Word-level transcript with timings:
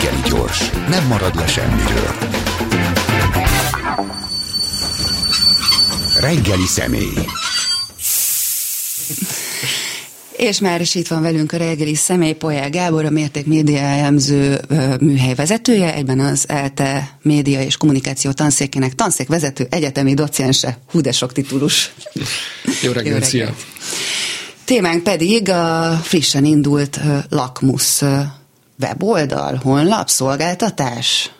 reggeli 0.00 0.28
gyors, 0.28 0.70
nem 0.88 1.06
marad 1.06 1.34
le 1.34 1.46
semmiről. 1.46 2.14
Reggeli 6.20 6.66
személy. 6.66 7.14
És 10.36 10.60
már 10.60 10.80
is 10.80 10.94
itt 10.94 11.08
van 11.08 11.22
velünk 11.22 11.52
a 11.52 11.56
reggeli 11.56 11.94
személy, 11.94 12.32
Polyá 12.32 12.68
Gábor, 12.68 13.04
a 13.04 13.10
Mérték 13.10 13.46
Média 13.46 13.78
elemző 13.78 14.60
műhely 15.00 15.34
vezetője, 15.34 15.94
egyben 15.94 16.20
az 16.20 16.48
ELTE 16.48 17.18
média 17.22 17.62
és 17.62 17.76
kommunikáció 17.76 18.32
tanszékének 18.32 18.94
tanszékvezető, 18.94 19.66
egyetemi 19.70 20.14
docense, 20.14 20.78
hú 20.90 21.00
de 21.00 21.12
sok 21.12 21.32
titulus. 21.32 21.92
Jó 22.12 22.22
reggelt, 22.72 22.82
Jó 22.82 22.92
reggelt. 22.92 23.24
szia! 23.24 23.54
Témánk 24.64 25.02
pedig 25.02 25.48
a 25.48 25.98
frissen 26.02 26.44
indult 26.44 27.00
Lakmus 27.28 28.02
weboldal, 28.80 29.60
honlap, 29.62 30.08
szolgáltatás 30.08 31.30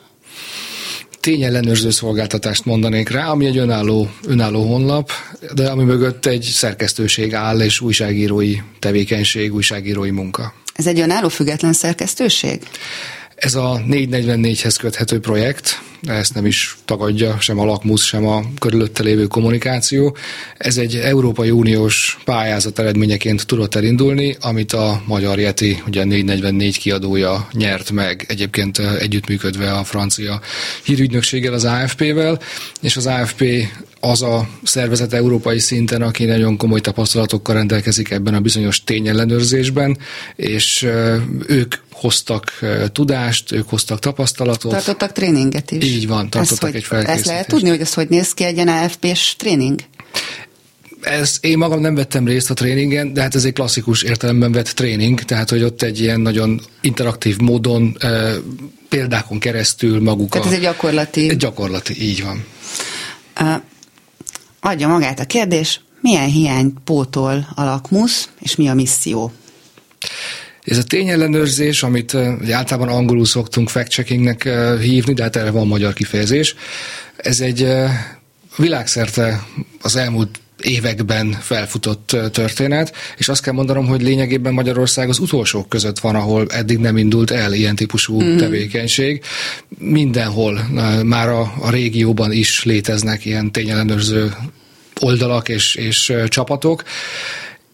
tényellenőrző 1.20 1.90
szolgáltatást 1.90 2.64
mondanék 2.64 3.08
rá, 3.08 3.26
ami 3.26 3.46
egy 3.46 3.58
önálló, 3.58 4.10
önálló 4.26 4.62
honlap, 4.62 5.10
de 5.54 5.68
ami 5.68 5.84
mögött 5.84 6.26
egy 6.26 6.42
szerkesztőség 6.42 7.34
áll, 7.34 7.60
és 7.60 7.80
újságírói 7.80 8.56
tevékenység, 8.78 9.54
újságírói 9.54 10.10
munka. 10.10 10.54
Ez 10.74 10.86
egy 10.86 11.00
önálló 11.00 11.28
független 11.28 11.72
szerkesztőség? 11.72 12.62
Ez 13.40 13.54
a 13.54 13.82
444-hez 13.88 14.76
köthető 14.78 15.20
projekt, 15.20 15.82
ezt 16.02 16.34
nem 16.34 16.46
is 16.46 16.76
tagadja 16.84 17.36
sem 17.40 17.58
a 17.58 17.64
lakmusz, 17.64 18.04
sem 18.04 18.26
a 18.26 18.42
körülötte 18.58 19.02
lévő 19.02 19.26
kommunikáció. 19.26 20.16
Ez 20.56 20.76
egy 20.76 20.96
Európai 20.96 21.50
Uniós 21.50 22.18
pályázat 22.24 22.78
eredményeként 22.78 23.46
tudott 23.46 23.74
elindulni, 23.74 24.36
amit 24.40 24.72
a 24.72 25.02
Magyar 25.06 25.38
Yeti, 25.38 25.82
ugye 25.86 26.04
444 26.04 26.78
kiadója 26.78 27.48
nyert 27.52 27.90
meg, 27.90 28.24
egyébként 28.28 28.78
együttműködve 28.78 29.72
a 29.72 29.84
francia 29.84 30.40
hírügynökséggel, 30.84 31.52
az 31.52 31.64
AFP-vel, 31.64 32.40
és 32.80 32.96
az 32.96 33.06
AFP 33.06 33.44
az 34.00 34.22
a 34.22 34.48
szervezet 34.62 35.12
európai 35.12 35.58
szinten, 35.58 36.02
aki 36.02 36.24
nagyon 36.24 36.56
komoly 36.56 36.80
tapasztalatokkal 36.80 37.54
rendelkezik 37.54 38.10
ebben 38.10 38.34
a 38.34 38.40
bizonyos 38.40 38.84
tényellenőrzésben, 38.84 39.98
és 40.36 40.86
ők 41.46 41.74
hoztak 42.00 42.58
tudást, 42.92 43.52
ők 43.52 43.68
hoztak 43.68 43.98
tapasztalatot. 43.98 44.72
Tartottak 44.72 45.12
tréninget 45.12 45.70
is. 45.70 45.84
Így 45.84 46.06
van, 46.06 46.30
tartottak 46.30 46.68
ezt, 46.68 46.76
egy 46.76 46.84
felkészítést. 46.84 47.18
Ezt 47.18 47.28
lehet 47.28 47.46
tudni, 47.46 47.68
hogy 47.68 47.80
ez 47.80 47.94
hogy 47.94 48.08
néz 48.08 48.34
ki 48.34 48.44
egy 48.44 48.54
ilyen 48.54 48.68
AFP-s 48.68 49.36
tréning? 49.36 49.80
ez, 51.00 51.38
én 51.40 51.58
magam 51.58 51.80
nem 51.80 51.94
vettem 51.94 52.26
részt 52.26 52.50
a 52.50 52.54
tréningen, 52.54 53.12
de 53.12 53.20
hát 53.20 53.34
ez 53.34 53.44
egy 53.44 53.52
klasszikus 53.52 54.02
értelemben 54.02 54.52
vett 54.52 54.68
tréning, 54.68 55.22
tehát 55.22 55.50
hogy 55.50 55.62
ott 55.62 55.82
egy 55.82 56.00
ilyen 56.00 56.20
nagyon 56.20 56.60
interaktív 56.80 57.38
módon, 57.38 57.96
e, 57.98 58.32
példákon 58.88 59.38
keresztül 59.38 60.00
maguk 60.00 60.30
Tehát 60.30 60.46
a, 60.46 60.50
ez 60.50 60.54
egy 60.54 60.62
gyakorlati... 60.62 61.28
Egy 61.28 61.36
gyakorlati, 61.36 62.02
így 62.02 62.24
van. 62.24 62.44
Adja 64.60 64.88
magát 64.88 65.20
a 65.20 65.24
kérdés, 65.24 65.80
milyen 66.00 66.28
hiányt 66.28 66.78
pótol 66.84 67.48
a 67.54 67.64
lakmusz, 67.64 68.28
és 68.40 68.56
mi 68.56 68.68
a 68.68 68.74
misszió? 68.74 69.32
Ez 70.70 70.78
a 70.78 70.82
tényellenőrzés, 70.82 71.82
amit 71.82 72.14
általában 72.50 72.88
angolul 72.88 73.24
szoktunk 73.24 73.68
fact-checkingnek 73.68 74.48
hívni, 74.80 75.12
de 75.12 75.22
hát 75.22 75.36
erre 75.36 75.50
van 75.50 75.66
magyar 75.66 75.92
kifejezés, 75.92 76.54
ez 77.16 77.40
egy 77.40 77.66
világszerte 78.56 79.46
az 79.82 79.96
elmúlt 79.96 80.40
években 80.62 81.32
felfutott 81.40 82.16
történet, 82.32 82.94
és 83.16 83.28
azt 83.28 83.42
kell 83.42 83.52
mondanom, 83.52 83.86
hogy 83.86 84.02
lényegében 84.02 84.52
Magyarország 84.52 85.08
az 85.08 85.18
utolsók 85.18 85.68
között 85.68 85.98
van, 85.98 86.14
ahol 86.14 86.46
eddig 86.48 86.78
nem 86.78 86.96
indult 86.96 87.30
el 87.30 87.52
ilyen 87.52 87.76
típusú 87.76 88.22
mm. 88.22 88.36
tevékenység. 88.36 89.22
Mindenhol 89.78 90.60
már 91.04 91.28
a, 91.28 91.52
a 91.60 91.70
régióban 91.70 92.32
is 92.32 92.64
léteznek 92.64 93.24
ilyen 93.24 93.52
tényellenőrző 93.52 94.34
oldalak 95.00 95.48
és, 95.48 95.74
és 95.74 96.12
csapatok. 96.28 96.82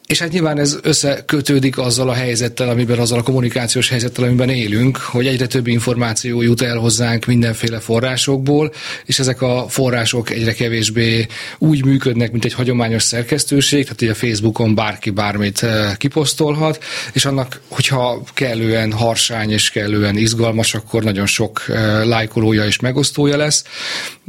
És 0.06 0.18
hát 0.18 0.32
nyilván 0.32 0.58
ez 0.58 0.76
összekötődik 0.82 1.78
azzal 1.78 2.08
a 2.08 2.12
helyzettel, 2.12 2.68
amiben, 2.68 2.98
azzal 2.98 3.18
a 3.18 3.22
kommunikációs 3.22 3.88
helyzettel, 3.88 4.24
amiben 4.24 4.48
élünk, 4.48 4.96
hogy 4.96 5.26
egyre 5.26 5.46
több 5.46 5.66
információ 5.66 6.42
jut 6.42 6.62
el 6.62 6.76
hozzánk 6.76 7.24
mindenféle 7.24 7.78
forrásokból, 7.78 8.72
és 9.04 9.18
ezek 9.18 9.42
a 9.42 9.66
források 9.68 10.30
egyre 10.30 10.52
kevésbé 10.52 11.26
úgy 11.58 11.84
működnek, 11.84 12.32
mint 12.32 12.44
egy 12.44 12.52
hagyományos 12.52 13.02
szerkesztőség, 13.02 13.82
tehát 13.82 14.02
ugye 14.02 14.10
a 14.10 14.14
Facebookon 14.14 14.74
bárki 14.74 15.10
bármit 15.10 15.62
eh, 15.62 15.96
kiposztolhat, 15.96 16.84
és 17.12 17.24
annak, 17.24 17.60
hogyha 17.68 18.22
kellően 18.34 18.92
harsány 18.92 19.50
és 19.50 19.70
kellően 19.70 20.16
izgalmas, 20.16 20.74
akkor 20.74 21.02
nagyon 21.02 21.26
sok 21.26 21.64
eh, 21.68 22.04
lájkolója 22.04 22.64
és 22.64 22.80
megosztója 22.80 23.36
lesz. 23.36 23.64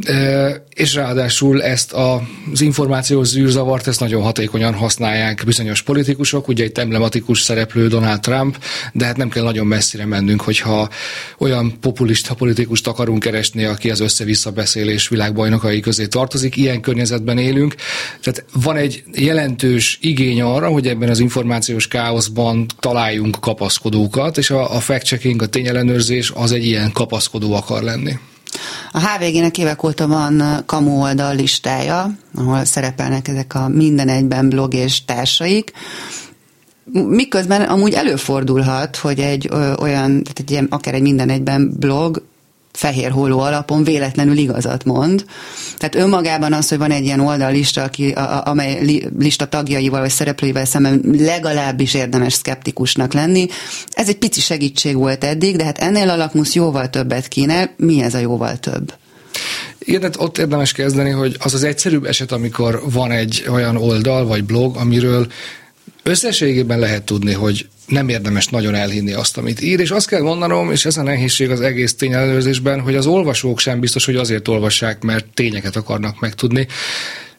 Eh, 0.04 0.54
és 0.74 0.94
ráadásul 0.94 1.64
ezt 1.64 1.94
az 1.94 2.62
információs 2.62 3.28
zűrzavart, 3.28 3.88
ezt 3.88 4.00
nagyon 4.00 4.22
hatékonyan 4.24 4.74
használják 4.74 5.42
bizony 5.46 5.67
bizonyos 5.68 5.96
politikusok, 5.96 6.48
ugye 6.48 6.64
egy 6.64 6.80
emblematikus 6.80 7.42
szereplő 7.42 7.88
Donald 7.88 8.20
Trump, 8.20 8.64
de 8.94 9.06
hát 9.06 9.18
nem 9.18 9.30
kell 9.30 9.44
nagyon 9.44 9.68
messzire 9.68 10.06
mennünk, 10.06 10.42
hogyha 10.42 10.90
olyan 11.38 11.80
populista 11.80 12.34
politikust 12.34 12.88
akarunk 12.88 13.20
keresni, 13.20 13.64
aki 13.64 13.92
az 13.92 14.00
össze-vissza 14.00 14.52
beszélés 14.52 15.08
világbajnokai 15.08 15.80
közé 15.80 16.08
tartozik, 16.08 16.56
ilyen 16.56 16.82
környezetben 16.82 17.38
élünk. 17.38 17.76
Tehát 18.22 18.46
van 18.54 18.76
egy 18.76 19.04
jelentős 19.14 19.98
igény 20.02 20.42
arra, 20.42 20.68
hogy 20.68 20.88
ebben 20.88 21.10
az 21.10 21.20
információs 21.20 21.88
káoszban 21.88 22.66
találjunk 22.80 23.38
kapaszkodókat, 23.40 24.38
és 24.38 24.50
a, 24.50 24.76
a 24.76 24.80
fact-checking, 24.80 25.42
a 25.42 25.48
tényellenőrzés 25.48 26.32
az 26.36 26.52
egy 26.52 26.66
ilyen 26.66 26.92
kapaszkodó 26.92 27.54
akar 27.54 27.84
lenni. 27.84 28.14
A 28.92 29.00
HVG-nek 29.00 29.58
évek 29.58 29.84
óta 29.84 30.08
van 30.08 30.64
kamu 30.66 31.02
oldal 31.02 31.36
listája, 31.36 32.12
ahol 32.36 32.66
szerepelnek 32.66 33.28
ezek 33.28 33.56
a 33.56 33.68
minden 33.68 34.10
egyben 34.10 34.50
blog 34.50 34.74
és 34.74 35.06
társaik, 35.06 35.72
Miközben 36.92 37.62
amúgy 37.62 37.94
előfordulhat, 37.94 38.96
hogy 38.96 39.20
egy 39.20 39.50
olyan, 39.80 40.24
tehát 40.24 40.40
egy 40.40 40.52
ilyen, 40.52 40.68
akár 40.70 40.94
egy 40.94 41.02
minden 41.02 41.30
egyben 41.30 41.74
blog 41.80 42.22
fehér 42.78 43.12
hóló 43.12 43.40
alapon 43.40 43.84
véletlenül 43.84 44.38
igazat 44.38 44.84
mond. 44.84 45.26
Tehát 45.78 45.96
önmagában 45.96 46.54
az, 46.54 46.70
hogy 46.70 46.78
van 46.78 46.92
egy 46.92 47.04
ilyen 47.04 47.20
oldallista, 47.20 47.84
aki, 47.84 48.12
a, 48.12 48.46
amely 48.46 49.02
lista 49.20 49.46
tagjaival 49.46 50.00
vagy 50.00 50.10
szereplőivel 50.10 50.66
szemben 50.66 51.02
legalábbis 51.18 51.94
érdemes 51.94 52.34
szkeptikusnak 52.34 53.14
lenni, 53.14 53.48
ez 53.92 54.08
egy 54.08 54.18
pici 54.18 54.42
segítség 54.42 54.96
volt 54.96 55.24
eddig, 55.24 55.56
de 55.56 55.64
hát 55.64 55.78
ennél 55.78 56.10
a 56.10 56.16
lakmusz 56.16 56.54
jóval 56.54 56.90
többet 56.90 57.28
kéne. 57.28 57.74
Mi 57.78 58.02
ez 58.02 58.14
a 58.14 58.20
jóval 58.20 58.58
több? 58.58 58.94
Igen, 59.80 60.14
ott 60.18 60.38
érdemes 60.38 60.72
kezdeni, 60.72 61.10
hogy 61.10 61.36
az 61.40 61.54
az 61.54 61.64
egyszerűbb 61.64 62.06
eset, 62.06 62.32
amikor 62.32 62.82
van 62.92 63.12
egy 63.12 63.46
olyan 63.50 63.78
oldal 63.78 64.26
vagy 64.26 64.44
blog, 64.44 64.76
amiről 64.76 65.28
összességében 66.08 66.80
lehet 66.80 67.04
tudni, 67.04 67.34
hogy 67.34 67.68
nem 67.88 68.10
érdemes 68.10 68.48
nagyon 68.48 68.76
elhinni 68.76 69.14
azt, 69.14 69.38
amit 69.38 69.62
ír, 69.62 69.80
és 69.80 69.92
azt 69.92 70.08
kell 70.08 70.22
mondanom, 70.22 70.72
és 70.72 70.86
ez 70.86 70.98
a 70.98 71.04
nehézség 71.04 71.50
az 71.50 71.62
egész 71.62 71.96
tényelőzésben, 71.96 72.80
hogy 72.80 72.96
az 72.96 73.06
olvasók 73.06 73.60
sem 73.60 73.80
biztos, 73.80 74.06
hogy 74.06 74.16
azért 74.16 74.48
olvassák, 74.48 75.04
mert 75.04 75.26
tényeket 75.34 75.76
akarnak 75.76 76.20
megtudni. 76.20 76.68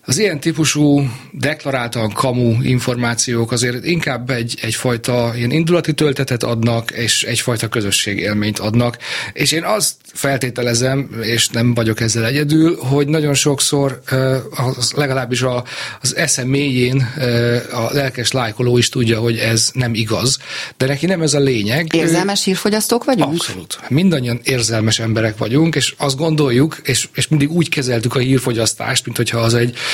Az 0.09 0.19
ilyen 0.19 0.41
típusú 0.41 1.11
deklaráltan 1.33 2.13
kamu 2.13 2.63
információk 2.63 3.53
azért 3.53 3.85
inkább 3.85 4.31
egy, 4.31 4.59
egyfajta 4.63 5.33
ilyen 5.37 5.51
indulati 5.51 5.93
töltetet 5.93 6.43
adnak, 6.43 6.91
és 6.91 7.23
egyfajta 7.23 7.69
közösségélményt 7.69 8.59
adnak. 8.59 8.99
És 9.33 9.53
én 9.53 9.65
azt 9.65 9.95
feltételezem, 10.13 11.11
és 11.23 11.49
nem 11.49 11.75
vagyok 11.75 12.01
ezzel 12.01 12.25
egyedül, 12.25 12.77
hogy 12.77 13.09
nagyon 13.09 13.35
sokszor 13.35 14.01
az, 14.51 14.93
legalábbis 14.97 15.43
a, 15.43 15.65
az 16.01 16.17
eszem 16.17 16.49
mélyén 16.49 17.09
a 17.73 17.93
lelkes 17.93 18.33
lájkoló 18.33 18.79
is 18.79 18.89
tudja, 18.89 19.19
hogy 19.19 19.39
ez 19.39 19.71
nem 19.73 19.95
igaz. 19.95 20.39
De 20.77 20.87
neki 20.87 21.07
nem 21.07 21.23
ez 21.23 21.35
a 21.35 21.41
lényeg. 21.41 21.95
Érzelmes 21.95 22.45
hírfogyasztók 22.45 23.05
vagyunk? 23.05 23.33
Abszolút. 23.33 23.81
Mindannyian 23.89 24.41
érzelmes 24.43 24.99
emberek 24.99 25.39
vagyunk, 25.39 25.75
és 25.75 25.95
azt 25.97 26.17
gondoljuk, 26.17 26.81
és, 26.85 27.09
és 27.15 27.29
mindig 27.29 27.51
úgy 27.51 27.69
kezeltük 27.69 28.15
a 28.15 28.19
hírfogyasztást, 28.19 29.05
mint 29.05 29.17
hogyha 29.17 29.39
az 29.39 29.55
egy 29.55 29.77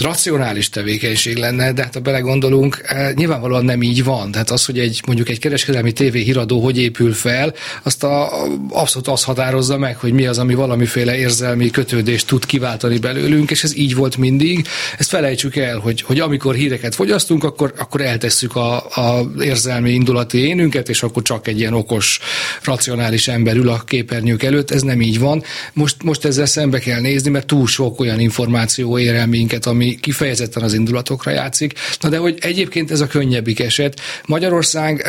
racionális 0.00 0.68
tevékenység 0.68 1.36
lenne, 1.36 1.72
de 1.72 1.82
hát 1.82 1.94
ha 1.94 2.00
belegondolunk, 2.00 2.82
eh, 2.82 3.12
nyilvánvalóan 3.14 3.64
nem 3.64 3.82
így 3.82 4.04
van. 4.04 4.30
Tehát 4.30 4.50
az, 4.50 4.64
hogy 4.64 4.78
egy 4.78 5.02
mondjuk 5.06 5.28
egy 5.28 5.38
kereskedelmi 5.38 5.92
tévéhíradó 5.92 6.60
hogy 6.60 6.78
épül 6.78 7.12
fel, 7.12 7.54
azt 7.82 8.04
a, 8.04 8.30
abszolút 8.70 9.08
azt 9.08 9.24
határozza 9.24 9.78
meg, 9.78 9.96
hogy 9.96 10.12
mi 10.12 10.26
az, 10.26 10.38
ami 10.38 10.54
valamiféle 10.54 11.16
érzelmi 11.16 11.70
kötődést 11.70 12.26
tud 12.26 12.46
kiváltani 12.46 12.98
belőlünk, 12.98 13.50
és 13.50 13.64
ez 13.64 13.76
így 13.76 13.94
volt 13.94 14.16
mindig. 14.16 14.66
Ezt 14.98 15.08
felejtsük 15.08 15.56
el, 15.56 15.78
hogy, 15.78 16.00
hogy 16.00 16.20
amikor 16.20 16.54
híreket 16.54 16.94
fogyasztunk, 16.94 17.44
akkor, 17.44 17.72
akkor 17.78 18.00
eltesszük 18.00 18.56
a, 18.56 18.76
a 18.76 19.30
érzelmi 19.40 19.90
indulati 19.90 20.38
énünket, 20.38 20.88
és 20.88 21.02
akkor 21.02 21.22
csak 21.22 21.46
egy 21.46 21.58
ilyen 21.58 21.74
okos, 21.74 22.18
racionális 22.62 23.28
ember 23.28 23.56
ül 23.56 23.68
a 23.68 23.78
képernyők 23.78 24.42
előtt. 24.42 24.70
Ez 24.70 24.82
nem 24.82 25.00
így 25.00 25.18
van. 25.18 25.42
Most, 25.72 26.02
most 26.02 26.24
ezzel 26.24 26.46
szembe 26.46 26.78
kell 26.78 27.00
nézni, 27.00 27.30
mert 27.30 27.46
túl 27.46 27.66
sok 27.66 28.00
olyan 28.00 28.20
információ 28.20 28.98
ér 28.98 29.14
el 29.14 29.26
minket, 29.26 29.66
ami 29.66 29.87
kifejezetten 29.96 30.62
az 30.62 30.74
indulatokra 30.74 31.30
játszik. 31.30 31.72
Na 32.00 32.08
de 32.08 32.16
hogy 32.16 32.38
egyébként 32.40 32.90
ez 32.90 33.00
a 33.00 33.06
könnyebbik 33.06 33.60
eset. 33.60 34.00
Magyarország 34.26 35.08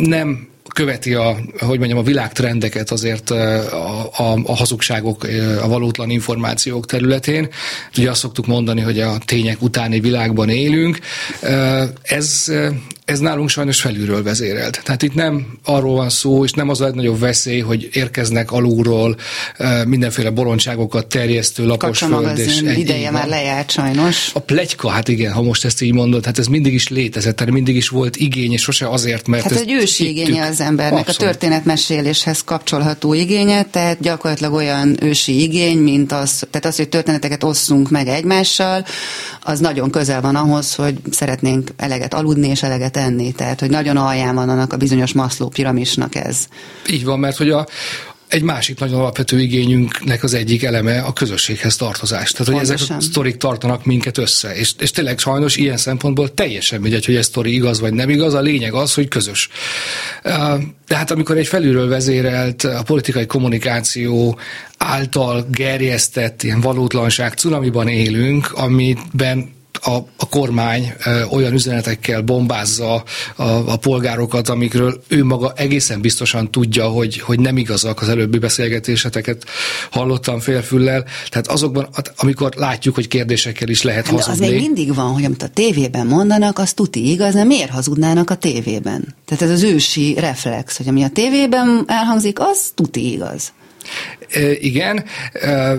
nem 0.00 0.51
követi 0.72 1.14
a, 1.14 1.36
hogy 1.58 1.78
mondjam, 1.78 1.98
a 1.98 2.02
világtrendeket 2.02 2.90
azért 2.90 3.30
a, 3.30 4.08
a, 4.16 4.40
a 4.44 4.56
hazugságok, 4.56 5.26
a 5.62 5.68
valótlan 5.68 6.10
információk 6.10 6.86
területén. 6.86 7.48
Ugye 7.98 8.10
azt 8.10 8.20
szoktuk 8.20 8.46
mondani, 8.46 8.80
hogy 8.80 9.00
a 9.00 9.18
tények 9.24 9.62
utáni 9.62 10.00
világban 10.00 10.48
élünk. 10.48 10.98
Ez, 12.02 12.52
ez 13.04 13.18
nálunk 13.18 13.48
sajnos 13.48 13.80
felülről 13.80 14.22
vezérelt. 14.22 14.80
Tehát 14.84 15.02
itt 15.02 15.14
nem 15.14 15.58
arról 15.64 15.94
van 15.94 16.10
szó, 16.10 16.44
és 16.44 16.52
nem 16.52 16.68
az 16.68 16.80
a 16.80 16.84
legnagyobb 16.84 17.18
veszély, 17.18 17.60
hogy 17.60 17.88
érkeznek 17.92 18.52
alulról 18.52 19.16
mindenféle 19.86 20.30
bolondságokat 20.30 21.06
terjesztő 21.06 21.66
lapos 21.66 21.98
föld. 21.98 22.38
És 22.38 22.60
ideje 22.76 23.10
már 23.10 23.28
lejárt 23.28 23.70
sajnos. 23.70 24.30
A 24.34 24.38
plegyka, 24.38 24.88
hát 24.88 25.08
igen, 25.08 25.32
ha 25.32 25.42
most 25.42 25.64
ezt 25.64 25.82
így 25.82 25.92
mondod, 25.92 26.24
hát 26.24 26.38
ez 26.38 26.46
mindig 26.46 26.74
is 26.74 26.88
létezett, 26.88 27.36
tehát 27.36 27.52
mindig 27.52 27.76
is 27.76 27.88
volt 27.88 28.16
igény, 28.16 28.52
és 28.52 28.62
sose 28.62 28.88
azért, 28.88 29.26
mert 29.26 29.42
Hát 29.42 29.52
egy 29.60 29.72
ősi 29.72 30.08
igénye 30.08 30.46
az 30.46 30.60
embernek, 30.62 31.08
Abszolút. 31.08 31.20
a 31.20 31.24
történetmeséléshez 31.24 32.44
kapcsolható 32.44 33.14
igénye, 33.14 33.62
tehát 33.62 34.00
gyakorlatilag 34.00 34.52
olyan 34.52 34.96
ősi 35.00 35.42
igény, 35.42 35.78
mint 35.78 36.12
az, 36.12 36.46
tehát 36.50 36.66
az, 36.66 36.76
hogy 36.76 36.88
történeteket 36.88 37.44
osszunk 37.44 37.90
meg 37.90 38.08
egymással, 38.08 38.84
az 39.42 39.60
nagyon 39.60 39.90
közel 39.90 40.20
van 40.20 40.36
ahhoz, 40.36 40.74
hogy 40.74 40.98
szeretnénk 41.10 41.70
eleget 41.76 42.14
aludni 42.14 42.48
és 42.48 42.62
eleget 42.62 42.96
enni. 42.96 43.32
Tehát, 43.32 43.60
hogy 43.60 43.70
nagyon 43.70 43.96
alján 43.96 44.34
van 44.34 44.48
annak 44.48 44.72
a 44.72 44.76
bizonyos 44.76 45.12
Maszló 45.12 45.48
piramisnak 45.48 46.14
ez. 46.14 46.36
Így 46.90 47.04
van, 47.04 47.18
mert 47.18 47.36
hogy 47.36 47.50
a, 47.50 47.66
egy 48.32 48.42
másik 48.42 48.78
nagyon 48.78 49.00
alapvető 49.00 49.40
igényünknek 49.40 50.22
az 50.22 50.34
egyik 50.34 50.62
eleme 50.62 51.00
a 51.00 51.12
közösséghez 51.12 51.76
tartozás. 51.76 52.30
Tehát, 52.30 52.52
hogy 52.52 52.70
ezek 52.70 52.96
a 52.96 53.00
sztorik 53.00 53.36
tartanak 53.36 53.84
minket 53.84 54.18
össze. 54.18 54.54
És, 54.54 54.72
és 54.78 54.90
tényleg 54.90 55.18
sajnos 55.18 55.56
ilyen 55.56 55.76
szempontból 55.76 56.34
teljesen 56.34 56.80
mindegy, 56.80 57.04
hogy 57.04 57.14
ez 57.14 57.26
sztori 57.26 57.54
igaz 57.54 57.80
vagy 57.80 57.92
nem 57.92 58.08
igaz, 58.08 58.34
a 58.34 58.40
lényeg 58.40 58.72
az, 58.72 58.94
hogy 58.94 59.08
közös. 59.08 59.48
De 60.86 60.96
hát 60.96 61.10
amikor 61.10 61.36
egy 61.36 61.46
felülről 61.46 61.88
vezérelt 61.88 62.64
a 62.64 62.82
politikai 62.82 63.26
kommunikáció 63.26 64.38
által 64.78 65.46
gerjesztett 65.50 66.42
ilyen 66.42 66.60
valótlanság 66.60 67.32
cunamiban 67.32 67.88
élünk, 67.88 68.52
amiben 68.52 69.50
a, 69.80 69.96
a 70.16 70.28
kormány 70.28 70.92
olyan 71.30 71.52
üzenetekkel 71.52 72.22
bombázza 72.22 72.94
a, 73.36 73.42
a 73.44 73.76
polgárokat, 73.76 74.48
amikről 74.48 75.02
ő 75.08 75.24
maga 75.24 75.52
egészen 75.56 76.00
biztosan 76.00 76.50
tudja, 76.50 76.86
hogy, 76.88 77.20
hogy 77.20 77.40
nem 77.40 77.56
igazak 77.56 78.02
az 78.02 78.08
előbbi 78.08 78.38
beszélgetéseteket 78.38 79.44
hallottam 79.90 80.40
félfüllel. 80.40 81.04
Tehát 81.28 81.46
azokban, 81.46 81.88
amikor 82.16 82.52
látjuk, 82.56 82.94
hogy 82.94 83.08
kérdésekkel 83.08 83.68
is 83.68 83.82
lehet 83.82 84.06
hát 84.06 84.14
hazudni. 84.14 84.46
Az 84.46 84.50
még 84.50 84.60
mindig 84.60 84.94
van, 84.94 85.12
hogy 85.12 85.24
amit 85.24 85.42
a 85.42 85.48
tévében 85.48 86.06
mondanak, 86.06 86.58
az 86.58 86.72
tuti 86.72 87.10
igaz, 87.10 87.34
de 87.34 87.44
miért 87.44 87.70
hazudnának 87.70 88.30
a 88.30 88.34
tévében? 88.34 89.14
Tehát 89.24 89.42
ez 89.42 89.50
az 89.50 89.62
ősi 89.62 90.14
reflex, 90.18 90.76
hogy 90.76 90.88
ami 90.88 91.02
a 91.02 91.08
tévében 91.08 91.84
elhangzik, 91.86 92.40
az 92.40 92.70
tuti 92.74 93.12
igaz. 93.12 93.52
Igen, 94.60 95.04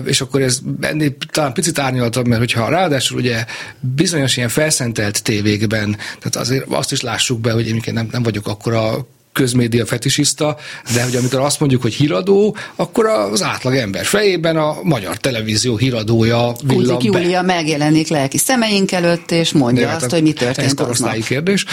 és 0.04 0.20
akkor 0.20 0.42
ez 0.42 0.60
ennél 0.80 1.16
talán 1.30 1.52
picit 1.52 1.78
árnyaltabb, 1.78 2.26
mert 2.26 2.40
hogyha 2.40 2.68
ráadásul 2.68 3.18
ugye 3.18 3.44
bizonyos 3.80 4.36
ilyen 4.36 4.48
felszentelt 4.48 5.22
tévékben, 5.22 5.96
tehát 6.18 6.36
azért 6.36 6.64
azt 6.68 6.92
is 6.92 7.00
lássuk 7.00 7.40
be, 7.40 7.52
hogy 7.52 7.68
én 7.68 7.82
nem, 7.92 8.08
nem 8.10 8.22
vagyok 8.22 8.46
akkor 8.46 8.72
a 8.72 9.06
közmédia 9.34 9.86
fetisista, 9.86 10.56
de 10.94 11.02
hogy 11.04 11.16
amikor 11.16 11.38
azt 11.38 11.60
mondjuk, 11.60 11.82
hogy 11.82 11.94
híradó, 11.94 12.56
akkor 12.74 13.06
az 13.06 13.42
átlag 13.42 13.74
ember 13.74 14.04
fejében 14.04 14.56
a 14.56 14.76
magyar 14.82 15.16
televízió 15.16 15.76
híradója 15.76 16.54
villan 16.64 16.84
Kulzik 16.84 17.10
be. 17.12 17.20
Júlia 17.20 17.42
megjelenik 17.42 18.08
lelki 18.08 18.38
szemeink 18.38 18.92
előtt, 18.92 19.30
és 19.30 19.52
mondja 19.52 19.86
de, 19.86 19.92
azt, 19.92 20.00
hát, 20.00 20.10
hogy 20.10 20.22
mi 20.22 20.32
történt 20.32 20.66
Ez 20.66 20.74
korosztályi 20.74 21.22
kérdés. 21.22 21.64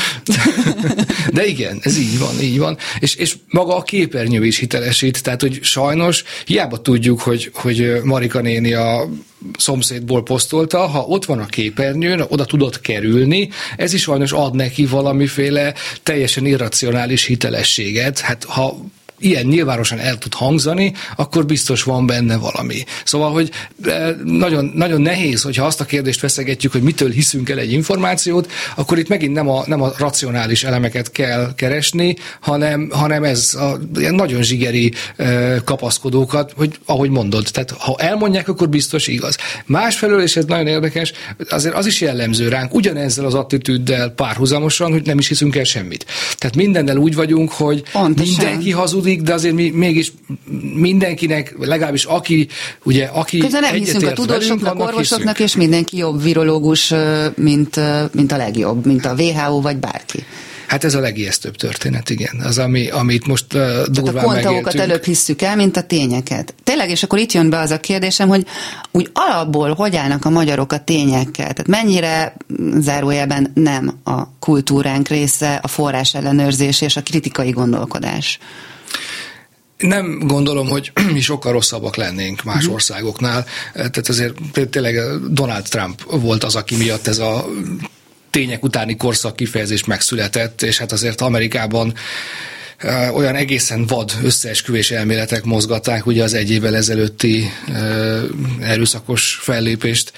De 1.33 1.45
igen, 1.45 1.79
ez 1.81 1.97
így 1.97 2.19
van, 2.19 2.41
így 2.41 2.59
van. 2.59 2.77
És, 2.99 3.15
és 3.15 3.35
maga 3.47 3.75
a 3.75 3.81
képernyő 3.81 4.45
is 4.45 4.57
hitelesít, 4.57 5.23
tehát 5.23 5.41
hogy 5.41 5.59
sajnos 5.63 6.23
hiába 6.45 6.81
tudjuk, 6.81 7.21
hogy, 7.21 7.51
hogy 7.53 8.01
Marika 8.03 8.41
néni 8.41 8.73
a 8.73 9.09
szomszédból 9.57 10.23
posztolta, 10.23 10.87
ha 10.87 10.99
ott 10.99 11.25
van 11.25 11.39
a 11.39 11.45
képernyőn, 11.45 12.23
oda 12.27 12.45
tudott 12.45 12.81
kerülni, 12.81 13.49
ez 13.77 13.93
is 13.93 14.01
sajnos 14.01 14.31
ad 14.31 14.55
neki 14.55 14.85
valamiféle 14.85 15.73
teljesen 16.03 16.45
irracionális 16.45 17.25
hitelességet. 17.25 18.19
Hát 18.19 18.43
ha 18.43 18.77
ilyen 19.21 19.45
nyilvánosan 19.45 19.99
el 19.99 20.17
tud 20.17 20.33
hangzani, 20.33 20.93
akkor 21.15 21.45
biztos 21.45 21.83
van 21.83 22.05
benne 22.05 22.37
valami. 22.37 22.83
Szóval, 23.03 23.31
hogy 23.31 23.51
e, 23.83 24.15
nagyon, 24.23 24.71
nagyon 24.75 25.01
nehéz, 25.01 25.41
hogyha 25.41 25.65
azt 25.65 25.81
a 25.81 25.85
kérdést 25.85 26.19
feszegetjük, 26.19 26.71
hogy 26.71 26.81
mitől 26.81 27.09
hiszünk 27.09 27.49
el 27.49 27.57
egy 27.57 27.71
információt, 27.71 28.51
akkor 28.75 28.97
itt 28.97 29.07
megint 29.07 29.33
nem 29.33 29.49
a, 29.49 29.63
nem 29.65 29.81
a 29.81 29.91
racionális 29.97 30.63
elemeket 30.63 31.11
kell 31.11 31.53
keresni, 31.55 32.15
hanem, 32.39 32.89
hanem 32.91 33.23
ez 33.23 33.53
a 33.53 33.79
ilyen 33.95 34.15
nagyon 34.15 34.41
zsigeri 34.41 34.93
e, 35.15 35.61
kapaszkodókat, 35.63 36.53
hogy 36.55 36.79
ahogy 36.85 37.09
mondod, 37.09 37.47
tehát 37.51 37.71
ha 37.71 37.95
elmondják, 37.97 38.47
akkor 38.47 38.69
biztos 38.69 39.07
igaz. 39.07 39.37
Másfelől, 39.65 40.21
és 40.21 40.35
ez 40.35 40.45
nagyon 40.45 40.67
érdekes, 40.67 41.13
azért 41.49 41.75
az 41.75 41.85
is 41.85 42.01
jellemző 42.01 42.47
ránk, 42.47 42.73
ugyanezzel 42.73 43.25
az 43.25 43.33
attitűddel 43.33 44.09
párhuzamosan, 44.09 44.91
hogy 44.91 45.05
nem 45.05 45.17
is 45.17 45.27
hiszünk 45.27 45.55
el 45.55 45.63
semmit. 45.63 46.05
Tehát 46.37 46.55
mindennel 46.55 46.97
úgy 46.97 47.15
vagyunk, 47.15 47.51
hogy 47.51 47.83
Pontosan. 47.91 48.35
mindenki 48.37 48.71
hazudik, 48.71 49.10
hazudik, 49.11 49.21
de 49.21 49.33
azért 49.33 49.55
mi 49.55 49.69
mégis 49.69 50.13
mindenkinek, 50.73 51.55
legalábbis 51.59 52.03
aki, 52.03 52.47
ugye, 52.83 53.05
aki 53.05 53.37
Közben 53.37 53.61
nem 53.61 53.73
hiszünk 53.73 54.07
a 54.07 54.13
tudósoknak, 54.13 54.79
orvosoknak, 54.79 55.37
hiszünk. 55.37 55.49
és 55.49 55.55
mindenki 55.55 55.97
jobb 55.97 56.23
virológus, 56.23 56.93
mint, 57.35 57.79
mint 58.11 58.31
a 58.31 58.37
legjobb, 58.37 58.85
mint 58.85 59.05
a 59.05 59.13
WHO 59.13 59.61
vagy 59.61 59.77
bárki. 59.77 60.25
Hát 60.71 60.83
ez 60.83 60.95
a 60.95 60.99
legijesztőbb 60.99 61.55
történet, 61.55 62.09
igen. 62.09 62.39
Az, 62.43 62.57
ami, 62.57 62.89
amit 62.89 63.27
most 63.27 63.53
uh, 63.53 63.85
durván 63.85 64.23
a 64.23 64.27
kontaókat 64.27 64.73
előbb 64.73 65.03
hisszük 65.03 65.41
el, 65.41 65.55
mint 65.55 65.77
a 65.77 65.81
tényeket. 65.81 66.53
Tényleg, 66.63 66.89
és 66.89 67.03
akkor 67.03 67.19
itt 67.19 67.31
jön 67.31 67.49
be 67.49 67.59
az 67.59 67.71
a 67.71 67.79
kérdésem, 67.79 68.27
hogy 68.27 68.45
úgy 68.91 69.09
alapból 69.13 69.73
hogy 69.73 69.95
állnak 69.95 70.25
a 70.25 70.29
magyarok 70.29 70.71
a 70.71 70.83
tényekkel? 70.83 71.53
Tehát 71.53 71.67
mennyire 71.67 72.35
zárójelben 72.77 73.51
nem 73.53 73.99
a 74.03 74.37
kultúránk 74.39 75.07
része 75.07 75.59
a 75.61 75.67
forrás 75.67 76.13
ellenőrzés 76.13 76.81
és 76.81 76.95
a 76.95 77.01
kritikai 77.01 77.49
gondolkodás? 77.49 78.39
Nem 79.81 80.19
gondolom, 80.19 80.67
hogy 80.67 80.91
mi 81.13 81.21
sokkal 81.21 81.51
rosszabbak 81.51 81.95
lennénk 81.95 82.43
más 82.43 82.57
uh-huh. 82.57 82.73
országoknál. 82.73 83.45
Tehát 83.73 84.09
azért 84.09 84.33
tényleg 84.69 84.95
Donald 85.29 85.63
Trump 85.63 86.01
volt 86.21 86.43
az, 86.43 86.55
aki 86.55 86.75
miatt 86.75 87.07
ez 87.07 87.19
a 87.19 87.45
tények 88.29 88.63
utáni 88.63 88.97
korszak 88.97 89.35
kifejezés 89.35 89.85
megszületett, 89.85 90.61
és 90.61 90.77
hát 90.77 90.91
azért 90.91 91.21
Amerikában 91.21 91.93
olyan 93.13 93.35
egészen 93.35 93.85
vad 93.85 94.11
összeesküvés 94.23 94.91
elméletek 94.91 95.43
mozgatták 95.43 96.05
ugye 96.05 96.23
az 96.23 96.33
egy 96.33 96.51
évvel 96.51 96.75
ezelőtti 96.75 97.51
erőszakos 98.61 99.39
fellépést, 99.41 100.11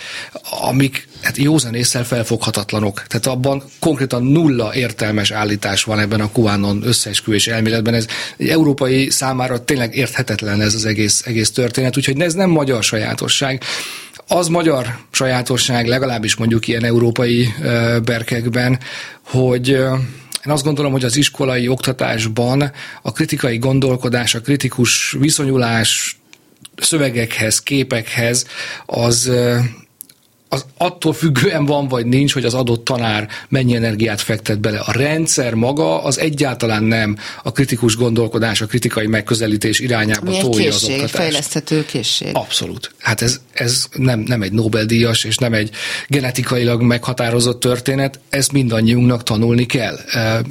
amik 0.61 1.07
hát 1.21 1.37
józan 1.37 1.75
észre 1.75 2.03
felfoghatatlanok. 2.03 3.03
Tehát 3.07 3.27
abban 3.27 3.63
konkrétan 3.79 4.23
nulla 4.23 4.75
értelmes 4.75 5.31
állítás 5.31 5.83
van 5.83 5.99
ebben 5.99 6.21
a 6.21 6.29
QAnon 6.33 6.81
összeesküvés 6.85 7.47
elméletben. 7.47 7.93
Ez 7.93 8.07
egy 8.37 8.49
európai 8.49 9.09
számára 9.09 9.63
tényleg 9.63 9.95
érthetetlen 9.95 10.61
ez 10.61 10.73
az 10.73 10.85
egész, 10.85 11.21
egész 11.25 11.51
történet, 11.51 11.97
úgyhogy 11.97 12.21
ez 12.21 12.33
nem 12.33 12.49
magyar 12.49 12.83
sajátosság. 12.83 13.63
Az 14.27 14.47
magyar 14.47 14.97
sajátosság, 15.11 15.87
legalábbis 15.87 16.35
mondjuk 16.35 16.67
ilyen 16.67 16.83
európai 16.83 17.53
berkekben, 18.03 18.79
hogy 19.21 19.77
én 20.45 20.53
azt 20.53 20.63
gondolom, 20.63 20.91
hogy 20.91 21.03
az 21.03 21.15
iskolai 21.15 21.67
oktatásban 21.67 22.71
a 23.01 23.11
kritikai 23.11 23.57
gondolkodás, 23.57 24.35
a 24.35 24.41
kritikus 24.41 25.15
viszonyulás 25.19 26.17
szövegekhez, 26.75 27.59
képekhez 27.59 28.45
az 28.85 29.31
az 30.53 30.65
attól 30.77 31.13
függően 31.13 31.65
van 31.65 31.87
vagy 31.87 32.05
nincs, 32.05 32.33
hogy 32.33 32.45
az 32.45 32.53
adott 32.53 32.85
tanár 32.85 33.27
mennyi 33.49 33.75
energiát 33.75 34.21
fektet 34.21 34.59
bele. 34.59 34.79
A 34.79 34.91
rendszer 34.91 35.53
maga 35.53 36.03
az 36.03 36.19
egyáltalán 36.19 36.83
nem 36.83 37.17
a 37.43 37.51
kritikus 37.51 37.95
gondolkodás, 37.95 38.61
a 38.61 38.65
kritikai 38.65 39.07
megközelítés 39.07 39.79
irányába 39.79 40.29
Mi 40.29 40.37
tolja 40.37 40.49
készség, 40.49 40.73
az 40.73 40.83
oktatást. 40.83 41.15
fejleszthető 41.15 41.85
készség. 41.85 42.29
Abszolút. 42.33 42.91
Hát 42.99 43.21
ez, 43.21 43.39
ez 43.53 43.85
nem, 43.93 44.19
nem 44.19 44.41
egy 44.41 44.51
Nobel-díjas, 44.51 45.23
és 45.23 45.37
nem 45.37 45.53
egy 45.53 45.69
genetikailag 46.07 46.81
meghatározott 46.81 47.59
történet, 47.59 48.19
ezt 48.29 48.51
mindannyiunknak 48.51 49.23
tanulni 49.23 49.65
kell. 49.65 49.99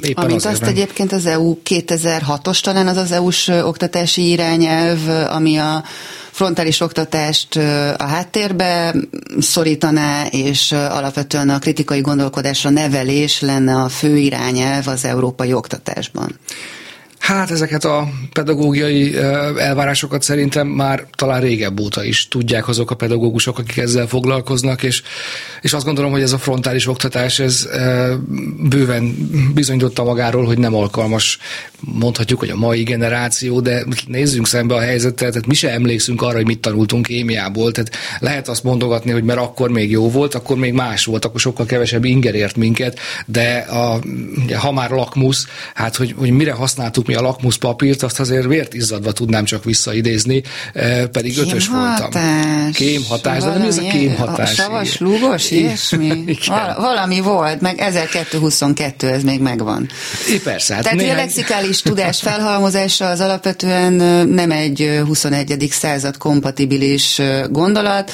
Éppen 0.01 0.23
Amint 0.23 0.45
azt 0.45 0.61
nem... 0.61 0.69
egyébként 0.69 1.11
az 1.11 1.25
EU 1.25 1.57
2006-os 1.69 2.59
talán 2.59 2.87
az 2.87 2.97
az 2.97 3.11
EU-s 3.11 3.47
oktatási 3.47 4.29
irányelv, 4.29 4.99
ami 5.29 5.57
a 5.57 5.83
frontális 6.33 6.79
oktatást 6.79 7.55
a 7.97 8.03
háttérbe 8.03 8.95
szorítaná, 9.39 10.25
és 10.25 10.71
alapvetően 10.71 11.49
a 11.49 11.59
kritikai 11.59 12.01
gondolkodásra 12.01 12.69
nevelés 12.69 13.41
lenne 13.41 13.75
a 13.75 13.89
fő 13.89 14.17
irányelv 14.17 14.87
az 14.87 15.05
európai 15.05 15.53
oktatásban. 15.53 16.39
Hát 17.23 17.51
ezeket 17.51 17.85
a 17.85 18.07
pedagógiai 18.33 19.17
elvárásokat 19.57 20.21
szerintem 20.21 20.67
már 20.67 21.07
talán 21.15 21.41
régebb 21.41 21.79
óta 21.79 22.03
is 22.03 22.27
tudják 22.27 22.67
azok 22.67 22.91
a 22.91 22.95
pedagógusok, 22.95 23.59
akik 23.59 23.77
ezzel 23.77 24.07
foglalkoznak, 24.07 24.83
és, 24.83 25.01
és 25.61 25.73
azt 25.73 25.85
gondolom, 25.85 26.11
hogy 26.11 26.21
ez 26.21 26.33
a 26.33 26.37
frontális 26.37 26.87
oktatás, 26.87 27.39
ez 27.39 27.69
bőven 28.69 29.29
bizonyította 29.53 30.03
magáról, 30.03 30.45
hogy 30.45 30.57
nem 30.57 30.75
alkalmas, 30.75 31.37
mondhatjuk, 31.79 32.39
hogy 32.39 32.49
a 32.49 32.55
mai 32.55 32.83
generáció, 32.83 33.59
de 33.59 33.85
nézzünk 34.07 34.47
szembe 34.47 34.75
a 34.75 34.81
helyzettel, 34.81 35.29
tehát 35.29 35.47
mi 35.47 35.53
se 35.53 35.71
emlékszünk 35.71 36.21
arra, 36.21 36.35
hogy 36.35 36.45
mit 36.45 36.59
tanultunk 36.59 37.05
kémiából, 37.05 37.71
tehát 37.71 37.91
lehet 38.19 38.47
azt 38.47 38.63
mondogatni, 38.63 39.11
hogy 39.11 39.23
mert 39.23 39.39
akkor 39.39 39.69
még 39.69 39.91
jó 39.91 40.09
volt, 40.09 40.35
akkor 40.35 40.57
még 40.57 40.73
más 40.73 41.05
volt, 41.05 41.25
akkor 41.25 41.39
sokkal 41.39 41.65
kevesebb 41.65 42.03
inger 42.03 42.35
ért 42.35 42.55
minket, 42.55 42.99
de 43.25 43.57
a, 43.57 44.01
ha 44.55 44.71
már 44.71 44.89
lakmusz, 44.89 45.47
hát 45.73 45.95
hogy, 45.95 46.15
hogy 46.17 46.31
mire 46.31 46.51
használtuk 46.51 47.11
mi 47.13 47.19
a 47.19 47.21
lakmuszpapírt, 47.21 48.03
azt 48.03 48.19
azért 48.19 48.45
vért 48.45 48.73
izzadva 48.73 49.11
tudnám 49.11 49.45
csak 49.45 49.63
visszaidézni, 49.63 50.43
eh, 50.73 51.05
pedig 51.05 51.33
Kém 51.33 51.47
ötös 51.47 51.67
voltam. 51.67 52.09
Kémhatás, 52.71 53.43
de 53.43 53.49
nem 53.49 53.61
ez 53.61 53.77
a 53.77 53.81
kémhatás. 53.81 54.51
A 54.51 54.61
savas 54.61 54.97
lúgos, 54.97 55.51
ilyesmi? 55.51 56.23
Val- 56.47 56.77
valami 56.77 57.19
volt, 57.19 57.61
meg 57.61 57.79
1222 57.79 59.07
ez 59.07 59.23
még 59.23 59.39
megvan. 59.41 59.89
É, 60.33 60.39
persze. 60.39 60.73
Hát 60.73 60.83
Tehát 60.83 60.97
néhány... 60.97 61.13
a 61.13 61.17
lexikális 61.17 61.81
tudás 61.91 62.19
felhalmozása 62.19 63.05
az 63.09 63.19
alapvetően 63.19 63.93
nem 64.27 64.51
egy 64.51 65.01
21. 65.05 65.67
század 65.71 66.17
kompatibilis 66.17 67.21
gondolat, 67.49 68.11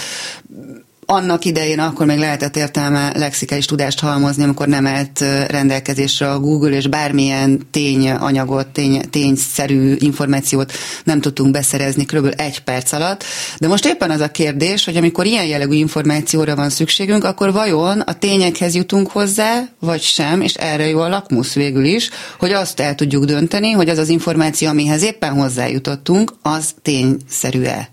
annak 1.11 1.45
idején 1.45 1.79
akkor 1.79 2.05
még 2.05 2.17
lehetett 2.17 2.55
értelme 2.55 3.11
lexikális 3.15 3.65
tudást 3.65 3.99
halmozni, 3.99 4.43
amikor 4.43 4.67
nem 4.67 4.87
állt 4.87 5.19
rendelkezésre 5.47 6.31
a 6.31 6.39
Google, 6.39 6.69
és 6.69 6.87
bármilyen 6.87 7.67
tényanyagot, 7.71 8.67
tény, 8.67 9.01
tényszerű 9.09 9.95
információt 9.99 10.71
nem 11.03 11.21
tudtunk 11.21 11.51
beszerezni 11.51 12.05
kb. 12.05 12.33
egy 12.37 12.59
perc 12.59 12.91
alatt. 12.91 13.23
De 13.59 13.67
most 13.67 13.85
éppen 13.85 14.11
az 14.11 14.19
a 14.19 14.31
kérdés, 14.31 14.85
hogy 14.85 14.97
amikor 14.97 15.25
ilyen 15.25 15.45
jellegű 15.45 15.75
információra 15.75 16.55
van 16.55 16.69
szükségünk, 16.69 17.23
akkor 17.23 17.51
vajon 17.51 17.99
a 17.99 18.13
tényekhez 18.13 18.75
jutunk 18.75 19.11
hozzá, 19.11 19.63
vagy 19.79 20.01
sem, 20.01 20.41
és 20.41 20.53
erre 20.53 20.87
jó 20.87 20.99
a 20.99 21.09
lakmusz 21.09 21.53
végül 21.53 21.85
is, 21.85 22.09
hogy 22.39 22.51
azt 22.51 22.79
el 22.79 22.95
tudjuk 22.95 23.25
dönteni, 23.25 23.71
hogy 23.71 23.89
az 23.89 23.97
az 23.97 24.09
információ, 24.09 24.67
amihez 24.67 25.03
éppen 25.03 25.33
hozzájutottunk, 25.33 26.33
az 26.41 26.73
tényszerű-e. 26.81 27.89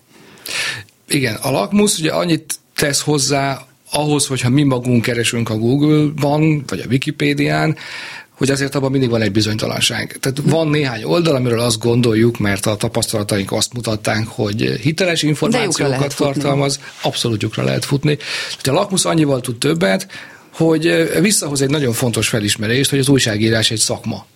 Igen, 1.08 1.34
a 1.34 1.50
lakmusz 1.50 1.98
ugye 1.98 2.12
annyit 2.12 2.58
tesz 2.76 3.00
hozzá 3.00 3.66
ahhoz, 3.90 4.26
hogyha 4.26 4.48
mi 4.48 4.62
magunk 4.62 5.02
keresünk 5.02 5.50
a 5.50 5.56
Google-ban, 5.56 6.64
vagy 6.66 6.80
a 6.80 6.86
Wikipédián, 6.88 7.76
hogy 8.30 8.50
azért 8.50 8.74
abban 8.74 8.90
mindig 8.90 9.10
van 9.10 9.22
egy 9.22 9.32
bizonytalanság. 9.32 10.16
Tehát 10.20 10.40
van 10.44 10.68
néhány 10.68 11.02
oldal, 11.02 11.34
amiről 11.34 11.60
azt 11.60 11.78
gondoljuk, 11.78 12.38
mert 12.38 12.66
a 12.66 12.76
tapasztalataink 12.76 13.52
azt 13.52 13.72
mutatták, 13.72 14.26
hogy 14.26 14.60
hiteles 14.60 15.22
információkat 15.22 16.16
tartalmaz, 16.16 16.80
abszolút 17.02 17.42
lyukra 17.42 17.64
lehet 17.64 17.84
futni. 17.84 18.16
Tehát 18.60 18.66
a 18.66 18.72
lakmusz 18.72 19.04
annyival 19.04 19.40
tud 19.40 19.58
többet, 19.58 20.08
hogy 20.54 21.10
visszahoz 21.20 21.62
egy 21.62 21.70
nagyon 21.70 21.92
fontos 21.92 22.28
felismerést, 22.28 22.90
hogy 22.90 22.98
az 22.98 23.08
újságírás 23.08 23.70
egy 23.70 23.78
szakma. 23.78 24.26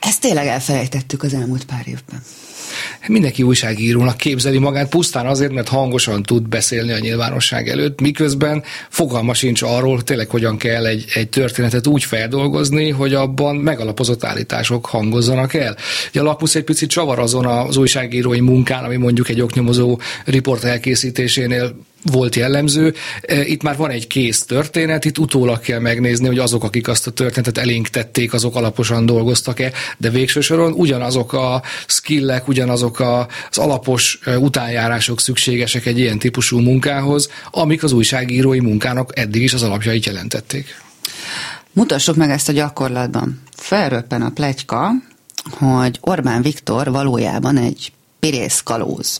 Ezt 0.00 0.20
tényleg 0.20 0.46
elfelejtettük 0.46 1.22
az 1.22 1.34
elmúlt 1.34 1.64
pár 1.64 1.84
évben 1.86 2.22
mindenki 3.08 3.42
újságírónak 3.42 4.16
képzeli 4.16 4.58
magát 4.58 4.88
pusztán 4.88 5.26
azért, 5.26 5.52
mert 5.52 5.68
hangosan 5.68 6.22
tud 6.22 6.48
beszélni 6.48 6.92
a 6.92 6.98
nyilvánosság 6.98 7.68
előtt, 7.68 8.00
miközben 8.00 8.62
fogalma 8.88 9.34
sincs 9.34 9.62
arról, 9.62 10.02
tényleg 10.02 10.28
hogyan 10.28 10.56
kell 10.56 10.86
egy, 10.86 11.04
egy 11.14 11.28
történetet 11.28 11.86
úgy 11.86 12.04
feldolgozni, 12.04 12.90
hogy 12.90 13.14
abban 13.14 13.56
megalapozott 13.56 14.24
állítások 14.24 14.86
hangozzanak 14.86 15.54
el. 15.54 15.76
Ugye 16.10 16.20
a 16.20 16.24
Lakmusz 16.24 16.54
egy 16.54 16.64
picit 16.64 16.90
csavar 16.90 17.18
azon 17.18 17.46
az 17.46 17.76
újságírói 17.76 18.40
munkán, 18.40 18.84
ami 18.84 18.96
mondjuk 18.96 19.28
egy 19.28 19.40
oknyomozó 19.40 19.98
riport 20.24 20.64
elkészítésénél 20.64 21.76
volt 22.12 22.36
jellemző. 22.36 22.94
E, 23.22 23.44
itt 23.44 23.62
már 23.62 23.76
van 23.76 23.90
egy 23.90 24.06
kész 24.06 24.44
történet, 24.44 25.04
itt 25.04 25.18
utólag 25.18 25.60
kell 25.60 25.78
megnézni, 25.78 26.26
hogy 26.26 26.38
azok, 26.38 26.64
akik 26.64 26.88
azt 26.88 27.06
a 27.06 27.10
történetet 27.10 27.58
elénk 27.58 27.88
tették, 27.88 28.32
azok 28.32 28.56
alaposan 28.56 29.06
dolgoztak-e, 29.06 29.72
de 29.98 30.10
végső 30.10 30.40
soron 30.40 30.72
ugyanazok 30.72 31.32
a 31.32 31.62
skillek, 31.86 32.48
ugyanazok 32.48 33.00
az 33.00 33.58
alapos 33.58 34.18
e, 34.24 34.38
utánjárások 34.38 35.20
szükségesek 35.20 35.86
egy 35.86 35.98
ilyen 35.98 36.18
típusú 36.18 36.58
munkához, 36.58 37.28
amik 37.50 37.82
az 37.82 37.92
újságírói 37.92 38.60
munkának 38.60 39.18
eddig 39.18 39.42
is 39.42 39.52
az 39.52 39.62
alapjait 39.62 40.06
jelentették. 40.06 40.82
Mutassuk 41.72 42.16
meg 42.16 42.30
ezt 42.30 42.48
a 42.48 42.52
gyakorlatban. 42.52 43.42
Felröppen 43.56 44.22
a 44.22 44.30
plegyka, 44.30 44.90
hogy 45.50 45.98
Orbán 46.00 46.42
Viktor 46.42 46.90
valójában 46.90 47.56
egy 47.56 47.92
pirész 48.20 48.60
kalóz 48.64 49.18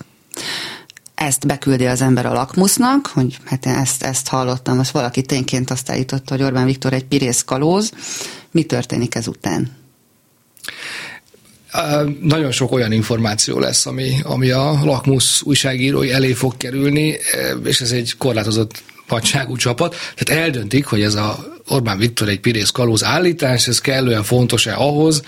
ezt 1.14 1.46
beküldi 1.46 1.86
az 1.86 2.00
ember 2.00 2.26
a 2.26 2.32
lakmusznak, 2.32 3.06
hogy 3.06 3.38
hát 3.44 3.66
ezt, 3.66 4.02
ezt 4.02 4.28
hallottam, 4.28 4.78
azt 4.78 4.90
valaki 4.90 5.22
tényként 5.22 5.70
azt 5.70 5.90
állította, 5.90 6.34
hogy 6.34 6.42
Orbán 6.42 6.66
Viktor 6.66 6.92
egy 6.92 7.04
pirész 7.04 7.42
kalóz. 7.42 7.92
Mi 8.50 8.62
történik 8.62 9.14
ezután? 9.14 9.76
Nagyon 12.20 12.50
sok 12.50 12.72
olyan 12.72 12.92
információ 12.92 13.58
lesz, 13.58 13.86
ami, 13.86 14.20
ami 14.22 14.50
a 14.50 14.78
lakmusz 14.84 15.42
újságírói 15.42 16.12
elé 16.12 16.32
fog 16.32 16.56
kerülni, 16.56 17.16
és 17.64 17.80
ez 17.80 17.90
egy 17.90 18.16
korlátozott 18.18 18.82
nagyságú 19.08 19.56
csapat, 19.56 19.96
tehát 20.14 20.42
eldöntik, 20.42 20.86
hogy 20.86 21.02
ez 21.02 21.14
a 21.14 21.52
Orbán 21.68 21.98
Viktor 21.98 22.28
egy 22.28 22.40
pirész 22.40 22.70
kalóz 22.70 23.04
állítás, 23.04 23.68
ez 23.68 23.80
kellően 23.80 24.22
fontos-e 24.22 24.76
ahhoz, 24.76 25.22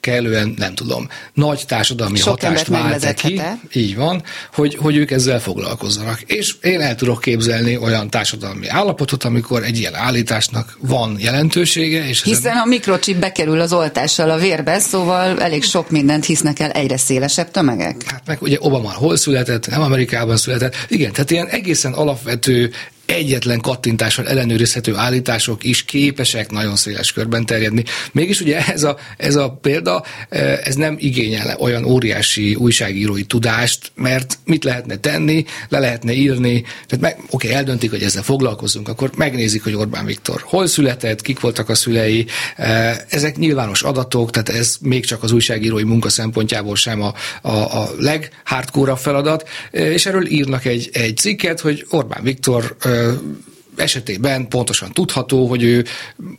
kellően, 0.00 0.54
nem 0.56 0.74
tudom, 0.74 1.08
nagy 1.32 1.64
társadalmi 1.66 2.18
Sok 2.18 2.28
hatást 2.28 2.66
vált 2.66 3.14
ki, 3.14 3.40
így 3.72 3.96
van, 3.96 4.22
hogy, 4.52 4.76
hogy 4.80 4.96
ők 4.96 5.10
ezzel 5.10 5.40
foglalkozzanak. 5.40 6.20
És 6.20 6.54
én 6.62 6.80
el 6.80 6.94
tudok 6.94 7.20
képzelni 7.20 7.76
olyan 7.76 8.10
társadalmi 8.10 8.68
állapotot, 8.68 9.24
amikor 9.24 9.64
egy 9.64 9.78
ilyen 9.78 9.94
állításnak 9.94 10.78
van 10.80 11.16
jelentősége. 11.18 12.08
És 12.08 12.22
Hiszen 12.22 12.50
ezen... 12.50 12.62
a 12.62 12.64
mikrocsip 12.64 13.16
bekerül 13.16 13.60
az 13.60 13.72
oltással 13.72 14.30
a 14.30 14.38
vérbe, 14.38 14.78
szóval 14.78 15.40
elég 15.40 15.62
sok 15.62 15.90
mindent 15.90 16.24
hisznek 16.24 16.58
el 16.58 16.70
egyre 16.70 16.96
szélesebb 16.96 17.50
tömegek. 17.50 18.02
Hát 18.06 18.22
meg 18.26 18.42
ugye 18.42 18.56
Obama 18.60 18.92
hol 18.92 19.16
született, 19.16 19.68
nem 19.68 19.82
Amerikában 19.82 20.36
született. 20.36 20.74
Igen, 20.88 21.12
tehát 21.12 21.30
ilyen 21.30 21.46
egészen 21.46 21.92
alapvető 21.92 22.70
egyetlen 23.10 23.60
kattintással 23.60 24.28
ellenőrizhető 24.28 24.96
állítások 24.96 25.64
is 25.64 25.84
képesek 25.84 26.50
nagyon 26.50 26.76
széles 26.76 27.12
körben 27.12 27.46
terjedni. 27.46 27.84
Mégis 28.12 28.40
ugye 28.40 28.66
ez 28.66 28.82
a, 28.82 28.96
ez 29.16 29.34
a 29.34 29.50
példa, 29.50 30.04
eh, 30.28 30.58
ez 30.64 30.74
nem 30.74 30.96
igényel 30.98 31.56
olyan 31.58 31.84
óriási 31.84 32.54
újságírói 32.54 33.22
tudást, 33.22 33.92
mert 33.94 34.38
mit 34.44 34.64
lehetne 34.64 34.96
tenni, 34.96 35.44
le 35.68 35.78
lehetne 35.78 36.12
írni, 36.12 36.62
tehát 36.86 37.00
meg, 37.00 37.24
oké, 37.30 37.52
eldöntik, 37.52 37.90
hogy 37.90 38.02
ezzel 38.02 38.22
foglalkozunk, 38.22 38.88
akkor 38.88 39.10
megnézik, 39.16 39.62
hogy 39.62 39.74
Orbán 39.74 40.04
Viktor 40.04 40.40
hol 40.44 40.66
született, 40.66 41.22
kik 41.22 41.40
voltak 41.40 41.68
a 41.68 41.74
szülei, 41.74 42.26
eh, 42.56 42.96
ezek 43.08 43.36
nyilvános 43.36 43.82
adatok, 43.82 44.30
tehát 44.30 44.48
ez 44.48 44.76
még 44.80 45.06
csak 45.06 45.22
az 45.22 45.32
újságírói 45.32 45.84
munka 45.84 46.08
szempontjából 46.08 46.76
sem 46.76 47.02
a, 47.02 47.14
a, 47.42 47.50
a 47.50 47.90
leghardcore 47.98 48.96
feladat, 48.96 49.48
eh, 49.70 49.92
és 49.92 50.06
erről 50.06 50.26
írnak 50.26 50.64
egy, 50.64 50.88
egy 50.92 51.16
cikket, 51.16 51.60
hogy 51.60 51.86
Orbán 51.90 52.22
Viktor 52.22 52.76
嗯 53.00 53.49
esetében 53.76 54.48
pontosan 54.48 54.92
tudható, 54.92 55.46
hogy 55.46 55.62
ő 55.62 55.84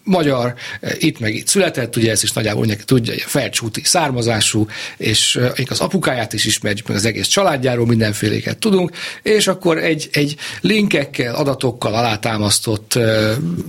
magyar, 0.03 0.53
itt 0.97 1.19
meg 1.19 1.35
itt 1.35 1.47
született, 1.47 1.95
ugye 1.95 2.11
ezt 2.11 2.23
is 2.23 2.31
nagyjából 2.31 2.65
neki 2.65 2.83
tudja, 2.85 3.13
felcsúti 3.17 3.81
származású, 3.83 4.67
és 4.97 5.39
az 5.69 5.79
apukáját 5.79 6.33
is 6.33 6.45
ismerjük, 6.45 6.87
meg 6.87 6.97
az 6.97 7.05
egész 7.05 7.27
családjáról 7.27 7.85
mindenféléket 7.85 8.57
tudunk, 8.57 8.91
és 9.23 9.47
akkor 9.47 9.77
egy, 9.77 10.09
egy 10.11 10.35
linkekkel, 10.61 11.35
adatokkal 11.35 11.93
alátámasztott 11.93 12.99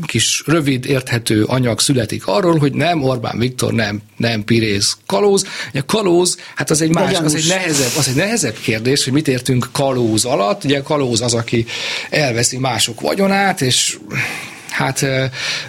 kis 0.06 0.42
rövid, 0.46 0.84
érthető 0.84 1.44
anyag 1.44 1.80
születik 1.80 2.26
arról, 2.26 2.58
hogy 2.58 2.72
nem 2.72 3.02
Orbán 3.02 3.38
Viktor, 3.38 3.72
nem, 3.72 4.02
nem 4.16 4.44
Pirész 4.44 4.96
kalóz. 5.06 5.46
A 5.74 5.84
kalóz, 5.86 6.36
hát 6.54 6.70
az 6.70 6.80
egy 6.80 6.94
más, 6.94 7.18
az 7.18 7.34
egy, 7.34 7.48
nehezebb, 7.48 7.90
az 7.96 8.08
egy 8.08 8.14
nehezebb 8.14 8.56
kérdés, 8.62 9.04
hogy 9.04 9.12
mit 9.12 9.28
értünk 9.28 9.68
kalóz 9.72 10.24
alatt. 10.24 10.64
Ugye 10.64 10.80
kalóz 10.82 11.20
az, 11.20 11.34
aki 11.34 11.66
elveszi 12.10 12.58
mások 12.58 13.00
vagyonát, 13.00 13.51
és 13.60 13.98
hát 14.72 15.06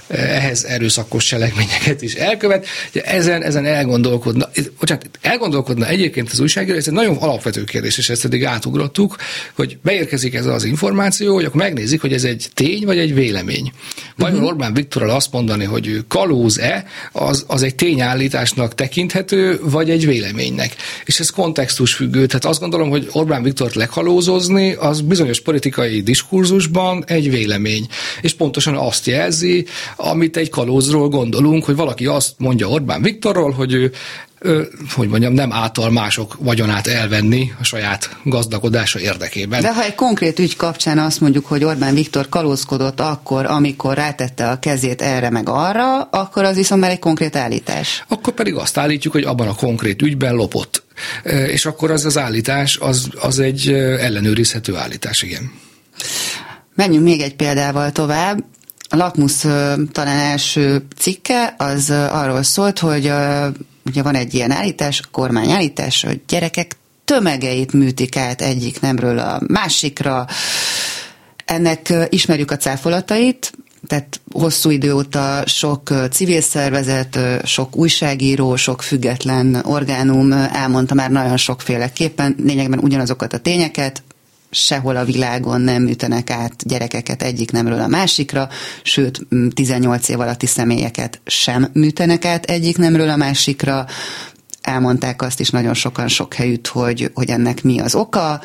ehhez 0.08 0.64
erőszakos 0.64 1.26
cselekményeket 1.26 2.02
is 2.02 2.14
elkövet. 2.14 2.66
Ezen, 2.94 3.44
ezen 3.44 3.66
elgondolkodna, 3.66 4.50
bocsánat, 4.80 5.10
elgondolkodna 5.22 5.88
egyébként 5.88 6.30
az 6.32 6.40
újságíró, 6.40 6.78
ez 6.78 6.88
egy 6.88 6.94
nagyon 6.94 7.18
alapvető 7.18 7.64
kérdés, 7.64 7.98
és 7.98 8.10
ezt 8.10 8.26
eddig 8.26 8.46
átugrottuk, 8.46 9.16
hogy 9.54 9.78
beérkezik 9.84 10.34
ez 10.34 10.46
az 10.46 10.64
információ, 10.64 11.34
hogy 11.34 11.46
akkor 11.46 11.62
megnézik, 11.62 12.02
hogy 12.02 12.14
ez 12.14 12.24
egy 12.24 12.48
tény 12.54 12.86
vagy 12.86 12.98
egy 12.98 13.14
vélemény. 13.14 13.72
Vajon 14.16 14.36
uh-huh. 14.36 14.50
Orbán 14.50 14.74
Viktorral 14.74 15.10
azt 15.10 15.32
mondani, 15.32 15.64
hogy 15.64 15.88
ő 15.88 16.04
kalóz-e, 16.08 16.86
az, 17.12 17.46
az 17.48 17.64
egy 17.64 17.76
tényállításnak 17.76 18.76
tekinthető, 18.76 19.60
vagy 19.62 19.90
egy 19.90 20.06
véleménynek. 20.06 20.76
És 21.06 21.20
ez 21.20 21.30
kontextus 21.30 21.94
függő. 21.94 22.26
Tehát 22.26 22.46
azt 22.46 22.60
gondolom, 22.60 22.90
hogy 22.90 23.08
Orbán 23.12 23.44
Viktort 23.44 23.76
lekalózozni, 23.76 24.74
az 24.74 25.02
bizonyos 25.02 25.42
politikai 25.42 26.02
diskurzusban 26.02 27.04
egy 27.08 27.30
vélemény. 27.30 27.88
És 28.22 28.34
pontosan 28.34 28.76
azt 28.94 29.06
jelzi, 29.06 29.66
amit 29.96 30.38
egy 30.38 30.50
kalózról 30.50 31.10
gondolunk, 31.10 31.66
hogy 31.66 31.76
valaki 31.76 32.06
azt 32.06 32.34
mondja 32.38 32.68
Orbán 32.68 33.02
Viktorról, 33.02 33.52
hogy 33.52 33.74
ő 33.74 33.92
hogy 34.96 35.08
mondjam, 35.08 35.34
nem 35.34 35.52
által 35.52 35.92
mások 35.92 36.38
vagyonát 36.40 36.88
elvenni 36.88 37.52
a 37.60 37.64
saját 37.64 38.18
gazdagodása 38.24 39.00
érdekében. 39.00 39.62
De 39.62 39.74
ha 39.74 39.84
egy 39.84 39.96
konkrét 39.96 40.40
ügy 40.40 40.56
kapcsán 40.56 41.00
azt 41.00 41.22
mondjuk, 41.22 41.46
hogy 41.46 41.64
Orbán 41.64 41.94
Viktor 41.94 42.30
kalózkodott 42.30 43.00
akkor, 43.00 43.46
amikor 43.46 43.96
rátette 43.96 44.50
a 44.50 44.60
kezét 44.60 45.02
erre 45.02 45.30
meg 45.30 45.50
arra, 45.50 46.02
akkor 46.02 46.44
az 46.44 46.56
viszont 46.56 46.82
már 46.82 46.92
egy 46.92 47.00
konkrét 47.00 47.36
állítás. 47.36 48.04
Akkor 48.08 48.34
pedig 48.34 48.56
azt 48.56 48.78
állítjuk, 48.78 49.14
hogy 49.14 49.24
abban 49.24 49.48
a 49.48 49.56
konkrét 49.56 50.02
ügyben 50.02 50.36
lopott. 50.36 50.84
És 51.48 51.66
akkor 51.66 51.92
az 51.92 52.06
az 52.06 52.18
állítás, 52.18 52.78
az, 52.78 53.08
az 53.20 53.40
egy 53.40 53.74
ellenőrizhető 54.00 54.76
állítás, 54.76 55.22
igen. 55.22 55.52
Menjünk 56.76 57.04
még 57.04 57.22
egy 57.22 57.36
példával 57.36 57.92
tovább. 57.92 58.44
A 58.94 58.96
Lakmusz 58.96 59.42
talán 59.92 60.18
első 60.18 60.86
cikke 60.98 61.56
az 61.58 61.90
arról 61.90 62.44
szólt, 62.44 62.80
hogy 62.80 63.12
ugye 63.86 64.02
van 64.04 64.16
egy 64.16 64.34
ilyen 64.34 64.52
állítás, 64.52 65.02
kormány 65.12 65.52
állítás, 65.52 66.04
hogy 66.04 66.22
gyerekek 66.28 66.78
tömegeit 67.06 67.74
műtik 67.74 68.18
át 68.18 68.42
egyik 68.42 68.82
nemről 68.82 69.20
a 69.20 69.42
másikra. 69.48 70.28
Ennek 71.46 71.94
ismerjük 72.10 72.52
a 72.52 72.58
cáfolatait, 72.58 73.52
tehát 73.88 74.22
hosszú 74.32 74.70
idő 74.70 74.94
óta 74.94 75.44
sok 75.46 75.94
civil 76.12 76.42
szervezet, 76.42 77.20
sok 77.44 77.76
újságíró, 77.76 78.56
sok 78.56 78.82
független 78.82 79.56
orgánum 79.56 80.32
elmondta 80.32 80.94
már 80.94 81.12
nagyon 81.12 81.38
sokféleképpen, 81.38 82.36
lényegben 82.44 82.80
ugyanazokat 82.80 83.34
a 83.34 83.38
tényeket, 83.38 84.04
sehol 84.54 84.96
a 84.96 85.06
világon 85.06 85.62
nem 85.62 85.84
műtenek 85.84 86.30
át 86.30 86.68
gyerekeket 86.68 87.22
egyik 87.24 87.52
nemről 87.52 87.80
a 87.80 87.88
másikra, 87.88 88.50
sőt 88.84 89.28
18 89.54 90.10
év 90.10 90.20
alatti 90.20 90.46
személyeket 90.46 91.22
sem 91.26 91.70
műtenek 91.74 92.26
át 92.26 92.46
egyik 92.46 92.78
nemről 92.78 93.10
a 93.10 93.16
másikra, 93.16 93.86
elmondták 94.64 95.22
azt 95.22 95.40
is 95.40 95.50
nagyon 95.50 95.74
sokan 95.74 96.08
sok 96.08 96.34
helyütt, 96.34 96.68
hogy, 96.68 97.12
hogy 97.14 97.30
ennek 97.30 97.64
mi 97.64 97.80
az 97.80 97.96
oka, 97.96 98.42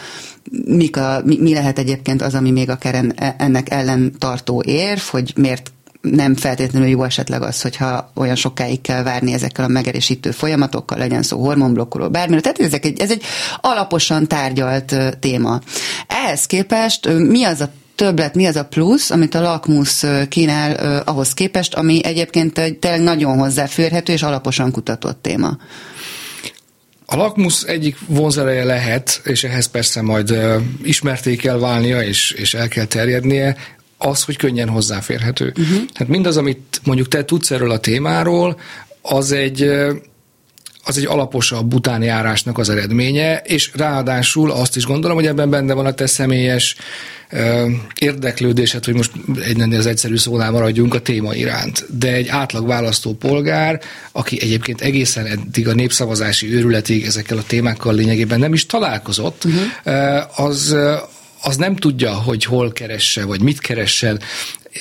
mik 0.64 0.96
a, 0.96 1.20
mi, 1.24 1.38
mi 1.40 1.52
lehet 1.52 1.78
egyébként 1.78 2.22
az, 2.22 2.34
ami 2.34 2.50
még 2.50 2.70
akár 2.70 3.04
ennek 3.38 3.70
ellen 3.70 4.12
tartó 4.18 4.62
érv, 4.66 5.00
hogy 5.00 5.32
miért 5.36 5.72
nem 6.00 6.36
feltétlenül 6.36 6.88
jó 6.88 7.04
esetleg 7.04 7.42
az, 7.42 7.62
hogyha 7.62 8.10
olyan 8.14 8.34
sokáig 8.34 8.80
kell 8.80 9.02
várni 9.02 9.32
ezekkel 9.32 9.64
a 9.64 9.68
megerősítő 9.68 10.30
folyamatokkal, 10.30 10.98
legyen 10.98 11.22
szó 11.22 11.44
hormonblokkoló, 11.44 12.10
bármire. 12.10 12.40
Tehát 12.40 12.58
ezek 12.58 12.84
egy, 12.84 13.00
ez 13.00 13.10
egy 13.10 13.22
alaposan 13.60 14.26
tárgyalt 14.26 14.96
téma. 15.20 15.60
Ehhez 16.06 16.46
képest 16.46 17.08
mi 17.08 17.44
az 17.44 17.60
a 17.60 17.70
többlet, 17.94 18.34
mi 18.34 18.46
az 18.46 18.56
a 18.56 18.64
plusz, 18.64 19.10
amit 19.10 19.34
a 19.34 19.40
lakmusz 19.40 20.04
kínál 20.28 20.72
uh, 20.72 21.08
ahhoz 21.14 21.34
képest, 21.34 21.74
ami 21.74 22.04
egyébként 22.04 22.58
egy 22.58 22.76
tényleg 22.76 23.00
nagyon 23.00 23.38
hozzáférhető 23.38 24.12
és 24.12 24.22
alaposan 24.22 24.70
kutatott 24.70 25.22
téma. 25.22 25.58
A 27.06 27.16
lakmusz 27.16 27.62
egyik 27.62 27.96
vonzereje 28.06 28.64
lehet, 28.64 29.20
és 29.24 29.44
ehhez 29.44 29.66
persze 29.66 30.02
majd 30.02 30.30
uh, 30.30 30.54
ismerté 30.82 31.36
kell 31.36 31.58
válnia, 31.58 32.02
és, 32.02 32.30
és 32.30 32.54
el 32.54 32.68
kell 32.68 32.84
terjednie, 32.84 33.56
az, 33.98 34.24
hogy 34.24 34.36
könnyen 34.36 34.68
hozzáférhető. 34.68 35.52
Uh-huh. 35.58 35.82
Hát 35.94 36.08
mindaz, 36.08 36.36
amit 36.36 36.80
mondjuk 36.84 37.08
te 37.08 37.24
tudsz 37.24 37.50
erről 37.50 37.70
a 37.70 37.78
témáról, 37.78 38.60
az 39.02 39.32
egy 39.32 39.70
az 40.88 40.98
egy 40.98 41.06
alaposabb 41.06 41.74
utánjárásnak 41.74 42.58
az 42.58 42.68
eredménye, 42.68 43.36
és 43.36 43.70
ráadásul 43.74 44.50
azt 44.50 44.76
is 44.76 44.84
gondolom, 44.84 45.16
hogy 45.16 45.26
ebben 45.26 45.50
benne 45.50 45.72
van 45.72 45.86
a 45.86 45.92
te 45.92 46.06
személyes 46.06 46.76
ö, 47.30 47.68
érdeklődésed, 48.00 48.84
hogy 48.84 48.94
most 48.94 49.10
egy 49.44 49.74
az 49.74 49.86
egyszerű 49.86 50.16
szónál 50.16 50.50
maradjunk 50.50 50.94
a 50.94 51.00
téma 51.00 51.34
iránt. 51.34 51.86
De 51.98 52.12
egy 52.12 52.28
átlag 52.28 52.66
választó 52.66 53.12
polgár, 53.12 53.80
aki 54.12 54.38
egyébként 54.42 54.80
egészen 54.80 55.26
eddig 55.26 55.68
a 55.68 55.74
népszavazási 55.74 56.54
őrületig 56.54 57.04
ezekkel 57.04 57.38
a 57.38 57.44
témákkal 57.46 57.94
lényegében 57.94 58.38
nem 58.38 58.52
is 58.52 58.66
találkozott, 58.66 59.44
uh-huh. 59.44 60.44
az 60.46 60.76
az 61.42 61.56
nem 61.56 61.76
tudja, 61.76 62.14
hogy 62.14 62.44
hol 62.44 62.72
keresse, 62.72 63.24
vagy 63.24 63.40
mit 63.40 63.58
keressen. 63.58 64.20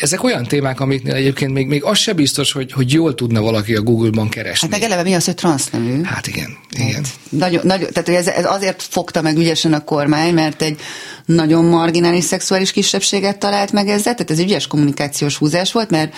Ezek 0.02 0.24
olyan 0.24 0.44
témák, 0.44 0.80
amiknél 0.80 1.14
egyébként 1.14 1.54
még, 1.54 1.68
még 1.68 1.84
az 1.84 1.98
se 1.98 2.14
biztos, 2.14 2.52
hogy, 2.52 2.72
hogy 2.72 2.94
jól 2.94 3.16
tudna 3.16 3.42
valaki 3.42 3.76
a 3.76 3.82
Google-ban 3.82 4.30
keresni. 4.30 4.68
Hát 4.70 4.80
meg 4.80 4.90
eleve 4.90 5.10
mi 5.10 5.14
az, 5.14 5.26
hogy 5.26 5.36
transznemű? 5.36 6.04
Hát 6.04 6.28
igen, 6.28 6.58
igen. 6.70 6.94
Hát, 6.94 7.10
nagyon, 7.30 7.66
nagyon, 7.66 7.90
tehát 7.94 8.10
ez, 8.10 8.28
ez 8.28 8.46
azért 8.46 8.82
fogta 8.82 9.22
meg 9.22 9.38
ügyesen 9.38 9.74
a 9.74 9.84
kormány, 9.84 10.34
mert 10.34 10.62
egy 10.62 10.80
nagyon 11.26 11.66
marginális 11.66 12.24
szexuális 12.24 12.72
kisebbséget 12.72 13.38
talált 13.38 13.72
meg 13.72 13.88
ezzel, 13.88 14.14
tehát 14.14 14.32
ez 14.32 14.40
ügyes 14.40 14.68
kommunikációs 14.68 15.38
húzás 15.38 15.72
volt, 15.72 15.90
mert 15.90 16.16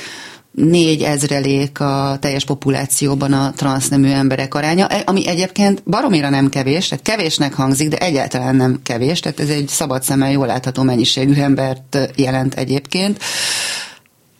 négy 0.52 1.02
ezrelék 1.02 1.80
a 1.80 2.18
teljes 2.20 2.46
populációban 2.46 3.34
a 3.34 3.54
transznemű 3.56 4.10
emberek 4.10 4.54
aránya, 4.54 4.88
e, 4.88 5.02
ami 5.06 5.28
egyébként 5.28 5.84
baromira 5.86 6.30
nem 6.30 6.50
kevés, 6.50 6.88
tehát 6.88 7.04
kevésnek 7.04 7.54
hangzik, 7.54 7.88
de 7.88 7.98
egyáltalán 7.98 8.56
nem 8.56 8.80
kevés, 8.84 9.20
tehát 9.20 9.40
ez 9.40 9.50
egy 9.50 9.68
szabad 9.68 10.04
szemmel 10.04 10.32
jól 10.32 10.46
látható 10.46 10.84
mennyiségű 10.84 11.34
embert 11.34 11.98
jelent 12.16 12.54
egyébként 12.54 13.24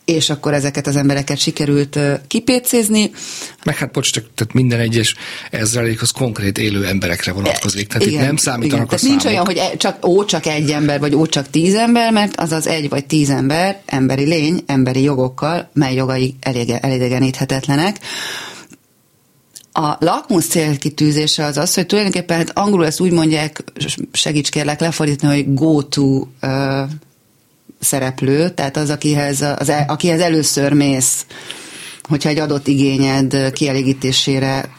és 0.10 0.30
akkor 0.30 0.54
ezeket 0.54 0.88
az 0.88 0.96
embereket 0.96 1.38
sikerült 1.38 2.00
kipécézni. 2.28 3.12
Meg 3.64 3.78
hát 3.78 3.92
bocs, 3.92 4.12
csak 4.12 4.26
tehát 4.36 4.54
minden 4.54 4.80
egyes 4.80 5.16
ezrelék 5.52 6.02
az 6.02 6.12
konkrét 6.12 6.58
élő 6.58 6.86
emberekre 6.86 7.32
vonatkozik. 7.32 7.88
Tehát 7.88 8.08
igen, 8.08 8.20
itt 8.20 8.26
nem 8.26 8.36
számítanak 8.36 8.86
igen. 8.86 8.96
a 8.96 8.98
számok. 8.98 9.22
Nincs 9.22 9.34
olyan, 9.34 9.46
hogy 9.46 9.58
e, 9.58 9.78
csak, 9.78 10.08
ó, 10.08 10.26
csak 10.26 10.46
egy 10.46 10.72
ember, 10.72 11.00
vagy 11.00 11.16
ó, 11.16 11.26
csak 11.26 11.50
tíz 11.50 11.76
ember, 11.76 12.12
mert 12.12 12.40
az 12.40 12.52
az 12.52 12.68
egy 12.68 12.90
vagy 12.90 13.06
tíz 13.06 13.30
ember, 13.30 13.82
emberi 13.86 14.24
lény, 14.24 14.64
emberi 14.66 15.02
jogokkal, 15.02 15.70
mely 15.74 15.94
jogai 15.94 16.36
elidegeníthetetlenek. 16.82 18.00
A 19.72 19.96
lakmus 20.00 20.46
célkitűzése 20.46 21.46
az 21.46 21.58
az, 21.58 21.74
hogy 21.74 21.86
tulajdonképpen 21.86 22.38
hát 22.38 22.58
angolul 22.58 22.86
ezt 22.86 23.00
úgy 23.00 23.12
mondják, 23.12 23.64
segíts 24.12 24.50
kérlek 24.50 24.80
lefordítani, 24.80 25.36
hogy 25.36 25.54
go 25.54 25.82
to 25.82 26.04
uh, 26.42 26.90
szereplő, 27.80 28.50
tehát 28.50 28.78
az, 28.78 28.90
akihez, 28.90 29.42
az, 29.42 29.72
akihez 29.88 30.20
először 30.20 30.74
mész, 30.74 31.26
hogyha 32.04 32.30
egy 32.30 32.40
adott 32.40 32.68
igényed 32.68 33.52
kielégítésére 33.52 34.70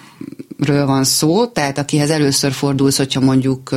ről 0.59 0.87
van 0.87 1.05
szó, 1.05 1.47
tehát 1.47 1.79
akihez 1.79 2.11
először 2.11 2.53
fordulsz, 2.53 2.97
hogyha 2.97 3.21
mondjuk 3.21 3.75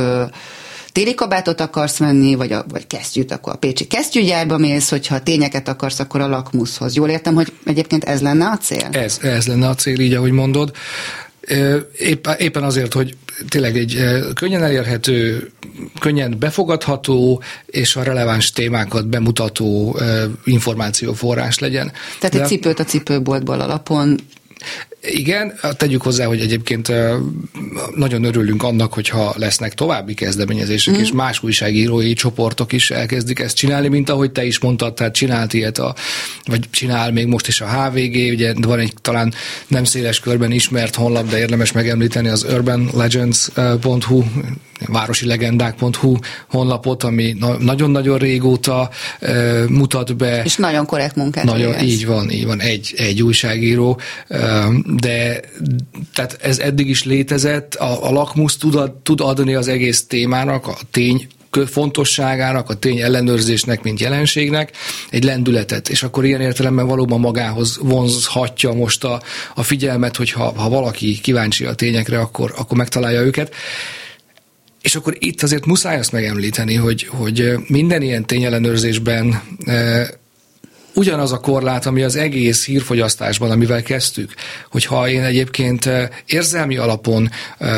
téli 0.92 1.14
kabátot 1.14 1.60
akarsz 1.60 1.98
venni, 1.98 2.34
vagy, 2.34 2.52
a, 2.52 2.64
vagy 2.68 2.86
kesztyűt, 2.86 3.32
akkor 3.32 3.52
a 3.52 3.56
Pécsi 3.56 3.86
kesztyűgyárba 3.86 4.58
mész, 4.58 4.90
hogyha 4.90 5.22
tényeket 5.22 5.68
akarsz, 5.68 6.00
akkor 6.00 6.20
a 6.20 6.28
lakmuszhoz. 6.28 6.96
Jól 6.96 7.08
értem, 7.08 7.34
hogy 7.34 7.52
egyébként 7.64 8.04
ez 8.04 8.20
lenne 8.20 8.46
a 8.46 8.56
cél? 8.56 8.88
Ez, 8.90 9.18
ez 9.22 9.46
lenne 9.46 9.68
a 9.68 9.74
cél, 9.74 9.98
így 10.00 10.14
ahogy 10.14 10.30
mondod. 10.30 10.72
Épp, 11.98 12.26
éppen 12.38 12.62
azért, 12.62 12.92
hogy 12.92 13.16
tényleg 13.48 13.76
egy 13.76 14.04
könnyen 14.34 14.62
elérhető, 14.62 15.50
könnyen 16.00 16.36
befogadható 16.38 17.42
és 17.66 17.96
a 17.96 18.02
releváns 18.02 18.50
témákat 18.50 19.08
bemutató 19.08 19.98
információforrás 20.44 21.58
legyen. 21.58 21.92
Tehát 22.20 22.36
De, 22.36 22.42
egy 22.42 22.48
cipőt 22.48 22.78
a 22.78 22.84
cipőboltból 22.84 23.60
alapon 23.60 24.20
igen, 25.06 25.54
tegyük 25.76 26.02
hozzá, 26.02 26.24
hogy 26.24 26.40
egyébként 26.40 26.92
nagyon 27.94 28.24
örülünk 28.24 28.62
annak, 28.62 28.92
hogyha 28.92 29.34
lesznek 29.36 29.74
további 29.74 30.14
kezdeményezések, 30.14 30.94
mm. 30.94 30.98
és 30.98 31.12
más 31.12 31.42
újságírói 31.42 32.12
csoportok 32.12 32.72
is 32.72 32.90
elkezdik 32.90 33.38
ezt 33.38 33.56
csinálni, 33.56 33.88
mint 33.88 34.10
ahogy 34.10 34.30
te 34.30 34.44
is 34.44 34.58
mondtad, 34.58 34.94
tehát 34.94 35.14
csinált 35.14 35.52
ilyet, 35.52 35.78
a, 35.78 35.94
vagy 36.44 36.70
csinál 36.70 37.12
még 37.12 37.26
most 37.26 37.46
is 37.46 37.60
a 37.60 37.66
HVG, 37.66 38.32
ugye 38.32 38.52
van 38.60 38.78
egy 38.78 38.94
talán 39.00 39.34
nem 39.66 39.84
széles 39.84 40.20
körben 40.20 40.52
ismert 40.52 40.94
honlap, 40.94 41.28
de 41.28 41.38
érdemes 41.38 41.72
megemlíteni 41.72 42.28
az 42.28 42.46
urbanlegends.hu, 42.52 44.22
városi 44.86 45.26
legendák.hu 45.26 46.16
honlapot, 46.48 47.02
ami 47.02 47.36
nagyon-nagyon 47.58 48.18
régóta 48.18 48.90
uh, 49.20 49.68
mutat 49.68 50.16
be. 50.16 50.42
És 50.44 50.56
nagyon 50.56 50.86
korrekt 50.86 51.16
munkát 51.16 51.44
Nagyon, 51.44 51.70
végez. 51.70 51.82
így 51.82 52.06
van, 52.06 52.30
így 52.30 52.46
van, 52.46 52.60
egy, 52.60 52.94
egy 52.96 53.22
újságíró, 53.22 54.00
uh, 54.28 54.38
de 55.00 55.40
tehát 56.14 56.38
ez 56.40 56.58
eddig 56.58 56.88
is 56.88 57.04
létezett, 57.04 57.74
a, 57.74 58.08
a 58.08 58.12
lakmusz 58.12 58.56
tud, 58.56 58.92
tud 59.02 59.20
adni 59.20 59.54
az 59.54 59.68
egész 59.68 60.06
témának, 60.06 60.66
a 60.66 60.76
tény 60.90 61.26
fontosságának, 61.66 62.70
a 62.70 62.74
tény 62.74 63.00
ellenőrzésnek, 63.00 63.82
mint 63.82 64.00
jelenségnek 64.00 64.72
egy 65.10 65.24
lendületet, 65.24 65.88
és 65.88 66.02
akkor 66.02 66.24
ilyen 66.24 66.40
értelemben 66.40 66.86
valóban 66.86 67.20
magához 67.20 67.78
vonzhatja 67.82 68.72
most 68.72 69.04
a, 69.04 69.22
a 69.54 69.62
figyelmet, 69.62 70.16
hogy 70.16 70.30
ha, 70.30 70.68
valaki 70.68 71.20
kíváncsi 71.20 71.64
a 71.64 71.74
tényekre, 71.74 72.18
akkor, 72.18 72.54
akkor 72.56 72.76
megtalálja 72.76 73.20
őket. 73.20 73.54
És 74.82 74.94
akkor 74.94 75.16
itt 75.18 75.42
azért 75.42 75.66
muszáj 75.66 75.98
azt 75.98 76.12
megemlíteni, 76.12 76.74
hogy, 76.74 77.06
hogy 77.06 77.52
minden 77.66 78.02
ilyen 78.02 78.26
tényellenőrzésben 78.26 79.42
ugyanaz 80.94 81.32
a 81.32 81.38
korlát, 81.38 81.86
ami 81.86 82.02
az 82.02 82.16
egész 82.16 82.64
hírfogyasztásban, 82.64 83.50
amivel 83.50 83.82
kezdtük, 83.82 84.34
hogyha 84.70 85.08
én 85.08 85.22
egyébként 85.22 85.90
érzelmi 86.26 86.76
alapon 86.76 87.30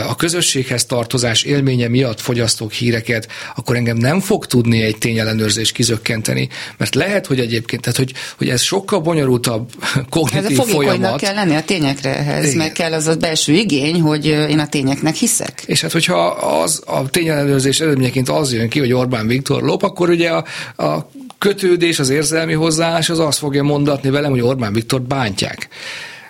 a 0.08 0.16
közösséghez 0.16 0.84
tartozás 0.84 1.42
élménye 1.42 1.88
miatt 1.88 2.20
fogyasztok 2.20 2.72
híreket, 2.72 3.28
akkor 3.56 3.76
engem 3.76 3.96
nem 3.96 4.20
fog 4.20 4.46
tudni 4.46 4.82
egy 4.82 4.98
tényellenőrzés 4.98 5.72
kizökkenteni, 5.72 6.48
mert 6.76 6.94
lehet, 6.94 7.26
hogy 7.26 7.40
egyébként, 7.40 7.82
tehát 7.82 7.98
hogy, 7.98 8.12
hogy 8.38 8.48
ez 8.48 8.62
sokkal 8.62 9.00
bonyolultabb 9.00 9.70
kognitív 10.10 10.60
ez 10.60 10.66
a 10.66 10.70
folyamat. 10.70 11.20
kell 11.20 11.34
lenni 11.34 11.54
a 11.54 11.62
tényekre 11.62 12.16
ehhez, 12.16 12.54
meg 12.54 12.72
kell 12.72 12.92
az 12.92 13.06
a 13.06 13.14
belső 13.16 13.52
igény, 13.52 14.00
hogy 14.00 14.26
én 14.26 14.58
a 14.58 14.68
tényeknek 14.68 15.14
hiszek. 15.14 15.62
És 15.66 15.80
hát, 15.80 15.92
hogyha 15.92 16.26
az 16.26 16.82
a 16.86 17.08
tényellenőrzés 17.10 17.80
eredményeként 17.80 18.28
az 18.28 18.52
jön 18.52 18.68
ki, 18.68 18.78
hogy 18.78 18.92
Orbán 18.92 19.26
Viktor 19.26 19.62
lop, 19.62 19.82
akkor 19.82 20.08
ugye 20.08 20.30
a, 20.30 20.44
a 20.84 21.08
kötődés, 21.38 21.98
az 21.98 22.08
érzelmi 22.08 22.52
hozzáállás 22.52 23.10
az 23.10 23.18
azt 23.18 23.38
fogja 23.38 23.62
mondatni 23.62 24.10
velem, 24.10 24.30
hogy 24.30 24.40
Orbán 24.40 24.72
Viktor 24.72 25.02
bántják. 25.02 25.68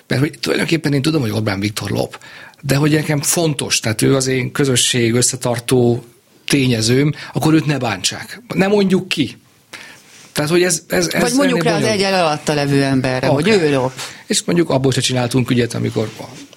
Mert 0.07 0.21
hogy 0.21 0.39
tulajdonképpen 0.41 0.93
én 0.93 1.03
tudom, 1.03 1.21
hogy 1.21 1.31
Orbán 1.31 1.61
Viktor 1.61 1.91
lop, 1.91 2.19
de 2.63 2.77
hogy 2.77 2.91
nekem 2.91 3.21
fontos, 3.21 3.81
tehát 3.81 4.03
ő 4.03 4.15
az 4.15 4.27
én 4.27 4.53
közösség 4.53 5.15
összetartó 5.15 6.05
tényezőm, 6.47 7.15
akkor 7.33 7.55
őt 7.55 7.67
ne 7.67 7.79
bántsák. 7.79 8.43
Ne 8.55 8.67
mondjuk 8.67 9.09
ki. 9.09 9.37
Tehát, 10.33 10.51
hogy 10.51 10.63
ez, 10.63 10.83
ez, 10.89 11.09
ez 11.09 11.23
Vagy 11.23 11.33
mondjuk 11.35 11.63
rá 11.63 11.77
az 11.77 11.83
egyel 11.83 12.25
alatta 12.25 12.55
levő 12.55 12.83
emberre, 12.83 13.31
okay. 13.31 13.43
hogy 13.43 13.63
ő 13.63 13.73
lop. 13.73 13.93
És 14.27 14.43
mondjuk 14.45 14.71
abból 14.71 14.93
se 14.93 15.01
csináltunk 15.01 15.51
ügyet, 15.51 15.75
amikor 15.75 16.09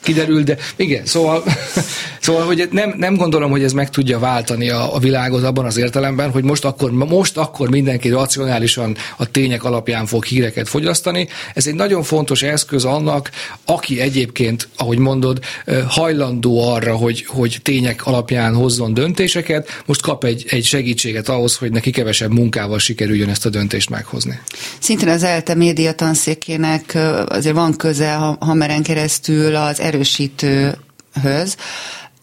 kiderül, 0.01 0.43
de 0.43 0.57
igen, 0.75 1.05
szóval, 1.05 1.43
szóval 2.21 2.45
hogy 2.45 2.67
nem, 2.71 2.93
nem 2.97 3.15
gondolom, 3.15 3.51
hogy 3.51 3.63
ez 3.63 3.73
meg 3.73 3.89
tudja 3.89 4.19
váltani 4.19 4.69
a, 4.69 4.95
a 4.95 4.99
világot 4.99 5.43
abban 5.43 5.65
az 5.65 5.77
értelemben, 5.77 6.31
hogy 6.31 6.43
most 6.43 6.65
akkor, 6.65 6.91
most 6.91 7.37
akkor 7.37 7.69
mindenki 7.69 8.09
racionálisan 8.09 8.97
a 9.17 9.31
tények 9.31 9.63
alapján 9.63 10.05
fog 10.05 10.23
híreket 10.23 10.69
fogyasztani. 10.69 11.27
Ez 11.53 11.67
egy 11.67 11.75
nagyon 11.75 12.03
fontos 12.03 12.41
eszköz 12.41 12.85
annak, 12.85 13.29
aki 13.65 13.99
egyébként, 13.99 14.67
ahogy 14.75 14.97
mondod, 14.97 15.39
hajlandó 15.87 16.71
arra, 16.71 16.95
hogy, 16.95 17.25
hogy 17.25 17.59
tények 17.63 18.05
alapján 18.05 18.55
hozzon 18.55 18.93
döntéseket, 18.93 19.81
most 19.85 20.01
kap 20.01 20.23
egy, 20.23 20.45
egy 20.49 20.65
segítséget 20.65 21.29
ahhoz, 21.29 21.55
hogy 21.55 21.71
neki 21.71 21.91
kevesebb 21.91 22.31
munkával 22.31 22.79
sikerüljön 22.79 23.29
ezt 23.29 23.45
a 23.45 23.49
döntést 23.49 23.89
meghozni. 23.89 24.39
Szintén 24.79 25.07
az 25.07 25.23
ELTE 25.23 25.55
média 25.55 25.93
tanszékének 25.93 26.97
azért 27.27 27.55
van 27.55 27.75
köze 27.75 28.13
Hameren 28.39 28.83
keresztül 28.83 29.55
az 29.55 29.79
erősítőhöz. 29.89 31.57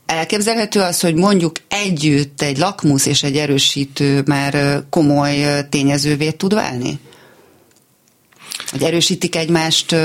Elképzelhető 0.07 0.81
az, 0.81 1.01
hogy 1.01 1.15
mondjuk 1.15 1.57
együtt 1.69 2.43
egy 2.43 2.59
lakmusz 2.59 3.07
és 3.07 3.23
egy 3.23 3.37
erősítő 3.37 4.23
már 4.27 4.83
komoly 4.91 5.67
tényezővé 5.69 6.31
tud 6.31 6.55
válni? 6.55 6.99
Hogy 8.71 8.83
erősítik 8.83 9.37
egymást 9.37 9.97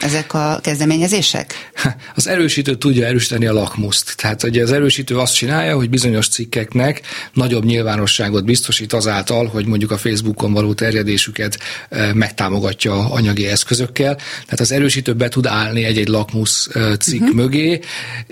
ezek 0.00 0.34
a 0.34 0.58
kezdeményezések? 0.62 1.54
Az 2.14 2.26
erősítő 2.26 2.74
tudja 2.74 3.06
erősíteni 3.06 3.46
a 3.46 3.52
lakmuszt. 3.52 4.16
Tehát 4.16 4.42
ugye 4.42 4.62
az 4.62 4.72
erősítő 4.72 5.18
azt 5.18 5.34
csinálja, 5.34 5.76
hogy 5.76 5.90
bizonyos 5.90 6.28
cikkeknek 6.28 7.00
nagyobb 7.32 7.64
nyilvánosságot 7.64 8.44
biztosít 8.44 8.92
azáltal, 8.92 9.46
hogy 9.46 9.66
mondjuk 9.66 9.90
a 9.90 9.98
Facebookon 9.98 10.52
való 10.52 10.74
terjedésüket 10.74 11.58
e, 11.88 12.14
megtámogatja 12.14 13.10
anyagi 13.10 13.46
eszközökkel. 13.46 14.14
Tehát 14.14 14.60
az 14.60 14.72
erősítő 14.72 15.12
be 15.14 15.28
tud 15.28 15.46
állni 15.46 15.84
egy-egy 15.84 16.08
lakmusz 16.08 16.68
e, 16.72 16.96
cikk 16.96 17.20
uh-huh. 17.20 17.36
mögé, 17.36 17.80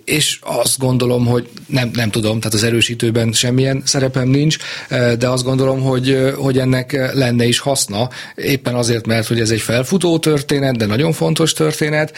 és 0.05 0.39
azt 0.41 0.79
gondolom, 0.79 1.27
hogy 1.27 1.49
nem, 1.67 1.91
nem 1.93 2.11
tudom, 2.11 2.39
tehát 2.39 2.55
az 2.55 2.63
erősítőben 2.63 3.33
semmilyen 3.33 3.83
szerepem 3.85 4.29
nincs, 4.29 4.57
e, 4.89 5.17
de 5.17 5.29
azt 5.29 5.45
gondolom, 5.45 5.81
hogy, 5.81 6.33
hogy 6.37 6.59
ennek 6.59 7.13
lenne 7.15 7.45
is 7.45 7.59
haszna, 7.59 8.09
éppen 8.35 8.75
azért, 8.75 9.07
mert 9.07 9.27
hogy 9.27 9.41
ez 9.41 9.51
egy 9.51 9.61
felfutó 9.61 10.19
történet, 10.19 10.77
de 10.77 10.87
nagyon 10.87 11.13
fontos 11.13 11.53
történet, 11.59 12.13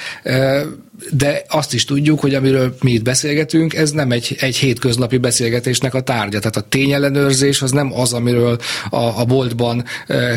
de 1.11 1.42
azt 1.48 1.74
is 1.74 1.85
tudjuk, 1.85 2.20
hogy 2.20 2.35
amiről 2.35 2.76
mi 2.81 2.90
itt 2.90 3.03
beszélgetünk, 3.03 3.74
ez 3.74 3.90
nem 3.90 4.11
egy, 4.11 4.37
egy 4.40 4.57
hétköznapi 4.57 5.18
beszélgetésnek 5.18 5.94
a 5.94 6.00
tárgya. 6.00 6.38
Tehát 6.38 6.57
a 6.57 6.61
tényellenőrzés 6.68 7.62
az 7.62 7.70
nem 7.70 7.92
az, 7.94 8.12
amiről 8.12 8.59
a, 8.90 9.20
a 9.20 9.24
boltban 9.24 9.85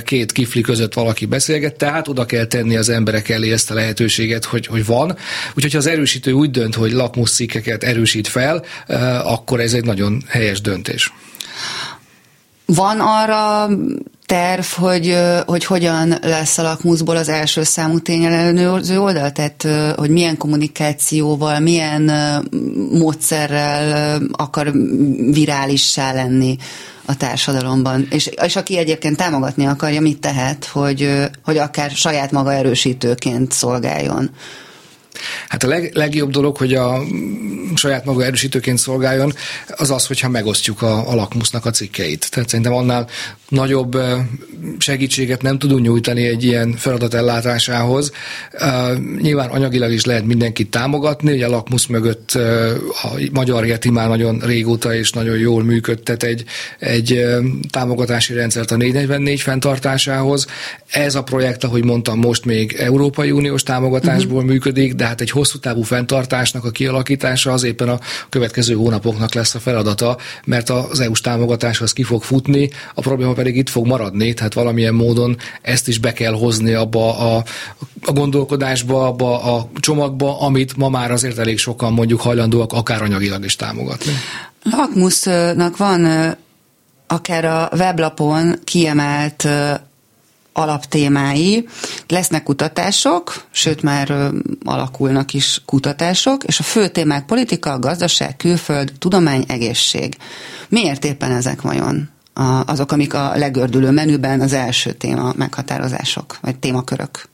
két 0.03 0.31
kifli 0.31 0.61
között 0.61 0.93
valaki 0.93 1.25
beszélget, 1.25 1.75
tehát 1.75 2.07
oda 2.07 2.25
kell 2.25 2.45
tenni 2.45 2.75
az 2.75 2.89
emberek 2.89 3.29
elé 3.29 3.51
ezt 3.51 3.71
a 3.71 3.73
lehetőséget, 3.73 4.45
hogy, 4.45 4.65
hogy 4.65 4.85
van. 4.85 5.17
Úgyhogy 5.55 5.71
ha 5.71 5.77
az 5.77 5.87
erősítő 5.87 6.31
úgy 6.31 6.51
dönt, 6.51 6.75
hogy 6.75 6.91
lakmuszcikkeket 6.91 7.83
erősít 7.83 8.27
fel, 8.27 8.63
akkor 9.23 9.59
ez 9.59 9.73
egy 9.73 9.85
nagyon 9.85 10.23
helyes 10.27 10.61
döntés. 10.61 11.13
Van 12.65 12.99
arra 12.99 13.69
terv, 14.25 14.63
hogy, 14.63 15.17
hogy 15.45 15.65
hogyan 15.65 16.15
lesz 16.21 16.57
a 16.57 16.61
lakmuszból 16.61 17.15
az 17.15 17.29
első 17.29 17.63
számú 17.63 17.99
tényellenőrző 17.99 18.99
oldal? 18.99 19.31
Tehát, 19.31 19.67
hogy 19.95 20.09
milyen 20.09 20.37
kommunikációval, 20.37 21.59
milyen 21.59 22.11
módszerrel 22.91 24.21
akar 24.31 24.71
virálissá 25.31 26.13
lenni 26.13 26.57
a 27.05 27.17
társadalomban. 27.17 28.07
És, 28.09 28.29
és 28.45 28.55
aki 28.55 28.77
egyébként 28.77 29.17
támogatni 29.17 29.65
akarja, 29.65 30.01
mit 30.01 30.19
tehet, 30.19 30.65
hogy, 30.65 31.09
hogy 31.43 31.57
akár 31.57 31.91
saját 31.91 32.31
maga 32.31 32.53
erősítőként 32.53 33.51
szolgáljon? 33.51 34.29
Hát 35.47 35.63
a 35.63 35.67
leg, 35.67 35.91
legjobb 35.93 36.31
dolog, 36.31 36.57
hogy 36.57 36.73
a 36.73 37.01
saját 37.75 38.05
maga 38.05 38.23
erősítőként 38.23 38.77
szolgáljon, 38.77 39.33
az 39.67 39.91
az, 39.91 40.05
hogyha 40.05 40.29
megosztjuk 40.29 40.81
a, 40.81 41.09
a 41.09 41.15
lakmusznak 41.15 41.65
a 41.65 41.69
cikkeit. 41.71 42.29
Tehát 42.31 42.49
szerintem 42.49 42.73
annál 42.73 43.07
nagyobb 43.53 43.97
segítséget 44.77 45.41
nem 45.41 45.59
tudunk 45.59 45.81
nyújtani 45.81 46.25
egy 46.25 46.43
ilyen 46.43 46.71
feladat 46.77 47.13
ellátásához. 47.13 48.11
Nyilván 49.21 49.49
anyagilag 49.49 49.91
is 49.91 50.05
lehet 50.05 50.25
mindenkit 50.25 50.69
támogatni, 50.69 51.31
ugye 51.31 51.45
a 51.45 51.49
lakmusz 51.49 51.85
mögött 51.85 52.31
a 53.03 53.09
Magyar 53.31 53.65
Geti 53.65 53.89
már 53.89 54.07
nagyon 54.07 54.39
régóta 54.45 54.95
és 54.95 55.11
nagyon 55.11 55.37
jól 55.37 55.63
működtet 55.63 56.23
egy, 56.23 56.43
egy 56.79 57.25
támogatási 57.69 58.33
rendszert 58.33 58.71
a 58.71 58.75
444 58.75 59.41
fenntartásához. 59.41 60.47
Ez 60.89 61.15
a 61.15 61.23
projekt, 61.23 61.63
ahogy 61.63 61.83
mondtam, 61.83 62.19
most 62.19 62.45
még 62.45 62.75
Európai 62.79 63.31
Uniós 63.31 63.63
támogatásból 63.63 64.35
uh-huh. 64.35 64.51
működik, 64.51 64.93
de 64.93 65.05
hát 65.05 65.21
egy 65.21 65.29
hosszú 65.29 65.59
távú 65.59 65.81
fenntartásnak 65.81 66.65
a 66.65 66.71
kialakítása 66.71 67.51
az 67.51 67.63
éppen 67.63 67.89
a 67.89 67.99
következő 68.29 68.73
hónapoknak 68.73 69.33
lesz 69.33 69.55
a 69.55 69.59
feladata, 69.59 70.17
mert 70.45 70.69
az 70.69 70.99
EU-s 70.99 71.21
támogatás 71.21 71.81
az 71.81 71.93
ki 71.93 72.03
fog 72.03 72.23
futni, 72.23 72.69
a 72.93 73.01
probléma 73.01 73.33
pedig 73.43 73.57
itt 73.57 73.69
fog 73.69 73.87
maradni, 73.87 74.33
tehát 74.33 74.53
valamilyen 74.53 74.93
módon 74.93 75.37
ezt 75.61 75.87
is 75.87 75.97
be 75.97 76.13
kell 76.13 76.33
hozni 76.33 76.73
abba 76.73 77.17
a, 77.17 77.43
a 78.01 78.11
gondolkodásba, 78.11 79.07
abba 79.07 79.41
a 79.41 79.69
csomagba, 79.79 80.39
amit 80.39 80.77
ma 80.77 80.89
már 80.89 81.11
azért 81.11 81.37
elég 81.37 81.57
sokan 81.57 81.93
mondjuk 81.93 82.21
hajlandóak 82.21 82.73
akár 82.73 83.01
anyagilag 83.01 83.43
is 83.45 83.55
támogatni. 83.55 84.11
Lakmusznak 84.63 85.77
van 85.77 86.33
akár 87.07 87.45
a 87.45 87.69
weblapon 87.75 88.55
kiemelt 88.63 89.47
alaptémái. 90.53 91.67
Lesznek 92.07 92.43
kutatások, 92.43 93.43
sőt 93.51 93.81
már 93.81 94.31
alakulnak 94.63 95.33
is 95.33 95.61
kutatások, 95.65 96.43
és 96.43 96.59
a 96.59 96.63
fő 96.63 96.87
témák 96.87 97.25
politika, 97.25 97.79
gazdaság, 97.79 98.35
külföld, 98.37 98.91
tudomány, 98.99 99.43
egészség. 99.47 100.17
Miért 100.69 101.05
éppen 101.05 101.31
ezek 101.31 101.61
vajon? 101.61 102.11
Azok, 102.65 102.91
amik 102.91 103.13
a 103.13 103.31
legördülő 103.35 103.91
menüben 103.91 104.41
az 104.41 104.53
első 104.53 104.91
téma 104.91 105.33
meghatározások, 105.37 106.37
vagy 106.41 106.55
témakörök. 106.55 107.27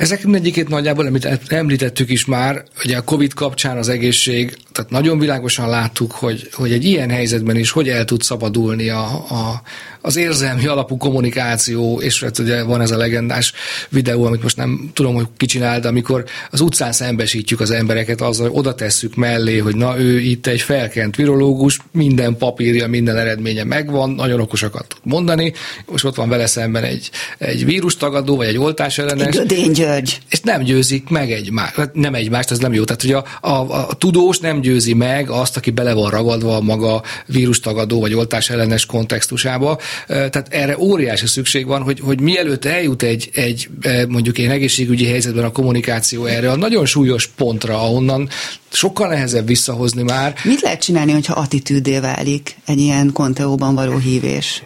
Ezek 0.00 0.24
mindegyikét 0.24 0.68
nagyjából, 0.68 1.06
amit 1.06 1.52
említettük 1.52 2.10
is 2.10 2.24
már, 2.24 2.64
hogy 2.76 2.92
a 2.92 3.04
Covid 3.04 3.34
kapcsán 3.34 3.76
az 3.76 3.88
egészség, 3.88 4.56
tehát 4.72 4.90
nagyon 4.90 5.18
világosan 5.18 5.68
láttuk, 5.68 6.12
hogy, 6.12 6.48
hogy 6.52 6.72
egy 6.72 6.84
ilyen 6.84 7.10
helyzetben 7.10 7.56
is 7.56 7.70
hogy 7.70 7.88
el 7.88 8.04
tud 8.04 8.22
szabadulni 8.22 8.88
a, 8.88 9.04
a, 9.30 9.62
az 10.00 10.16
érzelmi 10.16 10.66
alapú 10.66 10.96
kommunikáció, 10.96 12.00
és 12.00 12.22
hát 12.22 12.38
ugye 12.38 12.62
van 12.62 12.80
ez 12.80 12.90
a 12.90 12.96
legendás 12.96 13.52
videó, 13.88 14.24
amit 14.24 14.42
most 14.42 14.56
nem 14.56 14.90
tudom, 14.92 15.14
hogy 15.14 15.26
ki 15.36 15.46
csinál, 15.46 15.80
de 15.80 15.88
amikor 15.88 16.24
az 16.50 16.60
utcán 16.60 16.92
szembesítjük 16.92 17.60
az 17.60 17.70
embereket 17.70 18.20
azzal, 18.20 18.48
hogy 18.48 18.58
oda 18.58 18.74
tesszük 18.74 19.14
mellé, 19.14 19.58
hogy 19.58 19.76
na 19.76 19.98
ő 19.98 20.20
itt 20.20 20.46
egy 20.46 20.60
felkent 20.60 21.16
virológus, 21.16 21.78
minden 21.92 22.36
papírja, 22.36 22.86
minden 22.86 23.16
eredménye 23.16 23.64
megvan, 23.64 24.10
nagyon 24.10 24.40
okosakat 24.40 24.86
tud 24.88 25.00
mondani, 25.04 25.52
most 25.86 26.04
ott 26.04 26.14
van 26.14 26.28
vele 26.28 26.46
szemben 26.46 26.84
egy, 26.84 27.10
egy 27.38 27.64
vírustagadó, 27.64 28.36
vagy 28.36 28.46
egy 28.46 28.58
oltás 28.58 28.98
ellenes. 28.98 29.36
Egy 29.36 29.70
György. 29.72 30.18
És 30.30 30.40
nem 30.40 30.62
győzik 30.62 31.08
meg 31.08 31.32
egymást, 31.32 31.74
hát 31.74 31.94
nem 31.94 32.14
egymást, 32.14 32.50
ez 32.50 32.58
nem 32.58 32.72
jó. 32.72 32.84
Tehát, 32.84 33.02
hogy 33.02 33.12
a, 33.12 33.24
a, 33.48 33.88
a 33.88 33.94
tudós 33.94 34.38
nem 34.38 34.60
győzi 34.60 34.94
meg 34.94 35.30
azt, 35.30 35.56
aki 35.56 35.70
bele 35.70 35.92
van 35.92 36.10
ragadva 36.10 36.56
a 36.56 36.60
maga 36.60 37.02
vírustagadó, 37.26 38.00
vagy 38.00 38.14
oltás 38.14 38.50
ellenes 38.50 38.86
kontextusába, 38.86 39.78
tehát 40.06 40.46
erre 40.50 40.78
óriási 40.78 41.26
szükség 41.26 41.66
van, 41.66 41.82
hogy, 41.82 42.00
hogy 42.00 42.20
mielőtt 42.20 42.64
eljut 42.64 43.02
egy, 43.02 43.30
egy 43.34 43.68
mondjuk 44.08 44.38
egy 44.38 44.46
egészségügyi 44.46 45.06
helyzetben 45.06 45.44
a 45.44 45.52
kommunikáció 45.52 46.24
erre 46.24 46.50
a 46.50 46.56
nagyon 46.56 46.86
súlyos 46.86 47.26
pontra, 47.26 47.74
ahonnan 47.74 48.28
sokkal 48.72 49.08
nehezebb 49.08 49.46
visszahozni 49.46 50.02
már. 50.02 50.34
Mit 50.44 50.60
lehet 50.60 50.82
csinálni, 50.82 51.12
hogyha 51.12 51.34
attitűdé 51.34 51.98
válik 51.98 52.56
egy 52.66 52.78
ilyen 52.78 53.12
konteóban 53.12 53.74
való 53.74 53.96
hívés? 53.96 54.62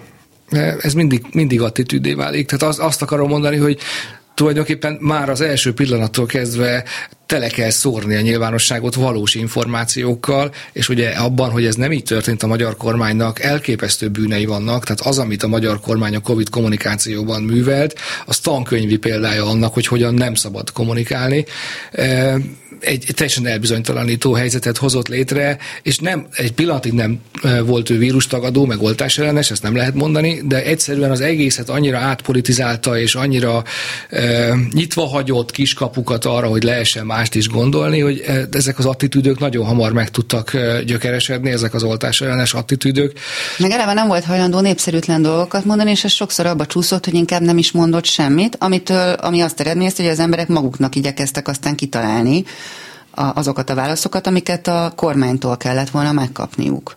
ez 0.80 0.92
mindig, 0.94 1.24
mindig 1.32 1.60
attitűdé 1.60 2.12
válik. 2.12 2.46
Tehát 2.46 2.74
az, 2.74 2.84
azt 2.84 3.02
akarom 3.02 3.28
mondani, 3.28 3.56
hogy 3.56 3.78
tulajdonképpen 4.34 4.98
már 5.00 5.28
az 5.28 5.40
első 5.40 5.74
pillanattól 5.74 6.26
kezdve 6.26 6.84
tele 7.26 7.48
kell 7.48 7.70
szórni 7.70 8.16
a 8.16 8.20
nyilvánosságot 8.20 8.94
valós 8.94 9.34
információkkal, 9.34 10.52
és 10.72 10.88
ugye 10.88 11.08
abban, 11.08 11.50
hogy 11.50 11.66
ez 11.66 11.74
nem 11.74 11.92
így 11.92 12.02
történt 12.02 12.42
a 12.42 12.46
magyar 12.46 12.76
kormánynak, 12.76 13.40
elképesztő 13.40 14.08
bűnei 14.08 14.44
vannak, 14.44 14.84
tehát 14.84 15.00
az, 15.00 15.18
amit 15.18 15.42
a 15.42 15.48
magyar 15.48 15.80
kormány 15.80 16.14
a 16.14 16.20
Covid 16.20 16.48
kommunikációban 16.48 17.42
művelt, 17.42 17.98
az 18.26 18.38
tankönyvi 18.38 18.96
példája 18.96 19.46
annak, 19.46 19.74
hogy 19.74 19.86
hogyan 19.86 20.14
nem 20.14 20.34
szabad 20.34 20.72
kommunikálni 20.72 21.44
egy 22.84 23.06
teljesen 23.14 23.46
elbizonytalanító 23.46 24.32
helyzetet 24.32 24.76
hozott 24.76 25.08
létre, 25.08 25.58
és 25.82 25.98
nem, 25.98 26.26
egy 26.32 26.52
pillanatig 26.52 26.92
nem 26.92 27.20
volt 27.64 27.90
ő 27.90 27.98
vírustagadó, 27.98 28.64
meg 28.64 28.82
oltásellenes, 28.82 29.50
ezt 29.50 29.62
nem 29.62 29.76
lehet 29.76 29.94
mondani, 29.94 30.40
de 30.44 30.64
egyszerűen 30.64 31.10
az 31.10 31.20
egészet 31.20 31.68
annyira 31.68 31.98
átpolitizálta, 31.98 32.98
és 32.98 33.14
annyira 33.14 33.62
e, 34.10 34.54
nyitva 34.72 35.06
hagyott 35.06 35.50
kiskapukat 35.50 36.24
arra, 36.24 36.46
hogy 36.46 36.62
lehessen 36.62 37.06
mást 37.06 37.34
is 37.34 37.48
gondolni, 37.48 38.00
hogy 38.00 38.24
ezek 38.50 38.78
az 38.78 38.86
attitűdök 38.86 39.38
nagyon 39.38 39.66
hamar 39.66 39.92
meg 39.92 40.10
tudtak 40.10 40.56
gyökeresedni, 40.84 41.50
ezek 41.50 41.74
az 41.74 41.82
oltásellenes 41.82 42.54
attitűdök. 42.54 43.12
Meg 43.58 43.70
eleve 43.70 43.92
nem 43.92 44.06
volt 44.06 44.24
hajlandó 44.24 44.60
népszerűtlen 44.60 45.22
dolgokat 45.22 45.64
mondani, 45.64 45.90
és 45.90 46.04
ez 46.04 46.12
sokszor 46.12 46.46
abba 46.46 46.66
csúszott, 46.66 47.04
hogy 47.04 47.14
inkább 47.14 47.42
nem 47.42 47.58
is 47.58 47.72
mondott 47.72 48.04
semmit, 48.04 48.56
amitől, 48.60 49.12
ami 49.12 49.40
azt 49.40 49.60
eredményezte, 49.60 50.02
hogy 50.02 50.12
az 50.12 50.18
emberek 50.18 50.48
maguknak 50.48 50.94
igyekeztek 50.94 51.48
aztán 51.48 51.74
kitalálni, 51.74 52.44
azokat 53.14 53.70
a 53.70 53.74
válaszokat, 53.74 54.26
amiket 54.26 54.66
a 54.66 54.92
kormánytól 54.96 55.56
kellett 55.56 55.90
volna 55.90 56.12
megkapniuk. 56.12 56.96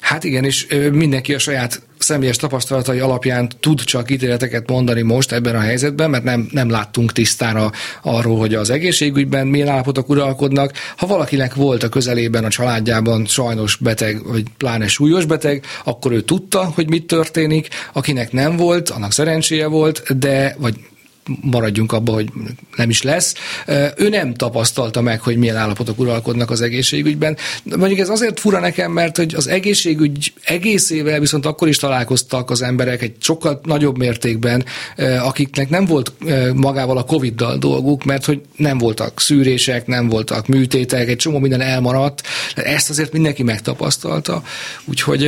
Hát 0.00 0.24
igen, 0.24 0.44
és 0.44 0.66
mindenki 0.92 1.34
a 1.34 1.38
saját 1.38 1.82
személyes 1.98 2.36
tapasztalatai 2.36 2.98
alapján 2.98 3.48
tud 3.60 3.80
csak 3.80 4.10
ítéleteket 4.10 4.70
mondani 4.70 5.02
most 5.02 5.32
ebben 5.32 5.54
a 5.54 5.60
helyzetben, 5.60 6.10
mert 6.10 6.24
nem, 6.24 6.48
nem 6.50 6.70
láttunk 6.70 7.12
tisztára 7.12 7.72
arról, 8.02 8.38
hogy 8.38 8.54
az 8.54 8.70
egészségügyben 8.70 9.46
milyen 9.46 9.68
állapotok 9.68 10.08
uralkodnak. 10.08 10.72
Ha 10.96 11.06
valakinek 11.06 11.54
volt 11.54 11.82
a 11.82 11.88
közelében, 11.88 12.44
a 12.44 12.48
családjában 12.48 13.26
sajnos 13.26 13.76
beteg, 13.76 14.26
vagy 14.26 14.44
pláne 14.56 14.86
súlyos 14.86 15.24
beteg, 15.24 15.64
akkor 15.84 16.12
ő 16.12 16.20
tudta, 16.20 16.64
hogy 16.74 16.88
mit 16.88 17.06
történik. 17.06 17.68
Akinek 17.92 18.32
nem 18.32 18.56
volt, 18.56 18.90
annak 18.90 19.12
szerencséje 19.12 19.66
volt, 19.66 20.18
de, 20.18 20.54
vagy 20.58 20.74
maradjunk 21.40 21.92
abba, 21.92 22.12
hogy 22.12 22.28
nem 22.76 22.90
is 22.90 23.02
lesz. 23.02 23.34
Ő 23.96 24.08
nem 24.08 24.34
tapasztalta 24.34 25.00
meg, 25.00 25.20
hogy 25.20 25.36
milyen 25.36 25.56
állapotok 25.56 25.98
uralkodnak 25.98 26.50
az 26.50 26.60
egészségügyben. 26.60 27.36
Mondjuk 27.62 28.00
ez 28.00 28.08
azért 28.08 28.40
fura 28.40 28.60
nekem, 28.60 28.92
mert 28.92 29.16
hogy 29.16 29.34
az 29.34 29.46
egészségügy 29.46 30.32
egészével 30.44 31.20
viszont 31.20 31.46
akkor 31.46 31.68
is 31.68 31.76
találkoztak 31.76 32.50
az 32.50 32.62
emberek 32.62 33.02
egy 33.02 33.14
sokkal 33.18 33.60
nagyobb 33.64 33.98
mértékben, 33.98 34.64
akiknek 35.22 35.68
nem 35.68 35.84
volt 35.84 36.12
magával 36.54 36.98
a 36.98 37.04
Covid-dal 37.04 37.58
dolguk, 37.58 38.04
mert 38.04 38.24
hogy 38.24 38.40
nem 38.56 38.78
voltak 38.78 39.20
szűrések, 39.20 39.86
nem 39.86 40.08
voltak 40.08 40.46
műtétek, 40.46 41.08
egy 41.08 41.16
csomó 41.16 41.38
minden 41.38 41.60
elmaradt. 41.60 42.22
Ezt 42.54 42.90
azért 42.90 43.12
mindenki 43.12 43.42
megtapasztalta. 43.42 44.42
Úgyhogy 44.84 45.20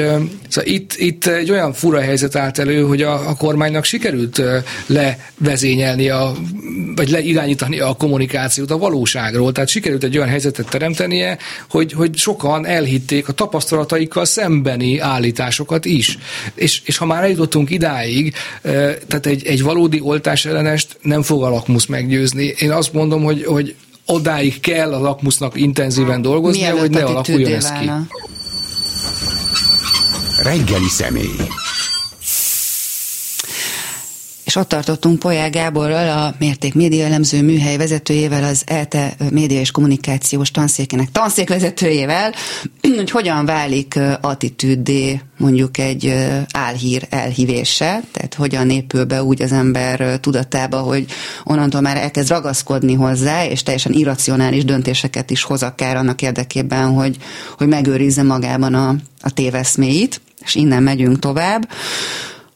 szóval 0.49 0.71
itt, 0.73 0.95
itt 0.97 1.27
egy 1.27 1.51
olyan 1.51 1.73
fura 1.73 2.01
helyzet 2.01 2.37
állt 2.37 2.59
elő, 2.59 2.83
hogy 2.83 3.03
a, 3.03 3.29
a 3.29 3.37
kormánynak 3.37 3.85
sikerült 3.85 4.43
levezényelni 4.87 5.92
vezényelni, 5.97 6.09
a, 6.09 6.35
vagy 6.95 7.09
leirányítani 7.09 7.81
a 7.81 7.95
kommunikációt 7.95 8.71
a 8.71 8.79
valóságról. 8.79 9.53
Tehát 9.53 9.69
sikerült 9.69 10.05
egy 10.05 10.17
olyan 10.17 10.29
helyzetet 10.29 10.69
teremtenie, 10.69 11.39
hogy, 11.71 11.93
hogy 11.93 12.17
sokan 12.17 12.67
elhitték 12.67 13.29
a 13.29 13.33
tapasztalataikkal 13.33 14.25
szembeni 14.25 14.99
állításokat 14.99 15.85
is. 15.85 16.19
És, 16.55 16.83
és 16.85 16.97
ha 16.97 17.07
már 17.07 17.23
eljutottunk 17.23 17.71
idáig, 17.71 18.35
tehát 19.09 19.27
egy, 19.27 19.47
egy 19.47 19.63
valódi 19.63 20.01
oltás 20.01 20.45
ellenest 20.45 20.99
nem 21.03 21.23
fog 21.23 21.43
a 21.43 21.49
lakmusz 21.49 21.87
meggyőzni. 21.87 22.55
Én 22.59 22.71
azt 22.71 22.93
mondom, 22.93 23.23
hogy, 23.23 23.45
hogy 23.45 23.75
odáig 24.07 24.61
kell 24.61 24.93
a 24.93 25.01
lakmusznak 25.01 25.61
intenzíven 25.61 26.23
dolgozni, 26.23 26.65
hogy 26.65 26.91
ne 26.91 27.05
alakuljon 27.05 27.53
ez 27.53 27.73
ki. 27.73 27.91
Reggeli 30.43 30.89
személy 30.89 31.37
és 34.53 34.59
ott 34.59 34.69
tartottunk 34.69 35.19
Polyá 35.19 35.49
Gáborral, 35.49 36.19
a 36.19 36.35
Mérték 36.39 36.75
Média 36.75 37.05
elemző 37.05 37.43
műhely 37.43 37.77
vezetőjével, 37.77 38.45
az 38.45 38.63
ELTE 38.67 39.15
média 39.31 39.61
és 39.61 39.71
kommunikációs 39.71 40.51
tanszékének 40.51 41.11
tanszékvezetőjével, 41.11 42.35
hogy 42.97 43.11
hogyan 43.11 43.47
válik 43.47 43.99
attitűddé 44.21 45.21
mondjuk 45.39 45.79
egy 45.79 46.15
álhír 46.53 47.07
elhívése, 47.11 48.03
tehát 48.13 48.35
hogyan 48.35 48.71
épül 48.71 49.05
be 49.05 49.23
úgy 49.23 49.43
az 49.43 49.53
ember 49.53 50.19
tudatába, 50.21 50.79
hogy 50.79 51.07
onnantól 51.45 51.81
már 51.81 51.97
elkezd 51.97 52.29
ragaszkodni 52.29 52.95
hozzá, 52.95 53.47
és 53.47 53.63
teljesen 53.63 53.93
irracionális 53.93 54.65
döntéseket 54.65 55.31
is 55.31 55.43
hoz 55.43 55.63
akár 55.63 55.97
annak 55.97 56.23
érdekében, 56.23 56.93
hogy, 56.93 57.17
hogy 57.57 57.69
megőrizze 57.69 58.23
magában 58.23 58.75
a, 58.75 58.95
a 59.21 59.31
téveszméit, 59.31 60.21
és 60.45 60.55
innen 60.55 60.83
megyünk 60.83 61.19
tovább 61.19 61.69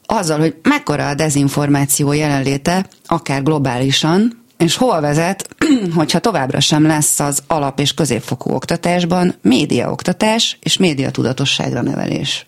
azzal, 0.07 0.39
hogy 0.39 0.55
mekkora 0.63 1.07
a 1.07 1.13
dezinformáció 1.13 2.11
jelenléte, 2.11 2.85
akár 3.05 3.43
globálisan, 3.43 4.45
és 4.57 4.75
hol 4.75 5.01
vezet, 5.01 5.55
hogyha 5.95 6.19
továbbra 6.19 6.59
sem 6.59 6.85
lesz 6.85 7.19
az 7.19 7.43
alap- 7.47 7.79
és 7.79 7.93
középfokú 7.93 8.51
oktatásban 8.51 9.35
médiaoktatás 9.41 10.57
és 10.61 10.77
médiatudatosságra 10.77 11.81
nevelés? 11.81 12.45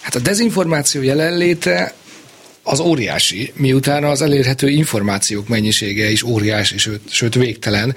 Hát 0.00 0.14
a 0.14 0.20
dezinformáció 0.20 1.02
jelenléte 1.02 1.94
az 2.62 2.80
óriási, 2.80 3.52
miután 3.56 4.04
az 4.04 4.22
elérhető 4.22 4.68
információk 4.68 5.48
mennyisége 5.48 6.10
is 6.10 6.22
óriási, 6.22 6.78
sőt, 6.78 7.00
sőt 7.10 7.34
végtelen. 7.34 7.94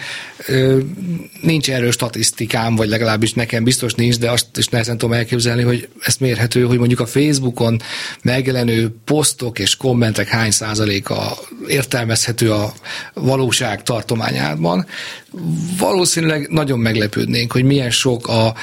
Nincs 1.42 1.70
erről 1.70 1.92
statisztikám, 1.92 2.76
vagy 2.76 2.90
legalábbis 2.90 3.34
nekem 3.34 3.64
biztos 3.64 3.94
nincs, 3.94 4.18
de 4.18 4.32
azt 4.32 4.58
is 4.58 4.68
nehezen 4.68 4.98
tudom 4.98 5.16
elképzelni, 5.16 5.64
hogy 5.64 5.90
ezt 6.02 6.20
mérhető, 6.20 6.64
hogy 6.64 6.78
mondjuk 6.78 7.00
a 7.00 7.06
Facebookon 7.06 7.82
megjelenő 8.22 8.96
posztok 9.06 9.60
és 9.60 9.76
kommentek 9.76 10.28
hány 10.28 10.52
százaléka 10.52 11.38
értelmezhető 11.68 12.52
a 12.52 12.74
valóság 13.14 13.84
tartományában. 13.84 14.86
Valószínűleg 15.78 16.48
nagyon 16.50 16.80
meglepődnénk, 16.80 17.52
hogy 17.52 17.64
milyen 17.64 17.92
sok 17.92 18.28
a 18.28 18.54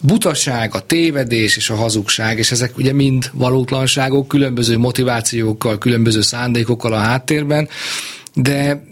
butaság, 0.00 0.74
a 0.74 0.80
tévedés 0.80 1.56
és 1.56 1.70
a 1.70 1.74
hazugság, 1.74 2.38
és 2.38 2.50
ezek 2.50 2.78
ugye 2.78 2.92
mind 2.92 3.30
valótlanságok, 3.32 4.28
különböző 4.28 4.78
motivációk, 4.78 5.14
motivációkkal, 5.16 5.78
különböző 5.78 6.20
szándékokkal 6.20 6.92
a 6.92 6.98
háttérben, 6.98 7.68
de 8.34 8.84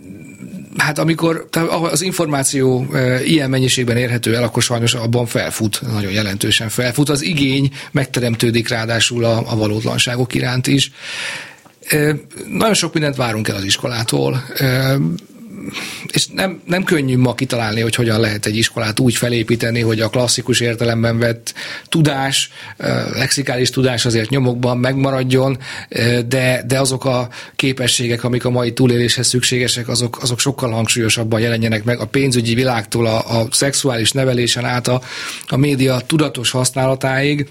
hát 0.77 0.99
amikor 0.99 1.49
az 1.91 2.03
információ 2.03 2.87
e, 2.93 3.23
ilyen 3.25 3.51
mennyiségben 3.51 3.97
érhető 3.97 4.35
el, 4.35 4.43
akkor 4.43 4.63
sajnos 4.63 4.95
abban 4.95 5.27
felfut, 5.27 5.81
nagyon 5.93 6.13
jelentősen 6.13 6.69
felfut. 6.69 7.09
Az 7.09 7.23
igény 7.23 7.71
megteremtődik 7.93 8.69
ráadásul 8.69 9.25
a, 9.25 9.43
a 9.47 9.57
valótlanságok 9.57 10.35
iránt 10.35 10.67
is. 10.67 10.91
E, 11.89 12.17
nagyon 12.49 12.75
sok 12.75 12.93
mindent 12.93 13.17
várunk 13.17 13.49
el 13.49 13.57
az 13.57 13.65
iskolától 13.65 14.45
e, 14.57 14.97
és 16.13 16.27
nem, 16.27 16.61
nem 16.67 16.85
könnyű 16.85 17.17
ma 17.17 17.35
kitalálni, 17.35 17.81
hogy 17.81 17.95
hogyan 17.95 18.21
lehet 18.21 18.47
egy 18.47 18.57
iskolát 18.57 19.01
úgy 19.01 19.15
felépíteni, 19.15 19.81
hogy 19.81 20.01
a 20.01 20.09
klasszikus 20.09 20.61
értelemben 20.61 21.19
vett 21.19 21.55
tudás, 21.89 22.51
lexikális 23.13 23.71
tudás 23.71 24.05
azért 24.05 24.31
nyomokban 24.31 24.79
megmaradjon, 24.79 25.59
de, 26.27 26.63
de 26.67 26.81
azok 26.81 27.05
a 27.05 27.29
képességek, 27.57 28.25
amik 28.25 28.45
a 28.45 28.51
mai 28.51 28.73
túléléshez 28.73 29.27
szükségesek, 29.27 29.89
azok, 29.89 30.23
azok 30.23 30.39
sokkal 30.39 30.71
hangsúlyosabban 30.71 31.41
jelenjenek 31.41 31.85
meg 31.85 31.99
a 31.99 32.07
pénzügyi 32.07 32.55
világtól 32.55 33.07
a, 33.07 33.41
a 33.41 33.47
szexuális 33.51 34.13
nevelésen 34.13 34.65
át 34.65 34.89
a, 34.89 35.01
a 35.49 35.57
média 35.57 36.01
tudatos 36.07 36.51
használatáig, 36.51 37.49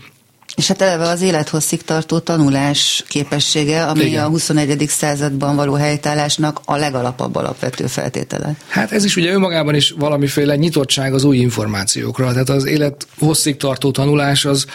és 0.55 0.67
hát 0.67 0.81
eleve 0.81 1.07
az 1.07 1.21
élethosszig 1.21 1.81
tartó 1.81 2.19
tanulás 2.19 3.03
képessége, 3.07 3.85
ami 3.85 4.03
Igen. 4.03 4.23
a 4.23 4.27
21. 4.27 4.85
században 4.87 5.55
való 5.55 5.73
helytállásnak 5.73 6.61
a 6.65 6.75
legalapabb 6.75 7.35
alapvető 7.35 7.87
feltétele. 7.87 8.55
Hát 8.67 8.91
ez 8.91 9.05
is 9.05 9.15
ugye 9.15 9.31
önmagában 9.31 9.75
is 9.75 9.93
valamiféle 9.97 10.55
nyitottság 10.55 11.13
az 11.13 11.23
új 11.23 11.37
információkra. 11.37 12.31
Tehát 12.31 12.49
az 12.49 12.65
élethosszig 12.65 13.57
tartó 13.57 13.91
tanulás 13.91 14.45
az, 14.45 14.65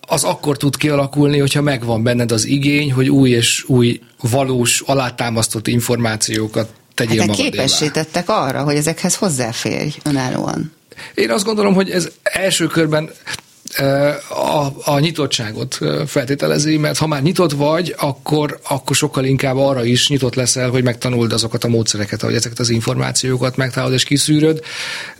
az 0.00 0.24
akkor 0.24 0.56
tud 0.56 0.76
kialakulni, 0.76 1.38
hogyha 1.38 1.62
megvan 1.62 2.02
benned 2.02 2.32
az 2.32 2.44
igény, 2.44 2.92
hogy 2.92 3.08
új 3.08 3.30
és 3.30 3.64
új 3.66 4.00
valós, 4.20 4.80
alátámasztott 4.86 5.66
információkat 5.66 6.68
tegyél 6.94 7.18
hát 7.18 7.26
magadévá. 7.26 7.50
képesítettek 7.50 8.28
arra, 8.28 8.62
hogy 8.62 8.76
ezekhez 8.76 9.14
hozzáférj 9.14 9.94
önállóan. 10.04 10.72
Én 11.14 11.30
azt 11.30 11.44
gondolom, 11.44 11.74
hogy 11.74 11.90
ez 11.90 12.08
első 12.22 12.66
körben 12.66 13.10
a, 14.28 14.72
a 14.84 14.98
nyitottságot 14.98 15.78
feltételezi, 16.06 16.76
mert 16.76 16.98
ha 16.98 17.06
már 17.06 17.22
nyitott 17.22 17.52
vagy, 17.52 17.94
akkor, 17.98 18.58
akkor 18.68 18.96
sokkal 18.96 19.24
inkább 19.24 19.56
arra 19.56 19.84
is 19.84 20.08
nyitott 20.08 20.34
leszel, 20.34 20.70
hogy 20.70 20.82
megtanuld 20.82 21.32
azokat 21.32 21.64
a 21.64 21.68
módszereket, 21.68 22.20
hogy 22.20 22.34
ezeket 22.34 22.58
az 22.58 22.70
információkat 22.70 23.56
megtalálod 23.56 23.94
és 23.94 24.04
kiszűröd, 24.04 24.60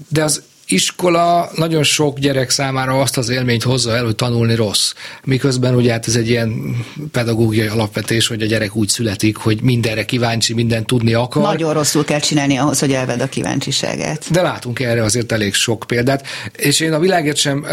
de 0.09 0.23
az 0.23 0.43
iskola 0.67 1.51
nagyon 1.55 1.83
sok 1.83 2.19
gyerek 2.19 2.51
számára 2.51 3.01
azt 3.01 3.17
az 3.17 3.29
élményt 3.29 3.63
hozza 3.63 3.97
el, 3.97 4.05
hogy 4.05 4.15
tanulni 4.15 4.55
rossz. 4.55 4.93
Miközben 5.25 5.75
ugye 5.75 5.93
hát 5.93 6.07
ez 6.07 6.17
egy 6.17 6.29
ilyen 6.29 6.77
pedagógiai 7.13 7.67
alapvetés, 7.67 8.27
hogy 8.27 8.43
a 8.43 8.47
gyerek 8.47 8.77
úgy 8.77 8.89
születik, 8.89 9.37
hogy 9.37 9.61
mindenre 9.63 10.05
kíváncsi, 10.05 10.55
minden 10.55 10.87
tudni 10.87 11.15
akar. 11.15 11.43
Nagyon 11.43 11.73
rosszul 11.73 12.05
kell 12.05 12.19
csinálni 12.21 12.57
ahhoz, 12.57 12.79
hogy 12.79 12.93
elved 12.93 13.21
a 13.21 13.29
kíváncsiságát. 13.29 14.33
De 14.33 14.43
látunk 14.43 14.81
erre 14.81 15.03
azért 15.03 15.33
elég 15.33 15.55
sok 15.55 15.85
példát. 15.87 16.27
És 16.57 16.81
én 16.81 16.93
a 16.93 16.99
világért 16.99 17.37
sem 17.37 17.65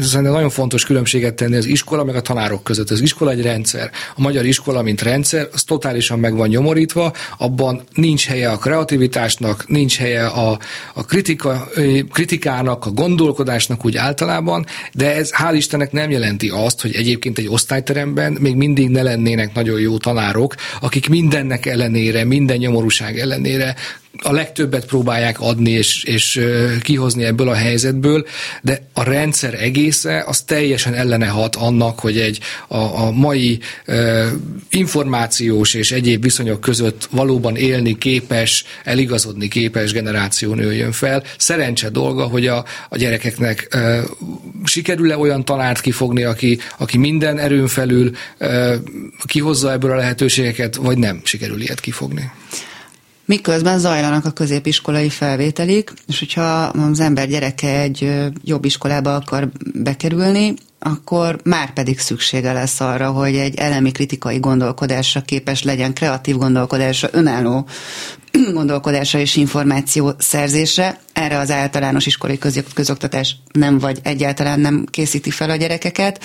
szerintem 0.00 0.32
nagyon 0.32 0.50
fontos 0.50 0.84
különbséget 0.84 1.34
tenni 1.34 1.56
az 1.56 1.66
iskola 1.66 2.04
meg 2.04 2.16
a 2.16 2.20
tanárok 2.20 2.64
között. 2.64 2.90
Az 2.90 3.00
iskola 3.00 3.30
egy 3.30 3.42
rendszer. 3.42 3.90
A 4.14 4.20
magyar 4.20 4.46
iskola, 4.46 4.82
mint 4.82 5.02
rendszer, 5.02 5.48
az 5.52 5.62
totálisan 5.62 6.18
meg 6.18 6.36
van 6.36 6.48
nyomorítva, 6.48 7.12
abban 7.38 7.82
nincs 7.94 8.26
helye 8.26 8.50
a 8.50 8.56
kreativitásnak, 8.56 9.68
nincs 9.68 9.96
helye 9.96 10.26
a, 10.26 10.58
a 10.94 11.04
kritika, 11.04 11.68
kritika 12.12 12.37
kritikának, 12.38 12.86
a 12.86 12.90
gondolkodásnak 12.90 13.84
úgy 13.84 13.96
általában, 13.96 14.66
de 14.92 15.14
ez 15.14 15.30
hál' 15.38 15.54
Istennek 15.54 15.92
nem 15.92 16.10
jelenti 16.10 16.48
azt, 16.48 16.80
hogy 16.80 16.94
egyébként 16.94 17.38
egy 17.38 17.48
osztályteremben 17.48 18.36
még 18.40 18.54
mindig 18.54 18.88
ne 18.88 19.02
lennének 19.02 19.54
nagyon 19.54 19.80
jó 19.80 19.96
tanárok, 19.96 20.54
akik 20.80 21.08
mindennek 21.08 21.66
ellenére, 21.66 22.24
minden 22.24 22.56
nyomorúság 22.56 23.18
ellenére 23.18 23.74
a 24.22 24.32
legtöbbet 24.32 24.86
próbálják 24.86 25.40
adni 25.40 25.70
és, 25.70 26.04
és 26.04 26.40
kihozni 26.82 27.24
ebből 27.24 27.48
a 27.48 27.54
helyzetből, 27.54 28.26
de 28.62 28.80
a 28.92 29.02
rendszer 29.02 29.54
egésze 29.54 30.24
az 30.26 30.40
teljesen 30.40 30.94
ellene 30.94 31.26
hat 31.26 31.56
annak, 31.56 31.98
hogy 31.98 32.18
egy 32.18 32.40
a, 32.68 32.76
a 32.76 33.10
mai 33.10 33.58
uh, 33.86 34.26
információs 34.70 35.74
és 35.74 35.92
egyéb 35.92 36.22
viszonyok 36.22 36.60
között 36.60 37.08
valóban 37.10 37.56
élni 37.56 37.98
képes, 37.98 38.64
eligazodni 38.84 39.48
képes 39.48 39.92
generáció 39.92 40.54
nőjön 40.54 40.92
fel. 40.92 41.22
Szerencse 41.38 41.88
dolga, 41.88 42.24
hogy 42.26 42.46
a, 42.46 42.64
a 42.88 42.96
gyerekeknek 42.96 43.68
uh, 43.74 43.98
sikerül-e 44.64 45.18
olyan 45.18 45.44
tanárt 45.44 45.80
kifogni, 45.80 46.22
aki, 46.22 46.58
aki 46.78 46.98
minden 46.98 47.38
erőn 47.38 47.66
felül 47.66 48.10
uh, 48.40 48.74
kihozza 49.26 49.72
ebből 49.72 49.90
a 49.90 49.96
lehetőségeket, 49.96 50.76
vagy 50.76 50.98
nem 50.98 51.20
sikerül 51.24 51.60
ilyet 51.60 51.80
kifogni 51.80 52.30
miközben 53.28 53.78
zajlanak 53.78 54.24
a 54.24 54.30
középiskolai 54.30 55.08
felvételik, 55.08 55.92
és 56.06 56.18
hogyha 56.18 56.62
az 56.62 57.00
ember 57.00 57.28
gyereke 57.28 57.80
egy 57.80 58.14
jobb 58.44 58.64
iskolába 58.64 59.14
akar 59.14 59.48
bekerülni, 59.74 60.54
akkor 60.78 61.40
már 61.44 61.72
pedig 61.72 61.98
szüksége 61.98 62.52
lesz 62.52 62.80
arra, 62.80 63.10
hogy 63.10 63.36
egy 63.36 63.54
elemi 63.54 63.90
kritikai 63.90 64.38
gondolkodásra 64.38 65.20
képes 65.20 65.62
legyen, 65.62 65.94
kreatív 65.94 66.36
gondolkodásra, 66.36 67.08
önálló 67.12 67.66
gondolkodásra 68.52 69.18
és 69.18 69.36
információ 69.36 70.12
szerzésre. 70.18 71.00
Erre 71.12 71.38
az 71.38 71.50
általános 71.50 72.06
iskolai 72.06 72.38
közoktatás 72.74 73.36
nem 73.52 73.78
vagy 73.78 73.98
egyáltalán 74.02 74.60
nem 74.60 74.84
készíti 74.90 75.30
fel 75.30 75.50
a 75.50 75.56
gyerekeket. 75.56 76.24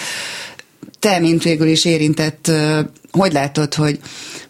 Te, 0.99 1.19
mint 1.19 1.43
végül 1.43 1.67
is 1.67 1.85
érintett, 1.85 2.51
hogy 3.11 3.33
látod, 3.33 3.73
hogy 3.73 3.99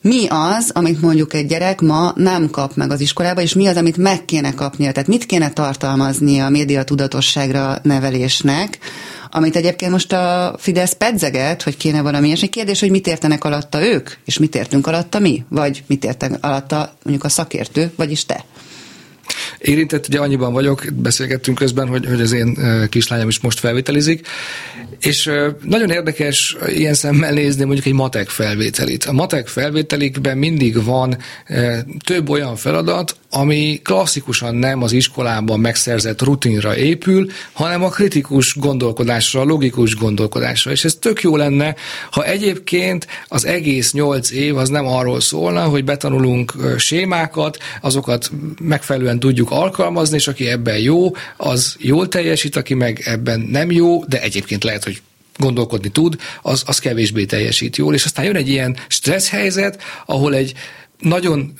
mi 0.01 0.27
az, 0.29 0.71
amit 0.73 1.01
mondjuk 1.01 1.33
egy 1.33 1.45
gyerek 1.45 1.81
ma 1.81 2.13
nem 2.15 2.49
kap 2.49 2.75
meg 2.75 2.91
az 2.91 3.01
iskolába, 3.01 3.41
és 3.41 3.53
mi 3.53 3.67
az, 3.67 3.77
amit 3.77 3.97
meg 3.97 4.25
kéne 4.25 4.53
kapnia? 4.53 4.91
Tehát 4.91 5.09
mit 5.09 5.25
kéne 5.25 5.51
tartalmazni 5.51 6.39
a 6.39 6.49
média 6.49 6.83
tudatosságra 6.83 7.79
nevelésnek, 7.83 8.77
amit 9.31 9.55
egyébként 9.55 9.91
most 9.91 10.13
a 10.13 10.55
Fidesz 10.59 10.93
pedzeget, 10.93 11.63
hogy 11.63 11.77
kéne 11.77 12.01
valami 12.01 12.27
ilyesmi 12.27 12.47
kérdés, 12.47 12.79
hogy 12.79 12.91
mit 12.91 13.07
értenek 13.07 13.43
alatta 13.43 13.85
ők, 13.85 14.09
és 14.25 14.37
mit 14.37 14.55
értünk 14.55 14.87
alatta 14.87 15.19
mi, 15.19 15.43
vagy 15.49 15.83
mit 15.87 16.03
értek 16.03 16.37
alatta 16.41 16.95
mondjuk 17.03 17.25
a 17.25 17.29
szakértő, 17.29 17.91
vagyis 17.95 18.25
te. 18.25 18.45
Érintett, 19.57 20.07
ugye 20.07 20.19
annyiban 20.19 20.53
vagyok, 20.53 20.85
beszélgettünk 20.93 21.57
közben, 21.57 21.87
hogy, 21.87 22.05
hogy 22.05 22.21
az 22.21 22.31
én 22.31 22.57
kislányom 22.89 23.27
is 23.27 23.39
most 23.39 23.59
felvételizik, 23.59 24.27
és 24.99 25.31
nagyon 25.63 25.89
érdekes 25.89 26.57
ilyen 26.67 26.93
szemmel 26.93 27.33
nézni 27.33 27.63
mondjuk 27.63 27.85
egy 27.85 27.93
matek 27.93 28.29
felvételit. 28.29 29.03
A 29.03 29.11
matek 29.11 29.47
felvételikben 29.47 30.37
mindig 30.37 30.83
van 30.83 31.17
több 32.05 32.29
olyan 32.29 32.55
feladat, 32.55 33.15
ami 33.35 33.79
klasszikusan 33.83 34.55
nem 34.55 34.83
az 34.83 34.91
iskolában 34.91 35.59
megszerzett 35.59 36.21
rutinra 36.21 36.77
épül, 36.77 37.27
hanem 37.51 37.83
a 37.83 37.89
kritikus 37.89 38.55
gondolkodásra, 38.55 39.41
a 39.41 39.43
logikus 39.43 39.95
gondolkodásra. 39.95 40.71
És 40.71 40.85
ez 40.85 40.95
tök 40.95 41.21
jó 41.21 41.35
lenne, 41.35 41.75
ha 42.11 42.23
egyébként 42.25 43.07
az 43.27 43.45
egész 43.45 43.93
nyolc 43.93 44.31
év 44.31 44.57
az 44.57 44.69
nem 44.69 44.87
arról 44.87 45.21
szólna, 45.21 45.63
hogy 45.63 45.83
betanulunk 45.83 46.53
sémákat, 46.77 47.57
azokat 47.81 48.31
megfelelően 48.61 49.19
tudjuk 49.19 49.51
alkalmazni, 49.51 50.15
és 50.15 50.27
aki 50.27 50.47
ebben 50.47 50.77
jó, 50.77 51.11
az 51.37 51.75
jól 51.79 52.07
teljesít, 52.07 52.55
aki 52.55 52.73
meg 52.73 53.01
ebben 53.05 53.39
nem 53.39 53.71
jó, 53.71 54.05
de 54.05 54.21
egyébként 54.21 54.63
lehet, 54.63 54.83
hogy 54.83 55.01
gondolkodni 55.37 55.89
tud, 55.89 56.15
az, 56.41 56.63
az 56.65 56.79
kevésbé 56.79 57.25
teljesít 57.25 57.77
jól, 57.77 57.93
és 57.93 58.05
aztán 58.05 58.25
jön 58.25 58.35
egy 58.35 58.49
ilyen 58.49 58.77
stressz 58.87 59.29
helyzet, 59.29 59.81
ahol 60.05 60.35
egy 60.35 60.53
nagyon, 61.03 61.53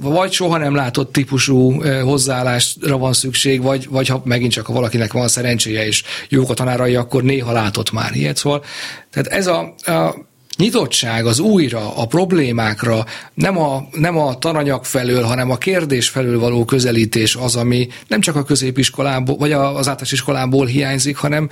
vagy 0.00 0.32
soha 0.32 0.56
nem 0.56 0.74
látott 0.74 1.12
típusú 1.12 1.82
hozzáállásra 1.82 2.98
van 2.98 3.12
szükség, 3.12 3.62
vagy, 3.62 3.88
vagy 3.90 4.08
ha 4.08 4.22
megint 4.24 4.52
csak 4.52 4.66
ha 4.66 4.72
valakinek 4.72 5.12
van 5.12 5.28
szerencséje 5.28 5.86
és 5.86 6.02
jók 6.28 6.50
a 6.50 6.54
tanárai, 6.54 6.94
akkor 6.94 7.22
néha 7.22 7.52
látott 7.52 7.92
már 7.92 8.16
ilyet. 8.16 8.36
Szóval, 8.36 8.64
tehát 9.10 9.28
ez 9.28 9.46
a, 9.46 9.74
a 9.92 10.14
nyitottság 10.56 11.26
az 11.26 11.38
újra, 11.38 11.96
a 11.96 12.06
problémákra, 12.06 13.04
nem 13.34 13.58
a, 13.58 13.88
nem 13.92 14.18
a 14.18 14.38
tananyag 14.38 14.84
felől, 14.84 15.22
hanem 15.22 15.50
a 15.50 15.56
kérdés 15.56 16.08
felől 16.08 16.38
való 16.38 16.64
közelítés 16.64 17.34
az, 17.34 17.56
ami 17.56 17.88
nem 18.08 18.20
csak 18.20 18.36
a 18.36 18.44
középiskolából, 18.44 19.36
vagy 19.36 19.52
az 19.52 19.76
általános 19.76 20.12
iskolából 20.12 20.66
hiányzik, 20.66 21.16
hanem, 21.16 21.50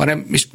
hanem 0.00 0.26
és 0.30 0.46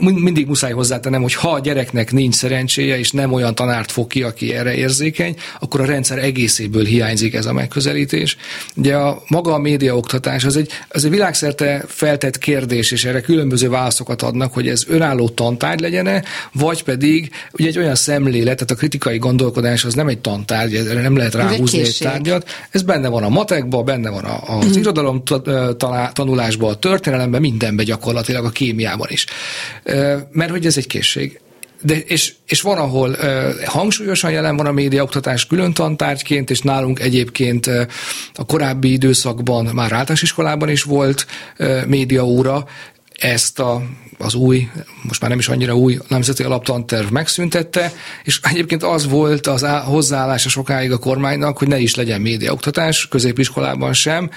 mindig 0.00 0.46
muszáj 0.46 0.72
hozzátennem, 0.72 1.22
hogy 1.22 1.34
ha 1.34 1.50
a 1.50 1.60
gyereknek 1.60 2.12
nincs 2.12 2.34
szerencséje, 2.34 2.98
és 2.98 3.10
nem 3.10 3.32
olyan 3.32 3.54
tanárt 3.54 3.92
fog 3.92 4.06
ki, 4.06 4.22
aki 4.22 4.54
erre 4.54 4.74
érzékeny, 4.74 5.36
akkor 5.60 5.80
a 5.80 5.84
rendszer 5.84 6.18
egészéből 6.18 6.84
hiányzik 6.84 7.34
ez 7.34 7.46
a 7.46 7.52
megközelítés. 7.52 8.36
Ugye 8.76 8.94
a 8.96 9.22
maga 9.28 9.52
a 9.52 9.58
médiaoktatás 9.58 10.44
az 10.44 10.56
egy, 10.56 10.70
az 10.88 11.04
egy 11.04 11.10
világszerte 11.10 11.84
feltett 11.88 12.38
kérdés, 12.38 12.90
és 12.90 13.04
erre 13.04 13.20
különböző 13.20 13.68
válaszokat 13.68 14.22
adnak, 14.22 14.52
hogy 14.52 14.68
ez 14.68 14.84
önálló 14.88 15.28
tantárgy 15.28 15.80
legyen 15.80 16.24
vagy 16.52 16.82
pedig 16.82 17.30
ugye 17.52 17.68
egy 17.68 17.78
olyan 17.78 17.94
szemlélet, 17.94 18.54
tehát 18.54 18.70
a 18.70 18.74
kritikai 18.74 19.18
gondolkodás 19.18 19.84
az 19.84 19.94
nem 19.94 20.08
egy 20.08 20.18
tantárgy, 20.18 20.74
erre 20.74 21.00
nem 21.00 21.16
lehet 21.16 21.34
ráhúzni 21.34 21.80
egy, 21.80 21.96
tárgyat. 22.00 22.48
Ez 22.70 22.82
benne 22.82 23.08
van 23.08 23.22
a 23.22 23.28
matekban, 23.28 23.84
benne 23.84 24.10
van 24.10 24.24
az 24.24 24.76
mm. 24.76 24.80
irodalom 24.80 25.22
tanulásban, 26.12 26.70
a 26.70 26.74
történelemben, 26.74 27.40
mindenben 27.40 27.84
gyakorlatilag 27.84 28.44
a 28.44 28.50
kém 28.50 28.73
kémiában 28.74 29.08
is. 29.10 29.26
Mert 30.30 30.50
hogy 30.50 30.66
ez 30.66 30.76
egy 30.76 30.86
készség. 30.86 31.38
De, 31.82 31.98
és, 31.98 32.34
és 32.46 32.60
van, 32.60 32.78
ahol 32.78 33.10
uh, 33.10 33.64
hangsúlyosan 33.64 34.30
jelen 34.30 34.56
van 34.56 34.66
a 34.66 34.72
médiaoktatás 34.72 35.46
külön 35.46 35.72
tantárgyként, 35.72 36.50
és 36.50 36.60
nálunk 36.60 37.00
egyébként 37.00 37.66
uh, 37.66 37.82
a 38.34 38.44
korábbi 38.44 38.92
időszakban 38.92 39.64
már 39.64 39.92
általános 39.92 40.22
iskolában 40.22 40.68
is 40.68 40.82
volt 40.82 41.26
uh, 41.58 41.86
médiaóra, 41.86 42.66
ezt 43.12 43.58
a 43.58 43.82
az 44.18 44.34
új, 44.34 44.68
most 45.02 45.20
már 45.20 45.30
nem 45.30 45.38
is 45.38 45.48
annyira 45.48 45.76
új 45.76 45.98
nemzeti 46.08 46.42
alaptanterv 46.42 47.10
megszüntette, 47.10 47.92
és 48.24 48.40
egyébként 48.42 48.82
az 48.82 49.08
volt 49.08 49.46
az 49.46 49.66
hozzáállása 49.84 50.48
sokáig 50.48 50.92
a 50.92 50.98
kormánynak, 50.98 51.58
hogy 51.58 51.68
ne 51.68 51.78
is 51.78 51.94
legyen 51.94 52.20
médiaoktatás, 52.20 53.08
középiskolában 53.08 53.92
sem. 53.92 54.30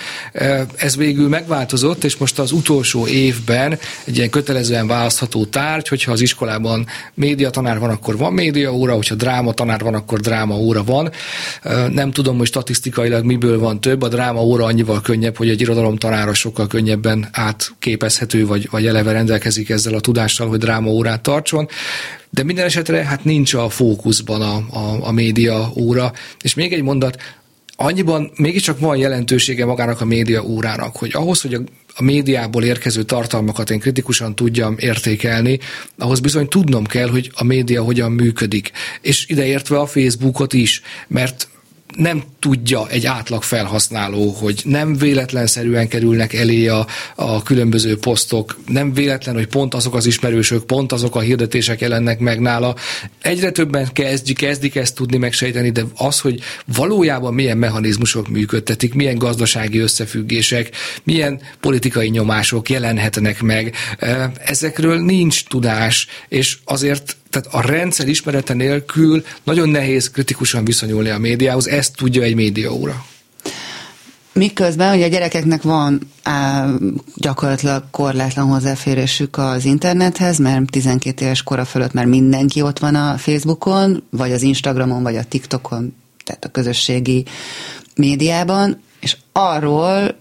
Ez 0.76 0.96
végül 0.96 1.28
megváltozott, 1.28 2.04
és 2.04 2.18
most 2.18 2.40
az 2.40 2.52
utolsó 2.52 3.08
évben 3.08 3.80
egy 4.04 4.18
ilyen 4.18 4.30
kötelezően 4.30 4.88
választható 4.88 5.46
tárgy, 5.46 5.88
hogyha 5.88 6.12
az 6.12 6.22
iskolában 6.22 6.88
média 7.14 7.50
tanár 7.50 7.80
van, 7.80 7.90
akkor 7.90 8.18
van 8.18 8.34
média 8.34 8.74
óra, 8.74 8.94
hogyha 8.94 9.16
dráma 9.16 9.54
tanár 9.54 9.80
van, 9.80 9.94
akkor 9.94 10.20
dráma 10.20 10.56
óra 10.56 10.84
van. 10.84 11.12
Nem 11.92 12.12
tudom, 12.12 12.38
hogy 12.38 12.48
statisztikailag 12.48 13.26
miből 13.26 13.60
van 13.60 13.82
több, 13.82 14.02
a 14.02 14.08
dráma 14.08 14.42
óra 14.42 14.66
annyival 14.66 15.02
könnyebb, 15.02 15.38
hogy 15.38 15.50
egy 15.50 15.62
irodalom 15.62 15.96
tanára 15.98 16.34
sokkal 16.34 16.68
könnyebben 16.68 17.28
átképezhető, 17.32 18.46
vagy, 18.46 18.68
vagy 18.72 18.86
eleve 18.86 19.12
rendelkezik 19.12 19.67
rendelkezik 19.68 19.70
ezzel 19.70 19.94
a 19.94 20.02
tudással, 20.02 20.48
hogy 20.48 20.60
dráma 20.60 20.90
órát 20.90 21.22
tartson, 21.22 21.68
de 22.30 22.44
minden 22.44 22.66
esetre 22.66 23.04
hát 23.04 23.24
nincs 23.24 23.54
a 23.54 23.70
fókuszban 23.70 24.42
a, 24.42 24.56
a, 24.78 25.08
a 25.08 25.12
média 25.12 25.72
óra. 25.76 26.12
És 26.42 26.54
még 26.54 26.74
egy 26.74 26.84
mondat, 26.84 27.18
annyiban 27.76 28.32
mégiscsak 28.36 28.80
van 28.80 28.98
jelentősége 28.98 29.66
magának 29.66 30.02
a 30.02 30.06
média 30.06 30.44
órának, 30.44 30.96
hogy 30.96 31.12
ahhoz, 31.14 31.42
hogy 31.42 31.54
a, 31.54 31.62
a 31.96 32.04
médiából 32.04 32.64
érkező 32.64 33.04
tartalmakat 33.04 33.70
én 33.70 33.80
kritikusan 33.80 34.36
tudjam 34.36 34.76
értékelni, 34.80 35.60
ahhoz 35.98 36.20
bizony 36.20 36.48
tudnom 36.48 36.86
kell, 36.86 37.10
hogy 37.10 37.32
a 37.36 37.44
média 37.44 37.84
hogyan 37.84 38.12
működik. 38.12 38.72
És 39.02 39.28
ideértve 39.28 39.80
a 39.80 39.86
Facebookot 39.86 40.54
is, 40.54 40.82
mert 41.08 41.48
nem 41.98 42.24
tudja 42.40 42.90
egy 42.90 43.06
átlag 43.06 43.44
felhasználó, 43.44 44.30
hogy 44.30 44.62
nem 44.64 44.98
véletlenszerűen 44.98 45.88
kerülnek 45.88 46.34
elé 46.34 46.68
a, 46.68 46.88
a 47.16 47.44
különböző 47.44 47.98
posztok, 47.98 48.58
nem 48.68 48.94
véletlen, 48.94 49.36
hogy 49.36 49.48
pont 49.48 49.74
azok 49.74 49.96
az 49.96 50.06
ismerősök, 50.06 50.64
pont 50.64 50.92
azok 50.92 51.16
a 51.16 51.20
hirdetések 51.20 51.82
jelennek 51.82 52.20
meg 52.20 52.40
nála. 52.40 52.76
Egyre 53.22 53.52
többen 53.52 53.88
kezdi, 53.94 54.34
kezdik 54.34 54.76
ezt 54.76 54.96
tudni 54.96 55.18
megsejteni, 55.18 55.70
de 55.70 55.84
az, 55.96 56.20
hogy 56.20 56.40
valójában 56.76 57.34
milyen 57.34 57.58
mechanizmusok 57.58 58.28
működtetik, 58.28 58.94
milyen 58.94 59.18
gazdasági 59.18 59.80
összefüggések, 59.80 60.70
milyen 61.04 61.42
politikai 61.60 62.10
nyomások 62.10 62.70
jelenhetnek 62.70 63.42
meg, 63.42 63.76
ezekről 64.46 65.00
nincs 65.00 65.46
tudás, 65.46 66.08
és 66.28 66.58
azért 66.66 67.18
tehát 67.30 67.48
a 67.52 67.62
rendszer 67.62 68.08
ismerete 68.08 68.54
nélkül 68.54 69.24
nagyon 69.44 69.70
nehéz 69.70 70.10
kritikusan 70.10 70.66
viszonyulni 70.66 71.10
a 71.10 71.18
médiához, 71.18 71.68
ezt 71.68 71.96
tudja 71.96 72.22
egy 72.22 72.36
médiaóra. 72.36 73.06
Miközben 74.38 74.96
ugye 74.96 75.06
a 75.06 75.10
gyerekeknek 75.10 75.62
van 75.62 76.00
á, 76.24 76.68
gyakorlatilag 77.16 77.84
korlátlan 77.92 78.48
hozzáférésük 78.48 79.38
az 79.38 79.66
internethez, 79.66 80.38
mert 80.38 80.70
12 80.70 81.26
éves 81.26 81.44
kora 81.44 81.66
fölött 81.66 81.94
már 81.94 82.06
mindenki 82.06 82.62
ott 82.62 82.80
van 82.80 82.96
a 82.96 83.18
Facebookon, 83.18 84.04
vagy 84.10 84.32
az 84.32 84.42
Instagramon, 84.42 85.04
vagy 85.04 85.16
a 85.16 85.24
TikTokon, 85.24 85.96
tehát 86.24 86.46
a 86.46 86.50
közösségi 86.50 87.26
médiában, 87.96 88.82
és 89.00 89.18
arról 89.32 90.16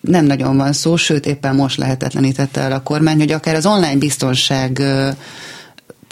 nem 0.00 0.24
nagyon 0.24 0.56
van 0.56 0.72
szó, 0.72 0.96
sőt 0.96 1.26
éppen 1.26 1.54
most 1.54 1.78
lehetetlenítette 1.78 2.60
el 2.60 2.72
a 2.72 2.82
kormány, 2.82 3.18
hogy 3.18 3.32
akár 3.32 3.54
az 3.54 3.66
online 3.66 3.96
biztonság 3.96 4.82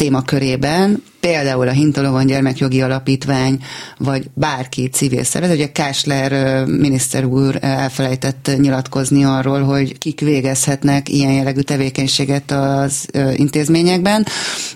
témakörében 0.00 1.02
például 1.20 1.68
a 1.68 1.72
Hintalovon 1.72 2.26
Gyermekjogi 2.26 2.82
Alapítvány, 2.82 3.58
vagy 3.98 4.30
bárki 4.34 4.88
civil 4.88 5.24
szervezet, 5.24 5.56
ugye 5.56 5.72
Kásler 5.72 6.64
miniszter 6.66 7.24
úr 7.24 7.58
elfelejtett 7.60 8.50
nyilatkozni 8.58 9.24
arról, 9.24 9.62
hogy 9.62 9.98
kik 9.98 10.20
végezhetnek 10.20 11.08
ilyen 11.08 11.32
jellegű 11.32 11.60
tevékenységet 11.60 12.50
az 12.50 13.08
intézményekben, 13.34 14.26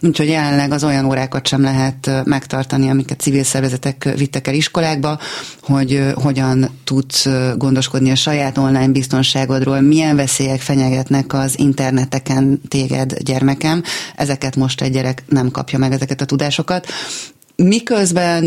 úgyhogy 0.00 0.28
jelenleg 0.28 0.72
az 0.72 0.84
olyan 0.84 1.04
órákat 1.04 1.46
sem 1.46 1.62
lehet 1.62 2.10
megtartani, 2.24 2.88
amiket 2.88 3.20
civil 3.20 3.44
szervezetek 3.44 4.08
vittek 4.16 4.48
el 4.48 4.54
iskolákba, 4.54 5.18
hogy 5.60 6.02
hogyan 6.14 6.68
tudsz 6.84 7.28
gondoskodni 7.56 8.10
a 8.10 8.14
saját 8.14 8.58
online 8.58 8.88
biztonságodról, 8.88 9.80
milyen 9.80 10.16
veszélyek 10.16 10.60
fenyegetnek 10.60 11.32
az 11.32 11.58
interneteken 11.58 12.60
téged, 12.68 13.18
gyermekem. 13.18 13.82
Ezeket 14.16 14.56
most 14.56 14.80
egy 14.80 14.92
gyerek 14.92 15.22
nem 15.28 15.50
kapja 15.50 15.78
meg 15.78 15.92
ezeket 15.92 16.20
a 16.20 16.24
tudásokat, 16.34 16.86
miközben 17.56 18.44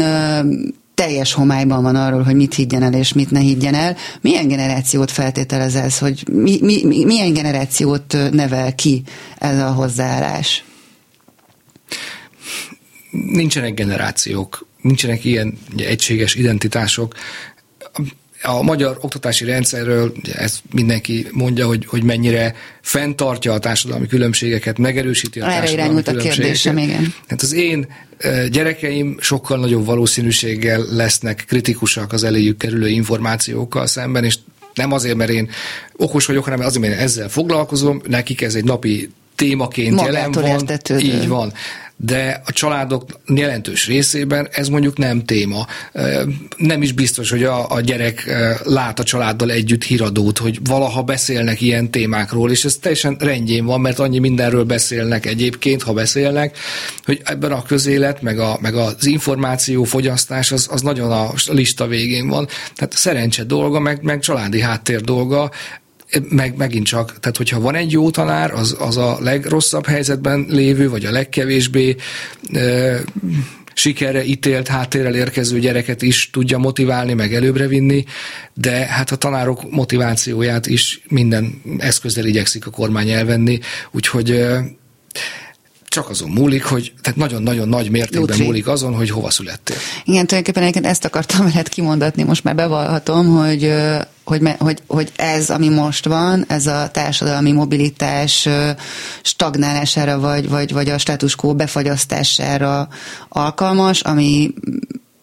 teljes 0.93 1.33
homályban 1.33 1.83
van 1.83 1.95
arról, 1.95 2.23
hogy 2.23 2.35
mit 2.35 2.53
higgyen 2.53 2.83
el 2.83 2.93
és 2.93 3.13
mit 3.13 3.31
ne 3.31 3.39
higgyen 3.39 3.73
el. 3.73 3.95
Milyen 4.21 4.47
generációt 4.47 5.11
feltételez 5.11 5.75
ez, 5.75 5.97
hogy 5.97 6.23
mi, 6.31 6.59
mi, 6.61 7.03
milyen 7.05 7.33
generációt 7.33 8.17
nevel 8.31 8.75
ki 8.75 9.03
ez 9.37 9.59
a 9.59 9.71
hozzáállás? 9.71 10.63
Nincsenek 13.11 13.73
generációk, 13.73 14.67
nincsenek 14.81 15.25
ilyen 15.25 15.57
egységes 15.77 16.35
identitások 16.35 17.13
a 18.41 18.61
magyar 18.61 18.97
oktatási 19.01 19.45
rendszerről 19.45 20.13
ezt 20.35 20.59
mindenki 20.71 21.27
mondja, 21.31 21.67
hogy, 21.67 21.85
hogy 21.85 22.03
mennyire 22.03 22.55
fenntartja 22.81 23.53
a 23.53 23.59
társadalmi 23.59 24.07
különbségeket, 24.07 24.77
megerősíti 24.77 25.39
a 25.39 25.43
Erre 25.43 25.57
társadalmi 25.57 26.01
a 26.05 26.11
kérdésem, 26.11 26.77
igen. 26.77 27.13
Hát 27.27 27.41
az 27.41 27.53
én 27.53 27.87
gyerekeim 28.49 29.17
sokkal 29.19 29.57
nagyobb 29.57 29.85
valószínűséggel 29.85 30.85
lesznek 30.89 31.43
kritikusak 31.47 32.13
az 32.13 32.23
eléjük 32.23 32.57
kerülő 32.57 32.87
információkkal 32.87 33.87
szemben, 33.87 34.23
és 34.23 34.37
nem 34.73 34.91
azért, 34.91 35.15
mert 35.15 35.29
én 35.29 35.49
okos 35.95 36.25
vagyok, 36.25 36.43
hanem 36.43 36.59
azért, 36.59 36.81
mert 36.81 36.93
én 36.93 36.99
ezzel 36.99 37.29
foglalkozom, 37.29 38.01
nekik 38.07 38.41
ez 38.41 38.55
egy 38.55 38.63
napi 38.63 39.09
témaként 39.35 39.95
Magától 39.95 40.13
jelen 40.13 40.31
van. 40.31 40.45
Értetődő. 40.45 41.05
Így 41.05 41.27
van 41.27 41.53
de 41.97 42.41
a 42.45 42.51
családok 42.51 43.05
jelentős 43.27 43.87
részében 43.87 44.47
ez 44.51 44.67
mondjuk 44.67 44.97
nem 44.97 45.25
téma. 45.25 45.67
Nem 46.57 46.81
is 46.81 46.91
biztos, 46.91 47.29
hogy 47.29 47.43
a, 47.43 47.71
a 47.71 47.81
gyerek 47.81 48.29
lát 48.63 48.99
a 48.99 49.03
családdal 49.03 49.51
együtt 49.51 49.83
híradót, 49.83 50.37
hogy 50.37 50.59
valaha 50.63 51.03
beszélnek 51.03 51.61
ilyen 51.61 51.91
témákról, 51.91 52.51
és 52.51 52.65
ez 52.65 52.75
teljesen 52.75 53.15
rendjén 53.19 53.65
van, 53.65 53.81
mert 53.81 53.99
annyi 53.99 54.19
mindenről 54.19 54.63
beszélnek 54.63 55.25
egyébként, 55.25 55.83
ha 55.83 55.93
beszélnek, 55.93 56.57
hogy 57.05 57.21
ebben 57.23 57.51
a 57.51 57.63
közélet, 57.63 58.21
meg, 58.21 58.39
a, 58.39 58.57
meg 58.61 58.75
az 58.75 59.05
információ 59.05 59.83
fogyasztás 59.83 60.51
az, 60.51 60.67
az 60.71 60.81
nagyon 60.81 61.11
a 61.11 61.31
lista 61.47 61.87
végén 61.87 62.27
van. 62.27 62.47
Tehát 62.75 62.93
szerencse 62.93 63.43
dolga, 63.43 63.79
meg, 63.79 64.01
meg 64.01 64.19
családi 64.19 64.61
háttér 64.61 65.01
dolga, 65.01 65.51
meg 66.29 66.55
megint 66.55 66.85
csak, 66.85 67.19
tehát 67.19 67.37
hogyha 67.37 67.59
van 67.59 67.75
egy 67.75 67.91
jó 67.91 68.09
tanár, 68.09 68.53
az, 68.53 68.75
az 68.79 68.97
a 68.97 69.17
legrosszabb 69.21 69.85
helyzetben 69.85 70.45
lévő, 70.49 70.89
vagy 70.89 71.05
a 71.05 71.11
legkevésbé 71.11 71.95
e, 72.53 72.99
sikerre 73.73 74.23
ítélt 74.23 74.67
háttérrel 74.67 75.15
érkező 75.15 75.59
gyereket 75.59 76.01
is 76.01 76.29
tudja 76.29 76.57
motiválni, 76.57 77.13
meg 77.13 77.33
előbbre 77.33 77.67
vinni, 77.67 78.05
de 78.53 78.71
hát 78.71 79.11
a 79.11 79.15
tanárok 79.15 79.71
motivációját 79.71 80.67
is 80.67 81.01
minden 81.07 81.61
eszközzel 81.77 82.25
igyekszik 82.25 82.65
a 82.65 82.69
kormány 82.69 83.09
elvenni, 83.09 83.59
úgyhogy 83.91 84.31
e, 84.31 84.63
csak 85.87 86.09
azon 86.09 86.29
múlik, 86.29 86.63
hogy 86.63 86.93
tehát 87.01 87.19
nagyon-nagyon 87.19 87.67
nagy 87.67 87.89
mértékben 87.89 88.21
Lutri. 88.21 88.43
múlik 88.43 88.67
azon, 88.67 88.93
hogy 88.93 89.09
hova 89.09 89.29
születtél. 89.29 89.77
Igen, 90.05 90.27
tulajdonképpen 90.27 90.89
ezt 90.89 91.05
akartam 91.05 91.45
veled 91.45 91.69
kimondani, 91.69 92.23
most 92.23 92.43
már 92.43 92.55
bevallhatom, 92.55 93.27
hogy 93.27 93.73
hogy, 94.27 94.41
hogy, 94.57 94.81
hogy 94.87 95.11
ez, 95.15 95.49
ami 95.49 95.69
most 95.69 96.05
van, 96.05 96.45
ez 96.47 96.67
a 96.67 96.89
társadalmi 96.91 97.51
mobilitás 97.51 98.47
stagnálására, 99.21 100.19
vagy, 100.19 100.49
vagy, 100.49 100.73
vagy 100.73 100.89
a 100.89 100.97
status 100.97 101.35
quo 101.35 101.55
befagyasztására 101.55 102.87
alkalmas, 103.29 104.01
ami 104.01 104.53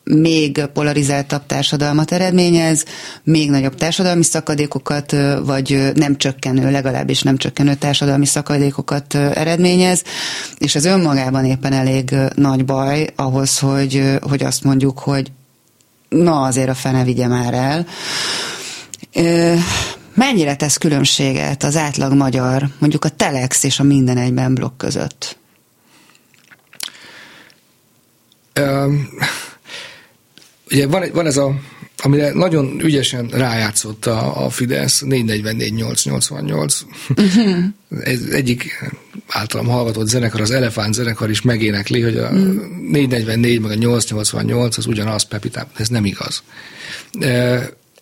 még 0.04 0.64
polarizáltabb 0.72 1.46
társadalmat 1.46 2.12
eredményez, 2.12 2.84
még 3.22 3.50
nagyobb 3.50 3.74
társadalmi 3.74 4.22
szakadékokat, 4.22 5.16
vagy 5.44 5.92
nem 5.94 6.16
csökkenő, 6.16 6.70
legalábbis 6.70 7.22
nem 7.22 7.36
csökkenő 7.36 7.74
társadalmi 7.74 8.26
szakadékokat 8.26 9.14
eredményez, 9.14 10.02
és 10.58 10.74
ez 10.74 10.84
önmagában 10.84 11.44
éppen 11.44 11.72
elég 11.72 12.14
nagy 12.34 12.64
baj 12.64 13.06
ahhoz, 13.16 13.58
hogy, 13.58 14.18
hogy 14.20 14.42
azt 14.42 14.64
mondjuk, 14.64 14.98
hogy 14.98 15.32
na 16.08 16.42
azért 16.42 16.68
a 16.68 16.74
fene 16.74 17.04
vigye 17.04 17.26
már 17.26 17.54
el. 17.54 17.86
Mennyire 20.14 20.56
tesz 20.56 20.76
különbséget 20.76 21.62
az 21.62 21.76
átlag 21.76 22.12
magyar, 22.12 22.68
mondjuk 22.78 23.04
a 23.04 23.08
Telex 23.08 23.64
és 23.64 23.78
a 23.78 23.82
Minden 23.82 24.16
Egyben 24.16 24.54
blokk 24.54 24.78
között? 24.78 25.36
Um 28.60 29.08
Ugye 30.70 30.86
van, 30.86 31.04
van 31.12 31.26
ez 31.26 31.36
a, 31.36 31.54
amire 31.96 32.32
nagyon 32.32 32.80
ügyesen 32.80 33.28
rájátszott 33.28 34.06
a, 34.06 34.44
a 34.44 34.50
Fidesz, 34.50 35.02
444-888. 35.06 36.80
Uh-huh. 37.16 37.64
Ez 38.04 38.20
egyik 38.20 38.92
általam 39.28 39.66
hallgatott 39.66 40.08
zenekar, 40.08 40.40
az 40.40 40.50
Elefánt 40.50 40.94
zenekar 40.94 41.30
is 41.30 41.42
megénekli, 41.42 42.00
hogy 42.00 42.16
a 42.16 42.28
uh-huh. 42.28 42.54
444 42.90 43.60
meg 43.60 43.70
a 43.70 43.74
888 43.74 44.76
az 44.76 44.86
ugyanaz 44.86 45.22
Pepitában. 45.22 45.72
Ez 45.76 45.88
nem 45.88 46.04
igaz 46.04 46.42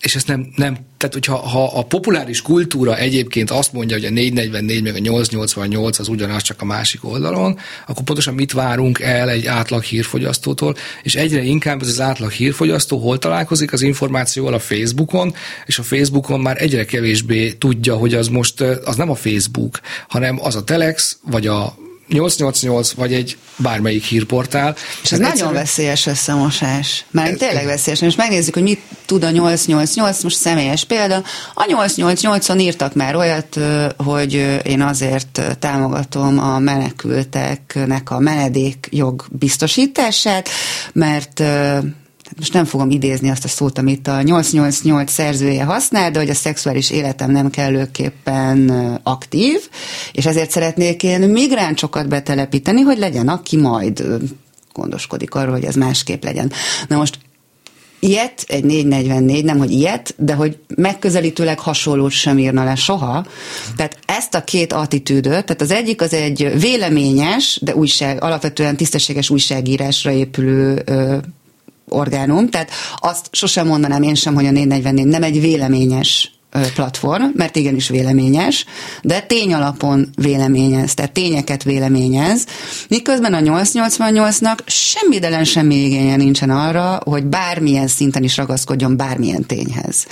és 0.03 0.14
ezt 0.14 0.26
nem, 0.26 0.53
nem 0.57 0.76
tehát 0.96 1.14
hogyha 1.14 1.36
ha 1.36 1.78
a 1.78 1.82
populáris 1.82 2.42
kultúra 2.42 2.96
egyébként 2.96 3.50
azt 3.50 3.72
mondja, 3.72 3.96
hogy 3.96 4.05
a 4.05 4.11
444 4.11 4.82
meg 4.82 4.94
a 4.94 4.98
888 4.98 5.98
az 5.98 6.09
ugyanaz 6.09 6.42
csak 6.42 6.61
a 6.61 6.64
másik 6.64 7.05
oldalon, 7.05 7.59
akkor 7.86 8.05
pontosan 8.05 8.34
mit 8.34 8.53
várunk 8.53 9.00
el 9.00 9.30
egy 9.30 9.46
átlag 9.46 9.82
hírfogyasztótól, 9.82 10.76
és 11.03 11.14
egyre 11.14 11.42
inkább 11.42 11.80
ez 11.80 11.88
az 11.88 12.00
átlag 12.00 12.30
hírfogyasztó 12.30 12.98
hol 12.98 13.18
találkozik? 13.18 13.72
Az 13.72 13.82
információval 13.82 14.55
a 14.55 14.59
Facebookon, 14.59 15.34
és 15.66 15.78
a 15.78 15.82
Facebookon 15.82 16.40
már 16.40 16.62
egyre 16.62 16.84
kevésbé 16.84 17.53
tudja, 17.53 17.96
hogy 17.96 18.14
az 18.14 18.28
most 18.28 18.61
az 18.61 18.96
nem 18.96 19.11
a 19.11 19.14
Facebook, 19.14 19.80
hanem 20.09 20.38
az 20.40 20.57
a 20.57 20.64
Telex, 20.64 21.18
vagy 21.30 21.46
a 21.46 21.74
888 22.13 22.93
vagy 22.93 23.13
egy 23.13 23.37
bármelyik 23.57 24.05
hírportál. 24.05 24.77
És 25.03 25.13
ez 25.13 25.19
nagyon 25.19 25.33
egyszerűen... 25.33 25.55
veszélyes 25.55 26.07
összemosás. 26.07 27.05
Mert 27.11 27.39
tényleg 27.39 27.67
veszélyes. 27.67 28.01
Most 28.01 28.17
megnézzük, 28.17 28.55
hogy 28.55 28.63
mit 28.63 28.81
tud 29.07 29.25
a 29.25 29.31
888, 29.31 30.23
most 30.23 30.37
személyes 30.37 30.85
példa. 30.85 31.23
A 31.55 31.65
888-on 31.65 32.61
írtak 32.61 32.95
már 32.95 33.17
olyat, 33.17 33.59
hogy 33.97 34.61
én 34.65 34.83
azért 34.83 35.57
támogatom 35.59 36.39
a 36.39 36.59
menekülteknek 36.59 38.11
a 38.11 38.19
menedékjog 38.19 39.27
biztosítását, 39.31 40.49
mert 40.93 41.43
most 42.37 42.53
nem 42.53 42.64
fogom 42.64 42.91
idézni 42.91 43.30
azt 43.30 43.45
a 43.45 43.49
szót, 43.49 43.78
amit 43.78 44.09
a 44.09 44.22
888 44.22 45.12
szerzője 45.12 45.64
használ, 45.64 46.11
de 46.11 46.18
hogy 46.18 46.30
a 46.30 46.35
szexuális 46.35 46.91
életem 46.91 47.30
nem 47.30 47.51
kellőképpen 47.51 48.70
aktív, 49.03 49.68
és 50.12 50.26
ezért 50.26 50.51
szeretnék 50.51 51.03
én 51.03 51.20
migránsokat 51.20 52.09
betelepíteni, 52.09 52.80
hogy 52.80 52.99
legyen, 52.99 53.28
aki 53.28 53.57
majd 53.57 54.05
gondoskodik 54.72 55.35
arról, 55.35 55.53
hogy 55.53 55.64
ez 55.64 55.74
másképp 55.74 56.24
legyen. 56.24 56.53
Na 56.89 56.97
most 56.97 57.18
ilyet, 58.03 58.45
egy 58.49 58.64
444, 58.64 59.45
nem 59.45 59.59
hogy 59.59 59.70
ilyet, 59.70 60.14
de 60.18 60.35
hogy 60.35 60.59
megközelítőleg 60.76 61.59
hasonlót 61.59 62.11
sem 62.11 62.39
írna 62.39 62.64
le 62.64 62.74
soha. 62.74 63.26
Tehát 63.76 63.99
ezt 64.07 64.35
a 64.35 64.45
két 64.45 64.72
attitűdöt, 64.72 65.45
tehát 65.45 65.61
az 65.61 65.70
egyik 65.70 66.01
az 66.01 66.14
egy 66.14 66.61
véleményes, 66.61 67.59
de 67.62 67.74
újság, 67.74 68.22
alapvetően 68.22 68.76
tisztességes 68.76 69.30
újságírásra 69.30 70.11
épülő 70.11 70.83
ö, 70.85 71.16
orgánum, 71.93 72.49
tehát 72.49 72.70
azt 72.99 73.26
sosem 73.30 73.66
mondanám 73.66 74.03
én 74.03 74.14
sem, 74.14 74.34
hogy 74.34 74.47
a 74.47 74.51
444 74.51 75.07
nem 75.07 75.22
egy 75.22 75.40
véleményes 75.40 76.32
platform, 76.74 77.24
mert 77.34 77.57
igenis 77.57 77.88
véleményes, 77.88 78.64
de 79.03 79.20
tény 79.20 79.55
alapon 79.55 80.09
véleményez, 80.16 80.95
tehát 80.95 81.12
tényeket 81.12 81.62
véleményez, 81.62 82.47
miközben 82.88 83.34
a 83.34 83.38
888-nak 83.38 84.59
semmi 84.66 85.18
delen 85.18 85.45
semmi 85.45 85.74
igénye 85.74 86.16
nincsen 86.16 86.51
arra, 86.51 87.01
hogy 87.05 87.24
bármilyen 87.24 87.86
szinten 87.86 88.22
is 88.22 88.36
ragaszkodjon 88.36 88.97
bármilyen 88.97 89.47
tényhez. 89.47 90.07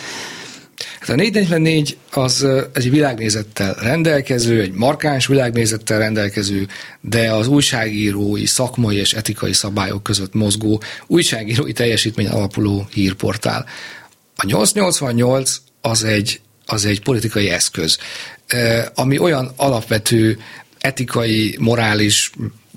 Hát 1.00 1.08
a 1.08 1.14
444 1.14 1.96
az 2.10 2.46
egy 2.72 2.90
világnézettel 2.90 3.74
rendelkező, 3.74 4.60
egy 4.60 4.72
markáns 4.72 5.26
világnézettel 5.26 5.98
rendelkező, 5.98 6.68
de 7.00 7.32
az 7.32 7.46
újságírói, 7.46 8.46
szakmai 8.46 8.96
és 8.96 9.12
etikai 9.12 9.52
szabályok 9.52 10.02
között 10.02 10.34
mozgó 10.34 10.82
újságírói 11.06 11.72
teljesítmény 11.72 12.26
alapuló 12.26 12.88
hírportál. 12.92 13.66
A 14.36 14.46
888 14.46 15.56
az 15.80 16.04
egy, 16.04 16.40
az 16.66 16.84
egy 16.84 17.02
politikai 17.02 17.48
eszköz, 17.48 17.98
ami 18.94 19.18
olyan 19.18 19.52
alapvető 19.56 20.38
etikai, 20.78 21.56
morális, 21.58 22.30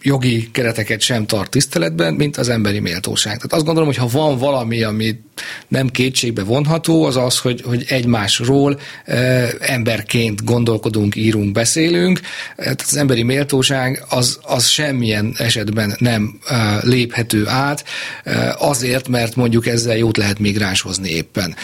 jogi 0.04 0.50
kereteket 0.52 1.02
sem 1.02 1.26
tart 1.26 1.50
tiszteletben, 1.50 2.14
mint 2.14 2.38
az 2.38 2.50
emberi 2.50 2.80
méltóság. 2.80 3.36
Tehát 3.36 3.54
azt 3.54 3.66
gondolom, 3.66 3.90
hogy 3.90 3.98
ha 3.98 4.08
van 4.08 4.38
valami, 4.38 4.84
ami 4.84 5.20
nem 5.68 5.90
kétségbe 5.90 6.44
vonható, 6.44 7.04
az 7.04 7.18
az, 7.18 7.40
hogy, 7.40 7.62
hogy 7.62 7.86
egymásról 7.88 8.80
e, 9.06 9.50
emberként 9.60 10.44
gondolkodunk, 10.44 11.16
írunk, 11.16 11.52
beszélünk. 11.52 12.20
Tehát 12.56 12.82
az 12.82 12.96
emberi 12.96 13.24
méltóság 13.24 14.04
az, 14.10 14.40
az 14.42 14.66
semmilyen 14.66 15.34
esetben 15.38 15.96
nem 15.98 16.40
e, 16.48 16.80
léphető 16.82 17.48
át, 17.48 17.84
e, 18.24 18.56
azért, 18.60 19.08
mert 19.08 19.36
mondjuk 19.36 19.68
ezzel 19.68 19.98
jót 19.98 20.18
lehet 20.18 20.40
migránshozni 20.40 21.10
éppen. 21.10 21.56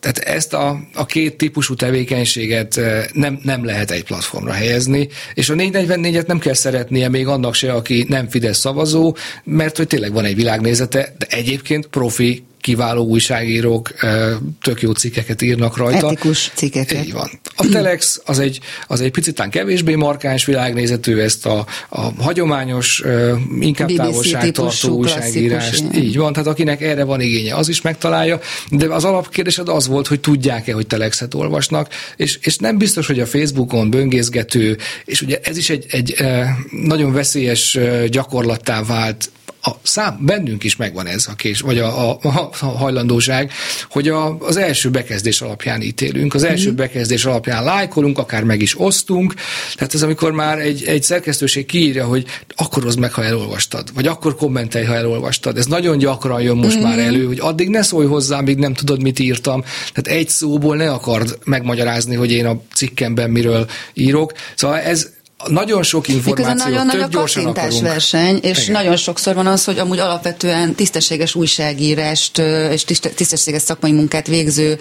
Tehát 0.00 0.18
ezt 0.18 0.54
a, 0.54 0.80
a 0.94 1.06
két 1.06 1.36
típusú 1.36 1.74
tevékenységet 1.74 2.76
e, 2.76 3.08
nem, 3.12 3.40
nem 3.42 3.64
lehet 3.64 3.90
egy 3.90 4.04
platformra 4.04 4.52
helyezni, 4.52 5.08
és 5.34 5.48
a 5.48 5.54
444-et 5.54 6.26
nem 6.26 6.38
kell 6.38 6.54
szeretnie 6.54 7.08
még 7.08 7.26
annak 7.26 7.54
se, 7.54 7.72
aki 7.82 8.06
nem 8.08 8.28
Fidesz 8.28 8.58
szavazó, 8.58 9.16
mert 9.44 9.76
hogy 9.76 9.86
tényleg 9.86 10.12
van 10.12 10.24
egy 10.24 10.34
világnézete, 10.34 11.14
de 11.18 11.26
egyébként 11.28 11.86
profi 11.86 12.44
kiváló 12.62 13.04
újságírók 13.04 13.94
tök 14.62 14.82
jó 14.82 14.92
cikkeket 14.92 15.42
írnak 15.42 15.76
rajta. 15.76 16.06
Etikus 16.06 16.50
cikkeket. 16.54 17.04
Így 17.04 17.12
van. 17.12 17.30
A 17.56 17.68
Telex 17.72 18.20
az 18.24 18.38
egy, 18.38 18.60
az 18.86 19.00
egy 19.00 19.10
picit 19.10 19.48
kevésbé 19.50 19.94
markáns 19.94 20.44
világnézetű, 20.44 21.18
ezt 21.18 21.46
a, 21.46 21.66
a 21.88 22.00
hagyományos, 22.22 23.02
inkább 23.60 23.88
BBC 23.88 23.96
távolságtartó 23.96 24.96
újságírást. 24.96 25.84
Így 25.94 26.16
van, 26.16 26.32
tehát 26.32 26.48
akinek 26.48 26.80
erre 26.80 27.04
van 27.04 27.20
igénye, 27.20 27.54
az 27.54 27.68
is 27.68 27.80
megtalálja, 27.80 28.40
de 28.70 28.86
az 28.86 29.04
alapkérdésed 29.04 29.68
az 29.68 29.86
volt, 29.86 30.06
hogy 30.06 30.20
tudják-e, 30.20 30.72
hogy 30.72 30.86
Telexet 30.86 31.34
olvasnak, 31.34 31.88
és, 32.16 32.38
és 32.42 32.56
nem 32.56 32.78
biztos, 32.78 33.06
hogy 33.06 33.20
a 33.20 33.26
Facebookon 33.26 33.90
böngészgető, 33.90 34.78
és 35.04 35.22
ugye 35.22 35.38
ez 35.42 35.56
is 35.56 35.70
egy, 35.70 35.86
egy 35.90 36.14
nagyon 36.70 37.12
veszélyes 37.12 37.78
gyakorlattá 38.10 38.82
vált 38.82 39.30
a 39.64 39.70
szám, 39.82 40.18
bennünk 40.20 40.64
is 40.64 40.76
megvan 40.76 41.06
ez 41.06 41.26
a 41.30 41.34
kés, 41.34 41.60
vagy 41.60 41.78
a, 41.78 42.10
a, 42.10 42.18
a 42.60 42.66
hajlandóság, 42.66 43.52
hogy 43.90 44.08
a, 44.08 44.38
az 44.38 44.56
első 44.56 44.90
bekezdés 44.90 45.40
alapján 45.40 45.82
ítélünk, 45.82 46.34
az 46.34 46.42
első 46.42 46.70
mm. 46.70 46.76
bekezdés 46.76 47.24
alapján 47.24 47.64
lájkolunk, 47.64 48.18
akár 48.18 48.44
meg 48.44 48.62
is 48.62 48.80
osztunk, 48.80 49.34
tehát 49.74 49.94
ez 49.94 50.02
amikor 50.02 50.32
már 50.32 50.58
egy, 50.58 50.84
egy 50.84 51.02
szerkesztőség 51.02 51.66
kiírja, 51.66 52.04
hogy 52.04 52.26
akkor 52.56 52.82
hozd 52.82 52.98
meg, 52.98 53.12
ha 53.12 53.24
elolvastad, 53.24 53.94
vagy 53.94 54.06
akkor 54.06 54.36
kommentelj, 54.36 54.84
ha 54.84 54.94
elolvastad. 54.94 55.58
Ez 55.58 55.66
nagyon 55.66 55.98
gyakran 55.98 56.42
jön 56.42 56.56
most 56.56 56.78
mm. 56.78 56.82
már 56.82 56.98
elő, 56.98 57.26
hogy 57.26 57.40
addig 57.40 57.68
ne 57.68 57.82
szólj 57.82 58.06
hozzá, 58.06 58.40
míg 58.40 58.56
nem 58.56 58.74
tudod, 58.74 59.02
mit 59.02 59.18
írtam. 59.18 59.64
Tehát 59.92 60.20
egy 60.20 60.28
szóból 60.28 60.76
ne 60.76 60.90
akard 60.90 61.38
megmagyarázni, 61.44 62.14
hogy 62.14 62.30
én 62.30 62.46
a 62.46 62.60
cikkemben 62.74 63.30
miről 63.30 63.66
írok. 63.94 64.32
Szóval 64.54 64.78
ez 64.78 65.08
nagyon 65.46 65.82
sok 65.82 66.08
információ, 66.08 66.54
nagyon 66.54 66.86
nagy 66.86 67.00
a 67.00 67.08
kattintásverseny, 67.08 68.38
és 68.42 68.62
Igen. 68.62 68.72
nagyon 68.72 68.96
sokszor 68.96 69.34
van 69.34 69.46
az, 69.46 69.64
hogy 69.64 69.78
amúgy 69.78 69.98
alapvetően 69.98 70.74
tisztességes 70.74 71.34
újságírást 71.34 72.38
és 72.70 72.84
tisztességes 73.14 73.62
szakmai 73.62 73.92
munkát 73.92 74.26
végző 74.26 74.78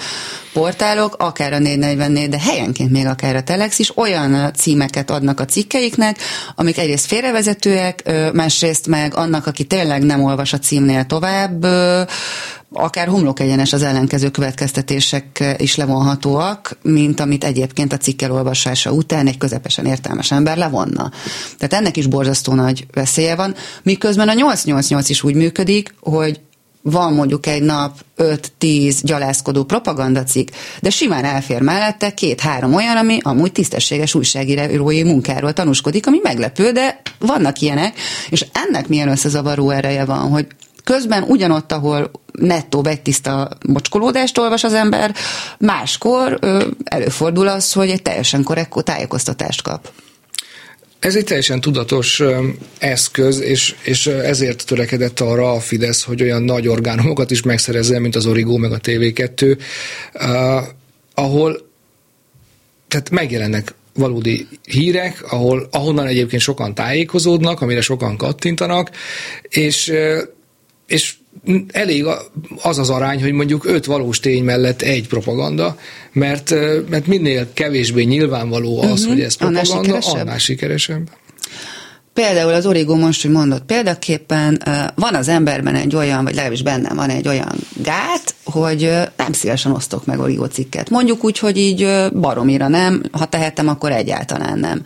portálok, 0.53 1.16
akár 1.18 1.53
a 1.53 1.59
444, 1.59 2.30
de 2.30 2.39
helyenként 2.39 2.91
még 2.91 3.05
akár 3.05 3.36
a 3.36 3.43
Telex 3.43 3.80
is 3.80 3.97
olyan 3.97 4.53
címeket 4.53 5.12
adnak 5.12 5.39
a 5.39 5.45
cikkeiknek, 5.45 6.18
amik 6.55 6.78
egyrészt 6.78 7.05
félrevezetőek, 7.05 8.12
másrészt 8.34 8.88
meg 8.88 9.16
annak, 9.16 9.47
aki 9.47 9.64
tényleg 9.64 10.03
nem 10.03 10.24
olvas 10.24 10.53
a 10.53 10.59
címnél 10.59 11.05
tovább, 11.05 11.66
akár 12.74 13.07
homlok 13.07 13.39
egyenes 13.39 13.74
az 13.74 13.84
ellenkező 13.84 14.30
következtetések 14.30 15.55
is 15.57 15.76
levonhatóak, 15.76 16.78
mint 16.82 17.19
amit 17.19 17.43
egyébként 17.43 17.93
a 17.93 17.97
cikk 17.97 18.22
olvasása 18.30 18.91
után 18.91 19.28
egy 19.28 19.38
közepesen 19.38 19.86
értelmes 19.86 20.32
ember 20.32 20.57
levonna. 20.57 21.11
Tehát 21.57 21.74
ennek 21.74 21.97
is 21.97 22.07
borzasztó 22.07 22.53
nagy 22.53 22.86
veszélye 22.93 23.36
van, 23.36 23.55
miközben 23.84 24.30
a 24.30 24.34
888 24.34 25.09
is 25.09 25.24
úgy 25.24 25.36
működik, 25.36 25.93
hogy 25.99 26.39
van 26.82 27.13
mondjuk 27.13 27.45
egy 27.45 27.61
nap 27.61 27.97
5-10 28.17 28.99
gyalászkodó 29.01 29.63
propagandacik, 29.63 30.51
de 30.82 30.89
simán 30.89 31.24
elfér 31.24 31.61
mellette 31.61 32.13
két-három 32.13 32.74
olyan, 32.74 32.97
ami 32.97 33.17
amúgy 33.22 33.51
tisztességes 33.51 34.15
újságírói 34.15 35.03
munkáról 35.03 35.53
tanúskodik, 35.53 36.07
ami 36.07 36.19
meglepő, 36.24 36.72
de 36.72 37.01
vannak 37.19 37.59
ilyenek, 37.59 37.99
és 38.30 38.45
ennek 38.51 38.88
milyen 38.88 39.09
összezavaró 39.09 39.69
ereje 39.69 40.05
van, 40.05 40.30
hogy 40.30 40.47
Közben 40.84 41.24
ugyanott, 41.24 41.72
ahol 41.72 42.12
nettó 42.32 42.88
tiszta 43.04 43.58
mocskolódást 43.68 44.38
olvas 44.38 44.64
az 44.64 44.74
ember, 44.74 45.16
máskor 45.58 46.38
ö, 46.42 46.68
előfordul 46.84 47.48
az, 47.48 47.74
hogy 47.74 47.90
egy 47.90 48.02
teljesen 48.02 48.44
korrekt 48.44 48.84
tájékoztatást 48.84 49.62
kap. 49.62 49.92
Ez 51.00 51.16
egy 51.16 51.24
teljesen 51.24 51.62
tudatos 51.62 52.22
eszköz, 52.80 53.40
és, 53.40 53.76
és 53.84 54.08
ezért 54.08 54.66
törekedett 54.66 55.20
arra 55.20 55.52
a 55.52 55.60
Fidesz, 55.60 56.04
hogy 56.04 56.22
olyan 56.22 56.44
nagy 56.44 56.68
orgánumokat 56.68 57.32
is 57.32 57.42
megszerezzen, 57.42 58.02
mint 58.02 58.16
az 58.16 58.26
Origo 58.26 58.58
meg 58.58 58.72
a 58.72 58.78
TV2, 58.78 59.58
uh, 60.14 60.24
ahol 61.14 61.70
tehát 62.88 63.10
megjelennek 63.10 63.74
valódi 63.94 64.48
hírek, 64.64 65.24
ahol, 65.32 65.68
ahonnan 65.72 66.08
egyébként 66.08 66.42
sokan 66.42 66.76
tájékozódnak, 66.76 67.62
amire 67.62 67.82
sokan 67.82 68.18
kattintanak, 68.18 68.92
és 69.42 69.94
és 70.92 71.16
elég 71.72 72.06
az 72.62 72.78
az 72.78 72.89
arány, 72.89 73.22
hogy 73.22 73.32
mondjuk 73.32 73.66
öt 73.66 73.86
valós 73.86 74.20
tény 74.20 74.44
mellett 74.44 74.82
egy 74.82 75.08
propaganda, 75.08 75.78
mert, 76.12 76.54
mert 76.89 77.08
minél 77.08 77.48
kevésbé 77.54 78.04
nyilvánvaló 78.04 78.82
az, 78.82 78.89
uh-huh. 78.89 79.08
hogy 79.08 79.22
ez 79.22 79.36
propaganda, 79.36 79.74
annál 79.74 79.84
sikeresebb. 79.84 80.22
Annál 80.22 80.38
sikeresebb. 80.38 81.10
Például 82.14 82.54
az 82.54 82.66
Origo 82.66 82.96
most, 82.96 83.22
hogy 83.22 83.32
mondott 83.32 83.66
példaképpen, 83.66 84.64
van 84.96 85.16
az 85.16 85.28
emberben 85.28 85.76
egy 85.76 85.96
olyan, 85.96 86.24
vagy 86.24 86.34
legalábbis 86.34 86.62
bennem 86.62 86.96
van 86.96 87.10
egy 87.10 87.28
olyan 87.28 87.56
gát, 87.84 88.36
hogy 88.44 88.89
nem 89.18 89.34
szívesen 89.34 89.72
osztok 89.72 90.06
meg 90.06 90.20
Origo 90.20 90.46
cikket. 90.46 90.89
Mondjuk 90.89 91.24
úgy, 91.24 91.39
hogy 91.39 91.58
így 91.58 91.88
baromira 92.14 92.68
nem, 92.68 93.04
ha 93.12 93.26
tehetem, 93.26 93.68
akkor 93.68 93.92
egyáltalán 93.92 94.60
nem. 94.60 94.82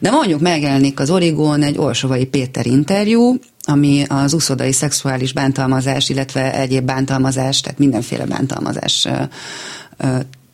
De 0.00 0.10
mondjuk 0.10 0.40
megjelenik 0.40 1.00
az 1.00 1.10
Origón 1.10 1.62
egy 1.62 1.78
Orsovai 1.78 2.24
Péter 2.24 2.66
interjú, 2.66 3.34
ami 3.64 4.04
az 4.08 4.32
uszodai 4.32 4.72
szexuális 4.72 5.32
bántalmazás, 5.32 6.08
illetve 6.08 6.54
egyéb 6.54 6.84
bántalmazás, 6.84 7.60
tehát 7.60 7.78
mindenféle 7.78 8.24
bántalmazás 8.24 9.08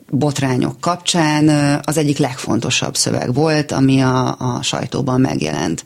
botrányok 0.09 0.79
kapcsán 0.79 1.47
az 1.83 1.97
egyik 1.97 2.17
legfontosabb 2.17 2.95
szöveg 2.95 3.33
volt, 3.33 3.71
ami 3.71 4.01
a, 4.01 4.35
a 4.39 4.61
sajtóban 4.61 5.21
megjelent. 5.21 5.83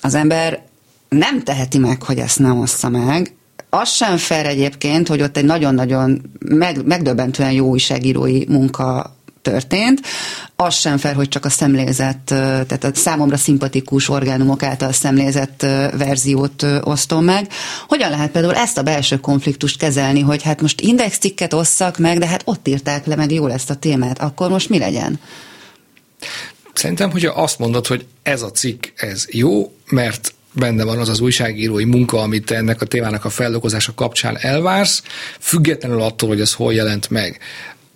Az 0.00 0.14
ember 0.14 0.62
nem 1.08 1.42
teheti 1.42 1.78
meg, 1.78 2.02
hogy 2.02 2.18
ezt 2.18 2.38
nem 2.38 2.60
ossza 2.60 2.88
meg, 2.88 3.32
az 3.70 3.88
sem 3.88 4.16
fel 4.16 4.46
egyébként, 4.46 5.08
hogy 5.08 5.22
ott 5.22 5.36
egy 5.36 5.44
nagyon-nagyon 5.44 6.22
meg, 6.38 6.86
megdöbbentően 6.86 7.52
jó 7.52 7.68
újságírói 7.68 8.44
munka 8.48 9.16
történt, 9.50 10.00
az 10.56 10.74
sem 10.74 10.96
fel, 10.96 11.14
hogy 11.14 11.28
csak 11.28 11.44
a 11.44 11.50
szemlézett, 11.50 12.24
tehát 12.26 12.84
a 12.84 12.90
számomra 12.94 13.36
szimpatikus 13.36 14.08
orgánumok 14.08 14.62
által 14.62 14.92
szemlézett 14.92 15.60
verziót 15.96 16.66
osztom 16.80 17.24
meg. 17.24 17.48
Hogyan 17.88 18.10
lehet 18.10 18.30
például 18.30 18.54
ezt 18.54 18.78
a 18.78 18.82
belső 18.82 19.16
konfliktust 19.16 19.78
kezelni, 19.78 20.20
hogy 20.20 20.42
hát 20.42 20.60
most 20.60 20.80
indexcikket 20.80 21.52
osszak 21.52 21.98
meg, 21.98 22.18
de 22.18 22.26
hát 22.26 22.42
ott 22.44 22.68
írták 22.68 23.06
le 23.06 23.16
meg 23.16 23.32
jól 23.32 23.52
ezt 23.52 23.70
a 23.70 23.74
témát, 23.74 24.18
akkor 24.18 24.50
most 24.50 24.68
mi 24.68 24.78
legyen? 24.78 25.20
Szerintem, 26.72 27.10
hogyha 27.10 27.42
azt 27.42 27.58
mondod, 27.58 27.86
hogy 27.86 28.06
ez 28.22 28.42
a 28.42 28.50
cikk, 28.50 28.86
ez 28.94 29.24
jó, 29.30 29.72
mert 29.90 30.34
benne 30.52 30.84
van 30.84 30.98
az 30.98 31.08
az 31.08 31.20
újságírói 31.20 31.84
munka, 31.84 32.20
amit 32.20 32.50
ennek 32.50 32.80
a 32.80 32.86
témának 32.86 33.24
a 33.24 33.30
feldolgozása 33.30 33.94
kapcsán 33.94 34.36
elvársz, 34.40 35.02
függetlenül 35.38 36.00
attól, 36.00 36.28
hogy 36.28 36.40
ez 36.40 36.52
hol 36.52 36.74
jelent 36.74 37.10
meg 37.10 37.38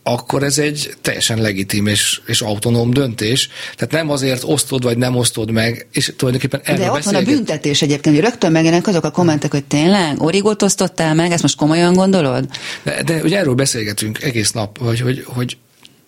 akkor 0.03 0.43
ez 0.43 0.59
egy 0.59 0.95
teljesen 1.01 1.41
legitim 1.41 1.87
és, 1.87 2.21
és 2.27 2.41
autonóm 2.41 2.91
döntés. 2.91 3.49
Tehát 3.77 3.93
nem 3.93 4.11
azért 4.11 4.43
osztod 4.45 4.83
vagy 4.83 4.99
nem 4.99 5.17
osztod 5.17 5.51
meg, 5.51 5.87
és 5.93 6.13
tulajdonképpen 6.17 6.61
erről 6.65 6.85
De 6.85 6.91
ott 6.91 7.03
van 7.03 7.15
a 7.15 7.23
büntetés 7.23 7.83
egyébként, 7.83 8.15
hogy 8.15 8.25
rögtön 8.25 8.53
megjelennek 8.53 8.87
azok 8.87 9.05
a 9.05 9.11
kommentek, 9.11 9.51
hogy 9.51 9.65
tényleg 9.65 10.23
origót 10.23 10.63
osztottál 10.63 11.15
meg, 11.15 11.31
ezt 11.31 11.43
most 11.43 11.57
komolyan 11.57 11.93
gondolod? 11.93 12.49
De, 12.83 13.03
de 13.03 13.23
ugye 13.23 13.39
erről 13.39 13.55
beszélgetünk 13.55 14.23
egész 14.23 14.51
nap, 14.51 14.79
hogy, 14.79 15.01
hogy, 15.01 15.25
hogy 15.27 15.57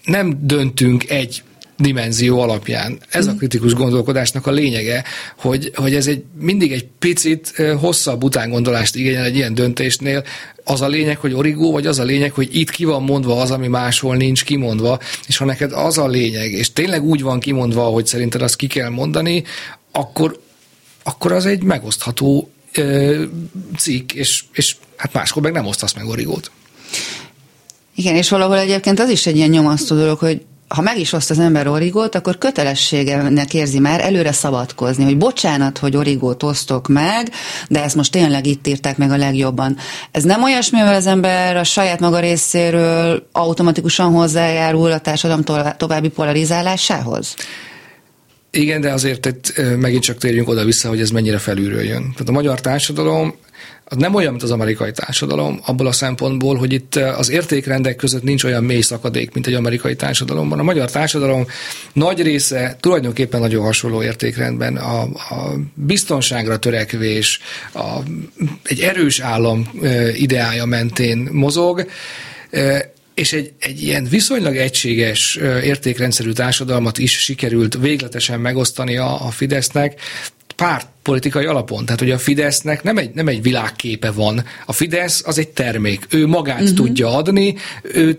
nem 0.04 0.38
döntünk 0.40 1.10
egy 1.10 1.42
dimenzió 1.76 2.40
alapján. 2.40 2.98
Ez 3.08 3.26
a 3.26 3.30
mhm. 3.30 3.38
kritikus 3.38 3.74
gondolkodásnak 3.74 4.46
a 4.46 4.50
lényege, 4.50 5.04
hogy, 5.38 5.72
hogy 5.74 5.94
ez 5.94 6.06
egy 6.06 6.22
mindig 6.40 6.72
egy 6.72 6.86
picit 6.98 7.62
hosszabb 7.80 8.22
utángondolást 8.22 8.96
igényel 8.96 9.24
egy 9.24 9.36
ilyen 9.36 9.54
döntésnél. 9.54 10.24
Az 10.64 10.80
a 10.80 10.88
lényeg, 10.88 11.18
hogy 11.18 11.32
origó, 11.32 11.72
vagy 11.72 11.86
az 11.86 11.98
a 11.98 12.04
lényeg, 12.04 12.32
hogy 12.32 12.56
itt 12.56 12.70
ki 12.70 12.84
van 12.84 13.02
mondva 13.02 13.40
az, 13.40 13.50
ami 13.50 13.68
máshol 13.68 14.16
nincs 14.16 14.44
kimondva, 14.44 14.98
és 15.26 15.36
ha 15.36 15.44
neked 15.44 15.72
az 15.72 15.98
a 15.98 16.06
lényeg, 16.06 16.52
és 16.52 16.72
tényleg 16.72 17.02
úgy 17.02 17.22
van 17.22 17.40
kimondva, 17.40 17.82
hogy 17.82 18.06
szerinted 18.06 18.42
azt 18.42 18.56
ki 18.56 18.66
kell 18.66 18.88
mondani, 18.88 19.44
akkor, 19.92 20.40
akkor 21.02 21.32
az 21.32 21.46
egy 21.46 21.62
megosztható 21.62 22.50
ö, 22.72 23.22
cikk, 23.76 24.12
és, 24.12 24.44
és 24.52 24.76
hát 24.96 25.12
máskor 25.12 25.42
meg 25.42 25.52
nem 25.52 25.66
osztasz 25.66 25.94
meg 25.94 26.06
origót. 26.06 26.50
Igen, 27.94 28.14
és 28.14 28.28
valahol 28.28 28.58
egyébként 28.58 29.00
az 29.00 29.08
is 29.08 29.26
egy 29.26 29.36
ilyen 29.36 29.48
nyomasztó 29.48 29.96
dolog, 29.96 30.18
hogy 30.18 30.40
ha 30.74 30.82
meg 30.82 30.98
is 30.98 31.12
oszt 31.12 31.30
az 31.30 31.38
ember 31.38 31.66
origót, 31.66 32.14
akkor 32.14 32.38
kötelességenek 32.38 33.54
érzi 33.54 33.78
már 33.78 34.00
előre 34.00 34.32
szabadkozni, 34.32 35.04
hogy 35.04 35.16
bocsánat, 35.16 35.78
hogy 35.78 35.96
origót 35.96 36.42
osztok 36.42 36.88
meg, 36.88 37.30
de 37.68 37.82
ezt 37.82 37.96
most 37.96 38.12
tényleg 38.12 38.46
itt 38.46 38.66
írták 38.66 38.96
meg 38.96 39.10
a 39.10 39.16
legjobban. 39.16 39.76
Ez 40.10 40.22
nem 40.22 40.42
olyasmi, 40.42 40.78
mivel 40.78 40.94
az 40.94 41.06
ember 41.06 41.56
a 41.56 41.64
saját 41.64 42.00
maga 42.00 42.18
részéről 42.18 43.28
automatikusan 43.32 44.12
hozzájárul 44.12 44.92
a 44.92 44.98
társadalom 44.98 45.44
további 45.76 46.08
polarizálásához? 46.08 47.34
Igen, 48.56 48.80
de 48.80 48.92
azért 48.92 49.26
itt 49.26 49.60
megint 49.76 50.02
csak 50.02 50.18
térjünk 50.18 50.48
oda-vissza, 50.48 50.88
hogy 50.88 51.00
ez 51.00 51.10
mennyire 51.10 51.38
felülről 51.38 51.82
jön. 51.82 52.02
Tehát 52.12 52.28
a 52.28 52.32
magyar 52.32 52.60
társadalom 52.60 53.34
az 53.84 53.96
nem 53.96 54.14
olyan, 54.14 54.30
mint 54.30 54.42
az 54.42 54.50
amerikai 54.50 54.92
társadalom, 54.92 55.60
abból 55.64 55.86
a 55.86 55.92
szempontból, 55.92 56.56
hogy 56.56 56.72
itt 56.72 56.94
az 56.94 57.30
értékrendek 57.30 57.96
között 57.96 58.22
nincs 58.22 58.44
olyan 58.44 58.64
mély 58.64 58.80
szakadék, 58.80 59.32
mint 59.32 59.46
egy 59.46 59.54
amerikai 59.54 59.96
társadalomban. 59.96 60.58
A 60.58 60.62
magyar 60.62 60.90
társadalom 60.90 61.46
nagy 61.92 62.22
része 62.22 62.76
tulajdonképpen 62.80 63.40
nagyon 63.40 63.64
hasonló 63.64 64.02
értékrendben. 64.02 64.76
A, 64.76 65.02
a 65.02 65.54
biztonságra 65.74 66.58
törekvés, 66.58 67.40
a, 67.74 67.98
egy 68.62 68.80
erős 68.80 69.20
állam 69.20 69.70
ideája 70.14 70.64
mentén 70.64 71.28
mozog, 71.32 71.86
és 73.14 73.32
egy, 73.32 73.52
egy 73.58 73.82
ilyen 73.82 74.04
viszonylag 74.04 74.56
egységes 74.56 75.36
értékrendszerű 75.62 76.32
társadalmat 76.32 76.98
is 76.98 77.12
sikerült 77.18 77.78
végletesen 77.80 78.40
megosztani 78.40 78.96
a, 78.96 79.26
a 79.26 79.30
Fidesznek, 79.30 80.00
párt 80.56 80.88
politikai 81.02 81.44
alapon. 81.44 81.84
Tehát, 81.84 82.00
hogy 82.00 82.10
a 82.10 82.18
Fidesznek 82.18 82.82
nem 82.82 82.98
egy, 82.98 83.14
nem 83.14 83.28
egy 83.28 83.42
világképe 83.42 84.10
van. 84.10 84.44
A 84.66 84.72
Fidesz 84.72 85.22
az 85.26 85.38
egy 85.38 85.48
termék. 85.48 86.06
Ő 86.10 86.26
magát 86.26 86.60
uh-huh. 86.60 86.76
tudja 86.76 87.16
adni, 87.16 87.54
ő 87.82 88.18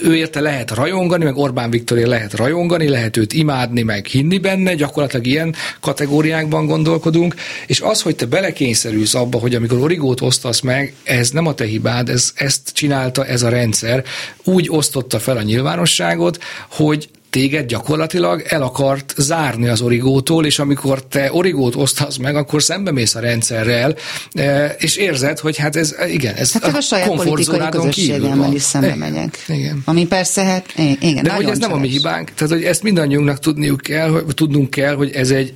ő 0.00 0.16
érte 0.16 0.40
lehet 0.40 0.70
rajongani, 0.70 1.24
meg 1.24 1.36
Orbán 1.36 1.70
Viktorért 1.70 2.08
lehet 2.08 2.34
rajongani, 2.34 2.88
lehet 2.88 3.16
őt 3.16 3.32
imádni, 3.32 3.82
meg 3.82 4.06
hinni 4.06 4.38
benne, 4.38 4.74
gyakorlatilag 4.74 5.26
ilyen 5.26 5.54
kategóriákban 5.80 6.66
gondolkodunk, 6.66 7.34
és 7.66 7.80
az, 7.80 8.02
hogy 8.02 8.16
te 8.16 8.26
belekényszerülsz 8.26 9.14
abba, 9.14 9.38
hogy 9.38 9.54
amikor 9.54 9.78
origót 9.78 10.20
osztasz 10.20 10.60
meg, 10.60 10.94
ez 11.02 11.30
nem 11.30 11.46
a 11.46 11.54
te 11.54 11.64
hibád, 11.64 12.08
ez, 12.08 12.32
ezt 12.34 12.70
csinálta 12.72 13.26
ez 13.26 13.42
a 13.42 13.48
rendszer, 13.48 14.04
úgy 14.44 14.68
osztotta 14.70 15.18
fel 15.18 15.36
a 15.36 15.42
nyilvánosságot, 15.42 16.38
hogy 16.68 17.08
téged 17.34 17.66
gyakorlatilag 17.66 18.42
el 18.48 18.62
akart 18.62 19.14
zárni 19.16 19.68
az 19.68 19.80
origótól, 19.80 20.46
és 20.46 20.58
amikor 20.58 21.06
te 21.06 21.32
origót 21.32 21.74
osztasz 21.74 22.16
meg, 22.16 22.36
akkor 22.36 22.62
szembe 22.62 22.90
mész 22.90 23.14
a 23.14 23.20
rendszerrel, 23.20 23.96
e, 24.32 24.74
és 24.78 24.96
érzed, 24.96 25.38
hogy 25.38 25.56
hát 25.56 25.76
ez, 25.76 25.94
igen, 26.08 26.34
ez 26.34 26.52
hát 26.52 26.64
a, 26.64 26.76
a 26.76 26.80
saját 26.80 27.08
politikai 27.08 27.68
közösségemmel 27.70 28.52
is 28.52 28.62
szembe 28.62 28.94
megyek. 28.94 29.44
Igen. 29.48 29.82
Ami 29.84 30.06
persze, 30.06 30.42
hát 30.42 30.72
igen, 31.00 31.22
De 31.22 31.32
hogy 31.32 31.44
ez 31.44 31.58
nem 31.58 31.72
a 31.72 31.76
mi 31.76 31.88
hibánk, 31.88 32.30
tehát 32.34 32.52
hogy 32.52 32.64
ezt 32.64 32.82
mindannyiunknak 32.82 33.38
tudniuk 33.38 33.80
kell, 33.80 34.08
hogy, 34.08 34.24
tudnunk 34.34 34.70
kell, 34.70 34.94
hogy 34.94 35.10
ez 35.10 35.30
egy 35.30 35.54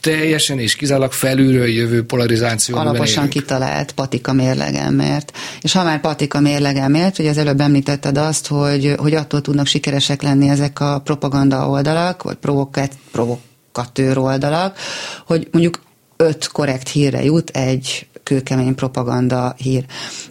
teljesen 0.00 0.58
és 0.58 0.76
kizárólag 0.76 1.12
felülről 1.12 1.66
jövő 1.66 2.04
polarizáció. 2.04 2.76
Alaposan 2.76 3.28
kitalált 3.28 3.92
patika 3.92 4.32
mérlegelmért. 4.32 5.32
És 5.60 5.72
ha 5.72 5.84
már 5.84 6.00
patika 6.00 6.40
mérlegelmért, 6.40 7.16
hogy 7.16 7.26
az 7.26 7.38
előbb 7.38 7.60
említetted 7.60 8.16
azt, 8.16 8.46
hogy, 8.46 8.94
hogy 8.96 9.14
attól 9.14 9.40
tudnak 9.40 9.66
sikeresek 9.66 10.22
lenni 10.22 10.48
ezek 10.48 10.80
a 10.80 11.00
propaganda 11.04 11.68
oldalak, 11.68 12.22
vagy 12.22 12.36
provokat, 12.36 12.92
provokatőr 13.12 14.18
oldalak, 14.18 14.78
hogy 15.26 15.48
mondjuk 15.50 15.80
öt 16.16 16.48
korrekt 16.48 16.88
hírre 16.88 17.24
jut 17.24 17.50
egy 17.50 18.06
kőkemény 18.26 18.74
propaganda 18.74 19.54
hír. 19.56 19.84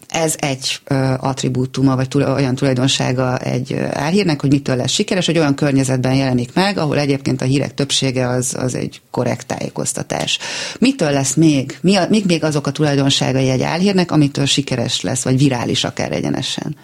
Ez 0.08 0.36
egy 0.40 0.80
attribútuma, 1.18 1.96
vagy 1.96 2.08
tula, 2.08 2.34
olyan 2.34 2.56
tulajdonsága 2.56 3.38
egy 3.38 3.74
álhírnek, 3.74 4.42
hogy 4.42 4.50
mitől 4.50 4.76
lesz 4.76 4.92
sikeres, 4.92 5.26
hogy 5.26 5.38
olyan 5.38 5.56
környezetben 5.56 6.16
jelenik 6.16 6.54
meg, 6.54 6.78
ahol 6.78 7.00
egyébként 7.00 7.42
a 7.42 7.46
hírek 7.46 7.74
többsége 7.74 8.28
az, 8.28 8.56
az 8.58 8.76
egy 8.76 9.02
korrekt 9.12 9.48
tájékoztatás. 9.48 10.40
Mitől 10.80 11.12
lesz 11.12 11.34
még? 11.34 11.78
Mi 11.82 11.96
a, 11.96 12.06
mik 12.10 12.26
még 12.26 12.44
azok 12.44 12.68
a 12.68 12.72
tulajdonságai 12.72 13.50
egy 13.50 13.62
álhírnek, 13.62 14.12
amitől 14.12 14.46
sikeres 14.46 15.02
lesz, 15.02 15.24
vagy 15.24 15.38
virális 15.38 15.84
akár 15.84 16.12
egyenesen? 16.12 16.76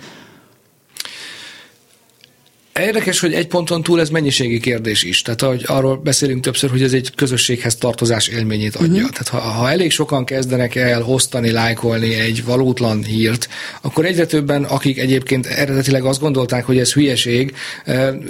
Érdekes, 2.80 3.20
hogy 3.20 3.34
egy 3.34 3.48
ponton 3.48 3.84
túl 3.84 4.00
ez 4.00 4.10
mennyiségi 4.10 4.60
kérdés 4.60 5.04
is. 5.04 5.22
Tehát 5.22 5.42
ahogy 5.42 5.64
arról 5.66 5.98
beszélünk 5.98 6.44
többször, 6.44 6.70
hogy 6.70 6.84
ez 6.84 6.94
egy 6.94 7.12
közösséghez 7.16 7.76
tartozás 7.76 8.28
élményét 8.28 8.76
adja. 8.76 8.94
Uh-huh. 8.94 9.10
Tehát 9.10 9.28
ha, 9.28 9.40
ha 9.40 9.72
elég 9.72 9.92
sokan 9.92 10.26
kezdenek 10.26 10.76
el 10.76 11.02
hoztani, 11.02 11.52
lájkolni 11.52 12.14
egy 12.14 12.44
valótlan 12.44 13.04
hírt, 13.04 13.50
akkor 13.82 14.06
egyre 14.06 14.26
többen, 14.26 14.64
akik 14.64 14.98
egyébként 14.98 15.46
eredetileg 15.46 16.04
azt 16.04 16.20
gondolták, 16.20 16.66
hogy 16.66 16.78
ez 16.78 16.94
hülyeség, 16.94 17.56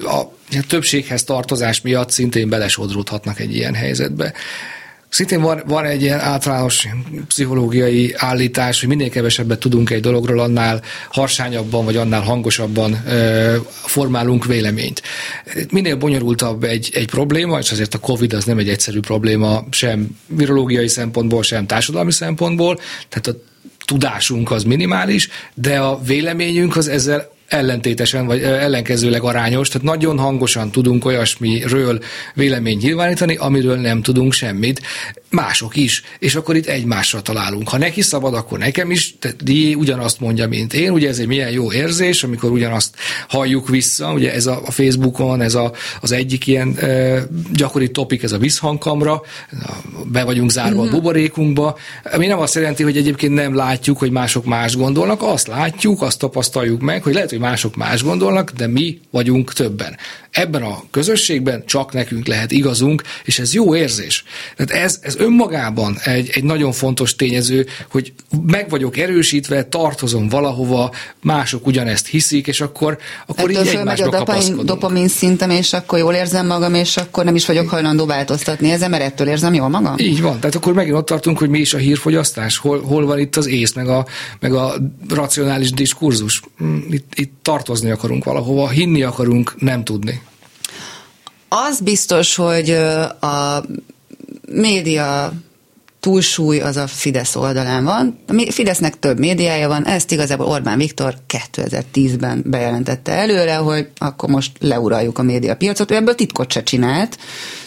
a 0.04 0.22
többséghez 0.68 1.24
tartozás 1.24 1.82
miatt 1.82 2.10
szintén 2.12 2.50
belesodródhatnak 2.50 3.40
egy 3.40 3.56
ilyen 3.56 3.74
helyzetbe. 3.74 4.34
Szintén 5.12 5.42
van, 5.42 5.64
van 5.68 5.86
egy 5.86 6.02
ilyen 6.02 6.20
általános 6.20 6.88
pszichológiai 7.28 8.14
állítás, 8.18 8.80
hogy 8.80 8.90
minél 8.90 9.10
kevesebbet 9.10 9.60
tudunk 9.60 9.90
egy 9.90 10.00
dologról, 10.00 10.40
annál 10.40 10.82
harsányabban 11.10 11.86
vagy 11.86 11.96
annál 11.96 12.22
hangosabban 12.22 13.04
ö, 13.08 13.56
formálunk 13.72 14.46
véleményt. 14.46 15.02
Minél 15.72 15.96
bonyolultabb 15.96 16.64
egy, 16.64 16.90
egy 16.94 17.08
probléma, 17.08 17.60
és 17.60 17.72
azért 17.72 17.94
a 17.94 18.00
COVID 18.00 18.34
az 18.34 18.46
nem 18.46 18.58
egy 18.58 18.70
egyszerű 18.70 19.00
probléma 19.00 19.64
sem 19.72 20.08
virológiai 20.28 20.88
szempontból, 20.88 21.44
sem 21.44 21.66
társadalmi 21.66 22.12
szempontból, 22.12 22.80
tehát 23.10 23.28
a 23.28 23.44
tudásunk 23.86 24.52
az 24.52 24.64
minimális, 24.64 25.30
de 25.54 25.80
a 25.80 26.02
véleményünk 26.02 26.76
az 26.76 26.88
ezzel 26.88 27.32
ellentétesen 27.52 28.26
vagy 28.26 28.42
ellenkezőleg 28.42 29.24
arányos, 29.24 29.68
tehát 29.68 29.88
nagyon 29.88 30.18
hangosan 30.18 30.72
tudunk 30.72 31.06
olyasmiről 31.06 32.00
véleményt 32.34 32.82
nyilvánítani, 32.82 33.36
amiről 33.36 33.76
nem 33.76 34.02
tudunk 34.02 34.34
semmit, 34.34 34.82
mások 35.30 35.76
is, 35.76 36.04
és 36.20 36.36
akkor 36.36 36.56
itt 36.56 36.66
egymásra 36.66 37.22
találunk. 37.22 37.70
Ha 37.70 37.78
neki 37.78 38.02
szabad, 38.02 38.34
akkor 38.34 38.58
nekem 38.58 38.92
is, 38.92 39.16
tehát 39.20 39.44
Dié 39.44 39.74
ugyanazt 39.74 40.20
mondja, 40.20 40.48
mint 40.48 40.74
én, 40.74 40.92
ugye 40.92 41.10
ez 41.10 41.20
egy 41.20 41.28
milyen 41.28 41.52
jó 41.52 41.72
érzés, 41.72 42.24
amikor 42.24 42.52
ugyanazt 42.52 42.96
halljuk 43.28 43.70
vissza, 43.70 44.14
ugye 44.14 44.34
ez 44.34 44.46
a, 44.46 44.62
a 44.66 44.72
Facebookon, 44.72 45.42
ez 45.42 45.56
a, 45.56 45.72
az 46.02 46.12
egyik 46.12 46.48
ilyen 46.48 46.76
e, 46.78 47.24
gyakori 47.54 47.92
topik, 47.92 48.24
ez 48.24 48.32
a 48.32 48.38
visszhangkamra, 48.38 49.22
be 50.06 50.24
vagyunk 50.24 50.50
zárva 50.50 50.70
uh-huh. 50.70 50.84
a 50.84 50.88
mhm. 50.88 50.96
buborékunkba, 50.96 51.78
ami 52.14 52.28
nem 52.28 52.40
azt 52.40 52.56
jelenti, 52.56 52.84
hogy 52.84 52.98
egyébként 52.98 53.34
nem 53.34 53.56
látjuk, 53.56 53.98
hogy 53.98 54.12
mások 54.12 54.46
más 54.46 54.76
gondolnak, 54.76 55.22
azt 55.22 55.48
látjuk, 55.48 56.02
azt 56.02 56.20
tapasztaljuk 56.20 56.82
meg, 56.82 57.04
hogy 57.04 57.14
lehet, 57.14 57.30
hogy 57.30 57.40
mások 57.42 57.76
más 57.76 58.04
gondolnak, 58.04 58.52
de 58.52 58.68
mi 58.68 59.00
vagyunk 59.12 59.54
többen. 59.54 59.98
Ebben 60.32 60.62
a 60.62 60.84
közösségben 60.92 61.64
csak 61.66 61.94
nekünk 61.94 62.28
lehet 62.28 62.52
igazunk, 62.52 63.02
és 63.24 63.40
ez 63.40 63.54
jó 63.54 63.76
érzés. 63.76 64.24
Tehát 64.56 64.84
ez, 64.84 65.00
ez 65.02 65.16
önmagában 65.16 65.98
egy, 66.04 66.30
egy 66.34 66.44
nagyon 66.44 66.72
fontos 66.72 67.16
tényező, 67.16 67.68
hogy 67.90 68.14
meg 68.46 68.70
vagyok 68.70 68.98
erősítve, 68.98 69.64
tartozom 69.64 70.30
valahova, 70.30 70.92
mások 71.22 71.68
ugyanezt 71.68 72.08
hiszik, 72.08 72.48
és 72.48 72.62
akkor, 72.62 72.98
akkor 73.26 73.50
Ettől 73.50 73.66
így 73.66 73.76
egymásba 73.76 74.06
a 74.06 74.10
dopamin, 74.10 74.66
dopamin 74.66 75.08
szintem, 75.08 75.50
és 75.50 75.74
akkor 75.74 76.00
jól 76.00 76.14
érzem 76.14 76.48
magam, 76.48 76.74
és 76.74 76.98
akkor 76.98 77.24
nem 77.26 77.36
is 77.36 77.46
vagyok 77.46 77.70
hajlandó 77.70 78.06
változtatni 78.06 78.72
ezen, 78.72 78.90
mert 78.90 79.04
ettől 79.04 79.28
érzem 79.28 79.54
jól 79.54 79.70
magam? 79.70 79.96
Így 79.98 80.22
van. 80.22 80.40
Tehát 80.40 80.56
akkor 80.56 80.74
megint 80.74 80.96
ott 80.96 81.06
tartunk, 81.06 81.38
hogy 81.38 81.50
mi 81.50 81.60
is 81.60 81.74
a 81.74 81.78
hírfogyasztás, 81.78 82.58
hol, 82.58 82.82
hol 82.82 83.06
van 83.06 83.20
itt 83.20 83.36
az 83.36 83.48
ész, 83.48 83.74
meg 83.74 83.88
a, 83.88 84.06
meg 84.40 84.54
a 84.54 84.74
racionális 85.10 85.72
diskurzus. 85.72 86.42
Mm, 86.64 86.78
itt, 86.90 87.14
tartozni 87.42 87.90
akarunk 87.90 88.24
valahova, 88.24 88.70
hinni 88.70 89.04
akarunk, 89.04 89.56
nem 89.60 89.84
tudni. 89.84 90.22
Az 91.48 91.80
biztos, 91.80 92.36
hogy 92.36 92.70
a 93.20 93.64
média 94.48 95.34
túlsúly 96.00 96.60
az 96.60 96.78
a 96.78 96.88
Fidesz 96.88 97.36
oldalán 97.36 97.84
van. 97.84 98.20
A 98.28 98.52
Fidesznek 98.52 99.00
több 99.00 99.20
médiája 99.20 99.68
van, 99.68 99.86
ezt 99.86 100.12
igazából 100.12 100.46
Orbán 100.46 100.78
Viktor 100.78 101.16
2010-ben 101.28 102.44
bejelentette 102.46 103.12
előre, 103.12 103.56
hogy 103.56 103.90
akkor 103.98 104.30
most 104.30 104.52
leuraljuk 104.60 105.18
a 105.18 105.24
médiapiacot. 105.24 105.92
Ő 105.92 105.96
ebből 105.96 106.16
titkot 106.16 106.52
se 106.52 106.64
csinált, 106.64 107.18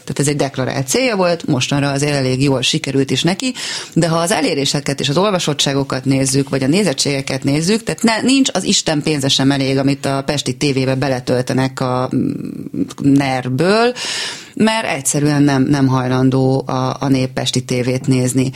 tehát 0.05 0.19
ez 0.19 0.29
egy 0.29 0.37
deklarált 0.37 0.89
célja 0.89 1.17
volt, 1.17 1.47
mostanra 1.47 1.91
azért 1.91 2.15
elég 2.15 2.43
jól 2.43 2.63
sikerült 2.63 3.11
is 3.11 3.23
neki, 3.23 3.55
de 3.93 4.09
ha 4.09 4.17
az 4.17 4.31
eléréseket 4.31 5.01
és 5.01 5.09
az 5.09 5.17
olvasottságokat 5.17 6.05
nézzük, 6.05 6.49
vagy 6.49 6.63
a 6.63 6.67
nézettségeket 6.67 7.45
nézzük, 7.45 7.83
tehát 7.83 8.03
ne, 8.03 8.21
nincs 8.21 8.51
az 8.53 8.65
Isten 8.65 9.03
pénze 9.03 9.29
sem 9.29 9.51
elég, 9.51 9.79
amit 9.79 10.07
a 10.07 10.23
Pesti 10.27 10.57
tévébe 10.57 10.95
beletöltenek 10.95 11.81
a 11.81 12.11
mm, 12.17 12.31
NER-ből, 13.03 13.95
mert 14.55 14.87
egyszerűen 14.87 15.43
nem, 15.43 15.63
nem 15.63 15.87
hajlandó 15.87 16.65
a, 16.67 16.97
a 17.01 17.09
néppesti 17.09 17.65
tévét 17.65 18.07
nézni. 18.07 18.51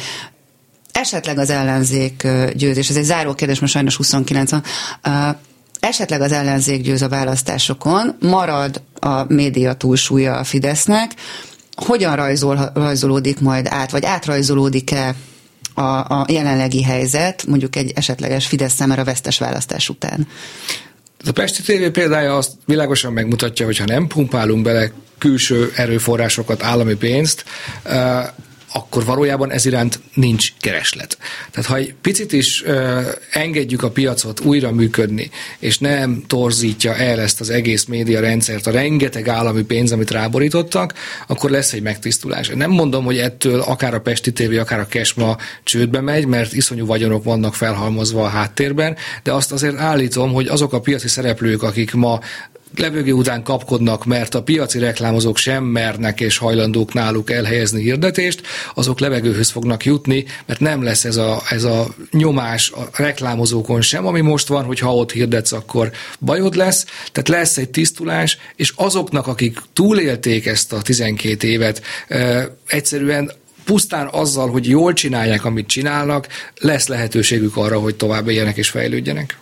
Esetleg 0.92 1.38
az 1.38 1.51
ellenzék 1.51 2.26
győzés, 2.55 2.88
ez 2.88 2.96
egy 2.96 3.05
záró 3.05 3.34
kérdés, 3.34 3.59
most 3.59 3.72
sajnos 3.72 3.96
29 3.96 4.51
van, 4.51 4.62
esetleg 5.80 6.20
az 6.20 6.32
ellenzék 6.32 6.82
győz 6.82 7.02
a 7.02 7.08
választásokon, 7.08 8.16
marad 8.20 8.82
a 9.00 9.32
média 9.32 9.74
túlsúlya 9.74 10.36
a 10.36 10.44
Fidesznek, 10.44 11.14
hogyan 11.76 12.16
rajzol, 12.16 12.70
rajzolódik 12.74 13.40
majd 13.40 13.66
át, 13.70 13.90
vagy 13.90 14.04
átrajzolódik-e 14.04 15.14
a, 15.74 15.82
a 15.82 16.26
jelenlegi 16.28 16.82
helyzet, 16.82 17.46
mondjuk 17.46 17.76
egy 17.76 17.92
esetleges 17.94 18.46
Fidesz 18.46 18.74
számára 18.74 19.04
vesztes 19.04 19.38
választás 19.38 19.88
után? 19.88 20.26
A 21.26 21.32
Pesti 21.32 21.62
TV 21.62 21.90
példája 21.92 22.36
azt 22.36 22.52
világosan 22.64 23.12
megmutatja, 23.12 23.66
hogy 23.66 23.78
ha 23.78 23.84
nem 23.84 24.06
pumpálunk 24.06 24.62
bele 24.62 24.92
külső 25.18 25.72
erőforrásokat, 25.76 26.62
állami 26.62 26.94
pénzt, 26.94 27.44
akkor 28.72 29.04
valójában 29.04 29.52
ez 29.52 29.66
iránt 29.66 30.00
nincs 30.14 30.52
kereslet. 30.60 31.18
Tehát 31.50 31.68
ha 31.68 31.76
egy 31.76 31.94
picit 32.00 32.32
is 32.32 32.64
ö, 32.64 33.00
engedjük 33.30 33.82
a 33.82 33.90
piacot 33.90 34.40
újra 34.40 34.72
működni, 34.72 35.30
és 35.58 35.78
nem 35.78 36.24
torzítja 36.26 36.94
el 36.94 37.20
ezt 37.20 37.40
az 37.40 37.50
egész 37.50 37.84
média 37.84 38.20
rendszert, 38.20 38.66
a 38.66 38.70
rengeteg 38.70 39.28
állami 39.28 39.62
pénz, 39.62 39.92
amit 39.92 40.10
ráborítottak, 40.10 40.94
akkor 41.26 41.50
lesz 41.50 41.72
egy 41.72 41.82
megtisztulás. 41.82 42.48
Nem 42.48 42.70
mondom, 42.70 43.04
hogy 43.04 43.18
ettől 43.18 43.60
akár 43.60 43.94
a 43.94 44.00
Pesti 44.00 44.32
TV, 44.32 44.58
akár 44.58 44.80
a 44.80 44.86
Kesma 44.86 45.36
csődbe 45.64 46.00
megy, 46.00 46.26
mert 46.26 46.52
iszonyú 46.52 46.86
vagyonok 46.86 47.24
vannak 47.24 47.54
felhalmozva 47.54 48.24
a 48.24 48.28
háttérben, 48.28 48.96
de 49.22 49.32
azt 49.32 49.52
azért 49.52 49.78
állítom, 49.78 50.32
hogy 50.32 50.46
azok 50.46 50.72
a 50.72 50.80
piaci 50.80 51.08
szereplők, 51.08 51.62
akik 51.62 51.94
ma 51.94 52.20
levegő 52.76 53.12
után 53.12 53.42
kapkodnak, 53.42 54.04
mert 54.04 54.34
a 54.34 54.42
piaci 54.42 54.78
reklámozók 54.78 55.36
sem 55.36 55.64
mernek 55.64 56.20
és 56.20 56.38
hajlandók 56.38 56.92
náluk 56.92 57.30
elhelyezni 57.30 57.82
hirdetést, 57.82 58.42
azok 58.74 59.00
levegőhöz 59.00 59.50
fognak 59.50 59.84
jutni, 59.84 60.24
mert 60.46 60.60
nem 60.60 60.82
lesz 60.82 61.04
ez 61.04 61.16
a, 61.16 61.42
ez 61.50 61.64
a 61.64 61.86
nyomás 62.10 62.70
a 62.70 62.88
reklámozókon 62.92 63.80
sem, 63.80 64.06
ami 64.06 64.20
most 64.20 64.46
van, 64.46 64.64
hogy 64.64 64.78
ha 64.78 64.94
ott 64.94 65.12
hirdetsz, 65.12 65.52
akkor 65.52 65.90
bajod 66.20 66.54
lesz, 66.54 66.84
tehát 67.12 67.28
lesz 67.28 67.56
egy 67.56 67.70
tisztulás, 67.70 68.38
és 68.56 68.72
azoknak, 68.76 69.26
akik 69.26 69.58
túlélték 69.72 70.46
ezt 70.46 70.72
a 70.72 70.82
12 70.82 71.48
évet, 71.48 71.82
egyszerűen 72.66 73.32
pusztán 73.64 74.08
azzal, 74.12 74.50
hogy 74.50 74.68
jól 74.68 74.92
csinálják, 74.92 75.44
amit 75.44 75.66
csinálnak, 75.66 76.26
lesz 76.60 76.86
lehetőségük 76.86 77.56
arra, 77.56 77.80
hogy 77.80 77.94
tovább 77.94 78.28
éljenek 78.28 78.56
és 78.56 78.68
fejlődjenek. 78.68 79.38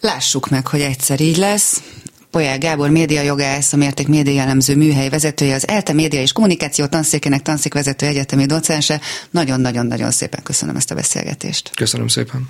Lássuk 0.00 0.48
meg, 0.48 0.66
hogy 0.66 0.80
egyszer 0.80 1.20
így 1.20 1.36
lesz. 1.36 1.82
Polyá 2.30 2.56
Gábor 2.56 2.90
médiajogász, 2.90 3.72
a 3.72 3.76
Mérték 3.76 4.08
Média 4.08 4.32
Jellemző 4.32 4.76
műhely 4.76 5.08
vezetője, 5.08 5.54
az 5.54 5.68
ELTE 5.68 5.92
Média 5.92 6.20
és 6.20 6.32
Kommunikáció 6.32 6.86
tanszékének 6.86 7.42
tanszékvezető 7.42 8.06
egyetemi 8.06 8.46
docense. 8.46 9.00
Nagyon-nagyon-nagyon 9.30 10.10
szépen 10.10 10.42
köszönöm 10.42 10.76
ezt 10.76 10.90
a 10.90 10.94
beszélgetést. 10.94 11.70
Köszönöm 11.74 12.08
szépen. 12.08 12.48